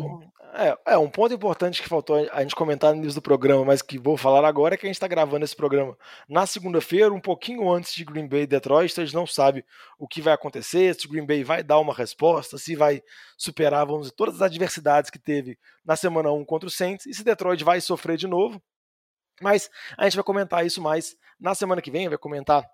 é, 0.54 0.94
é, 0.94 0.98
um 0.98 1.10
ponto 1.10 1.34
importante 1.34 1.82
que 1.82 1.88
faltou 1.88 2.28
a 2.32 2.42
gente 2.42 2.56
comentar 2.56 2.92
no 2.92 2.98
início 2.98 3.20
do 3.20 3.22
programa, 3.22 3.66
mas 3.66 3.82
que 3.82 3.98
vou 3.98 4.18
falar 4.18 4.48
agora 4.48 4.76
é 4.76 4.78
que 4.78 4.86
a 4.86 4.90
gente 4.90 4.96
está 4.96 5.08
gravando 5.08 5.46
esse 5.46 5.56
programa 5.56 5.98
na 6.28 6.46
segunda-feira, 6.46 7.14
um 7.14 7.20
pouquinho 7.20 7.72
antes 7.72 7.94
de 7.94 8.04
Green 8.04 8.28
Bay 8.28 8.42
e 8.42 8.48
Detroit, 8.48 8.92
então 8.92 9.04
a 9.04 9.06
gente 9.06 9.16
não 9.16 9.28
sabe 9.28 9.66
o 9.98 10.08
que 10.08 10.22
vai 10.22 10.34
acontecer, 10.34 10.96
se 10.96 11.08
Green 11.08 11.26
Bay 11.26 11.44
vai 11.44 11.64
dar 11.64 11.80
uma 11.80 11.94
resposta, 11.94 12.58
se 12.58 12.76
vai 12.76 13.02
superar, 13.38 13.86
vamos 13.86 14.04
dizer, 14.04 14.16
todas 14.16 14.36
as 14.36 14.42
adversidades 14.42 15.10
que 15.10 15.20
teve 15.20 15.58
na 15.86 15.96
semana 15.96 16.32
1 16.32 16.46
contra 16.46 16.68
o 16.68 16.72
Saints, 16.72 17.06
e 17.06 17.14
se 17.14 17.24
Detroit 17.24 17.64
vai 17.64 17.80
sofrer 17.82 18.18
de 18.18 18.28
novo. 18.28 18.62
Mas 19.42 19.70
a 19.98 20.04
gente 20.04 20.16
vai 20.16 20.24
comentar 20.24 20.66
isso 20.66 20.82
mais 20.82 21.16
na 21.40 21.56
semana 21.56 21.82
que 21.82 21.92
vem, 21.92 22.10
vai 22.10 22.18
comentar 22.18 22.70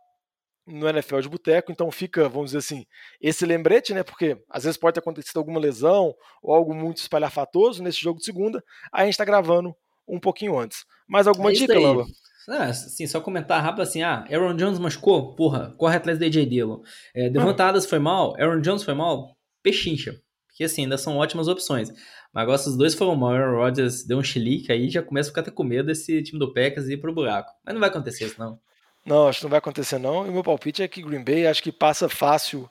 no 0.68 0.88
NFL 0.88 1.20
de 1.20 1.30
boteco, 1.30 1.72
então 1.72 1.92
fica, 1.92 2.28
vamos 2.28 2.52
dizer 2.52 2.60
assim, 2.60 2.86
esse 3.22 3.46
lembrete, 3.46 3.94
né? 3.94 4.04
Porque 4.04 4.38
às 4.50 4.64
vezes 4.64 4.78
pode 4.78 4.96
ter 4.96 5.00
acontecido 5.00 5.38
alguma 5.38 5.60
lesão 5.60 6.16
ou 6.42 6.54
algo 6.54 6.74
muito 6.74 6.98
espalhafatoso 6.98 7.84
nesse 7.84 8.02
jogo 8.02 8.20
de 8.20 8.26
segunda, 8.26 8.64
aí 8.92 9.04
a 9.04 9.06
gente 9.06 9.18
tá 9.18 9.26
gravando 9.26 9.76
um 10.08 10.20
pouquinho 10.20 10.58
antes. 10.58 10.86
Mais 11.08 11.28
alguma 11.28 11.52
é 11.52 11.54
dica, 11.54 11.80
Lamba? 11.80 12.06
Ah, 12.48 12.66
assim, 12.66 13.08
só 13.08 13.20
comentar 13.20 13.64
rápido 13.64 13.82
assim, 13.82 14.04
ah, 14.04 14.24
Aaron 14.30 14.56
Jones 14.56 14.78
machucou? 14.78 15.36
Porra, 15.36 15.74
corre 15.78 15.98
atrás 15.98 16.20
do 16.20 16.26
AJ 16.26 16.46
Dillon. 16.48 16.82
É, 17.14 17.30
Devonta 17.30 17.66
Adams 17.66 17.88
foi 17.88 17.98
mal? 17.98 18.36
Aaron 18.40 18.62
Jones 18.62 18.84
foi 18.84 18.94
mal? 18.94 19.36
Pechincha. 19.64 20.16
Porque 20.48 20.64
assim, 20.64 20.84
ainda 20.84 20.98
são 20.98 21.18
ótimas 21.18 21.48
opções. 21.48 21.90
Mas 22.32 22.44
agora 22.44 22.58
os 22.58 22.78
dois 22.78 22.94
foram 22.94 23.16
mal, 23.16 23.32
Aaron 23.32 23.58
Rodgers 23.58 24.06
deu 24.06 24.20
um 24.20 24.24
chilique, 24.24 24.72
aí 24.72 24.90
já 24.90 25.02
começa 25.02 25.30
a 25.30 25.32
ficar 25.32 25.42
até 25.42 25.52
com 25.52 25.64
medo 25.64 25.88
desse 25.88 26.22
time 26.22 26.40
do 26.40 26.54
Packers 26.54 26.88
ir 26.88 26.98
pro 26.98 27.14
buraco. 27.14 27.52
Mas 27.66 27.74
não 27.74 27.80
vai 27.80 27.90
acontecer 27.90 28.26
isso, 28.26 28.40
não. 28.40 28.60
Não, 29.06 29.28
acho 29.28 29.40
que 29.40 29.46
não 29.46 29.52
vai 29.52 29.60
acontecer 29.60 30.00
não. 30.00 30.26
E 30.26 30.30
o 30.30 30.34
meu 30.34 30.44
palpite 30.44 30.82
é 30.82 30.88
que 30.88 31.02
Green 31.02 31.24
Bay 31.24 31.46
acho 31.46 31.62
que 31.62 31.72
passa 31.72 32.10
fácil 32.10 32.70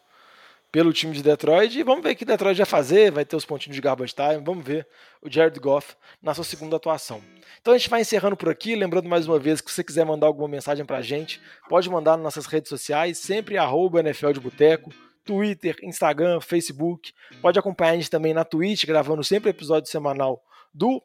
pelo 0.72 0.92
time 0.92 1.12
de 1.12 1.22
Detroit. 1.22 1.78
E 1.78 1.84
vamos 1.84 2.02
ver 2.02 2.10
o 2.10 2.16
que 2.16 2.24
Detroit 2.24 2.56
vai 2.56 2.66
fazer. 2.66 3.12
Vai 3.12 3.24
ter 3.24 3.36
os 3.36 3.44
pontinhos 3.44 3.76
de 3.76 3.80
garbage 3.80 4.12
time. 4.12 4.42
Vamos 4.44 4.64
ver 4.64 4.84
o 5.22 5.30
Jared 5.30 5.60
Goff 5.60 5.94
na 6.20 6.34
sua 6.34 6.42
segunda 6.42 6.74
atuação. 6.74 7.22
Então 7.60 7.72
a 7.72 7.78
gente 7.78 7.88
vai 7.88 8.00
encerrando 8.00 8.36
por 8.36 8.48
aqui. 8.48 8.74
Lembrando 8.74 9.08
mais 9.08 9.28
uma 9.28 9.38
vez 9.38 9.60
que 9.60 9.70
se 9.70 9.76
você 9.76 9.84
quiser 9.84 10.04
mandar 10.04 10.26
alguma 10.26 10.48
mensagem 10.48 10.84
pra 10.84 11.00
gente, 11.00 11.40
pode 11.68 11.88
mandar 11.88 12.16
nas 12.16 12.24
nossas 12.24 12.46
redes 12.46 12.68
sociais, 12.68 13.18
sempre 13.18 13.56
arroba 13.56 14.00
NFL 14.00 14.32
de 14.32 14.40
Boteco. 14.40 14.90
Twitter, 15.24 15.76
Instagram, 15.82 16.40
Facebook. 16.40 17.12
Pode 17.40 17.58
acompanhar 17.58 17.92
a 17.92 17.96
gente 17.96 18.10
também 18.10 18.34
na 18.34 18.44
Twitch, 18.44 18.84
gravando 18.84 19.22
sempre 19.22 19.50
episódio 19.50 19.88
semanal 19.88 20.42
do 20.72 21.00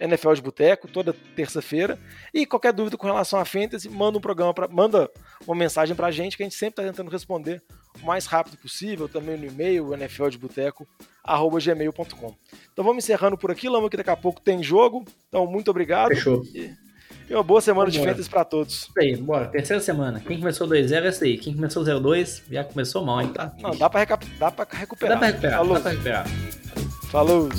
NFL 0.00 0.32
de 0.32 0.42
Boteco, 0.42 0.88
toda 0.88 1.14
terça-feira. 1.36 1.98
E 2.32 2.46
qualquer 2.46 2.72
dúvida 2.72 2.96
com 2.96 3.06
relação 3.06 3.38
a 3.38 3.44
Fantasy, 3.44 3.88
manda 3.88 4.16
um 4.16 4.20
programa 4.20 4.54
pra, 4.54 4.66
manda 4.66 5.10
uma 5.46 5.54
mensagem 5.54 5.94
pra 5.94 6.10
gente 6.10 6.36
que 6.36 6.42
a 6.42 6.46
gente 6.46 6.56
sempre 6.56 6.80
está 6.80 6.90
tentando 6.90 7.10
responder 7.10 7.62
o 8.02 8.06
mais 8.06 8.26
rápido 8.26 8.56
possível, 8.56 9.08
também 9.08 9.36
no 9.36 9.46
e-mail, 9.46 9.96
nfldeboteco.gmail.com. 9.96 12.34
Então 12.72 12.84
vamos 12.84 13.04
encerrando 13.04 13.36
por 13.36 13.50
aqui, 13.50 13.68
Lama, 13.68 13.90
que 13.90 13.96
daqui 13.96 14.10
a 14.10 14.16
pouco 14.16 14.40
tem 14.40 14.62
jogo. 14.62 15.04
Então, 15.28 15.44
muito 15.46 15.70
obrigado. 15.70 16.08
Fechou. 16.08 16.42
E, 16.54 16.72
e 17.28 17.34
uma 17.34 17.42
boa 17.42 17.60
semana 17.60 17.90
de 17.90 17.98
Fantasy 17.98 18.30
para 18.30 18.44
todos. 18.44 18.82
Isso 18.82 18.92
aí, 18.98 19.16
bora. 19.16 19.48
Terceira 19.48 19.82
semana. 19.82 20.20
Quem 20.20 20.38
começou 20.38 20.66
2-0 20.66 20.92
é 20.92 21.08
essa 21.08 21.24
aí. 21.24 21.36
Quem 21.36 21.54
começou 21.54 21.84
0-2 21.84 22.42
já 22.50 22.64
começou 22.64 23.04
mal, 23.04 23.20
hein? 23.20 23.32
Tá? 23.32 23.52
Não, 23.60 23.76
dá 23.76 23.90
para 23.90 24.00
recuperar. 24.00 24.38
Dá 24.38 24.50
pra 24.50 24.66
recuperar. 24.72 25.18
Falou. 25.18 25.74
Dá 25.74 25.80
pra 25.80 25.90
recuperar. 25.90 26.26
Falou. 27.10 27.50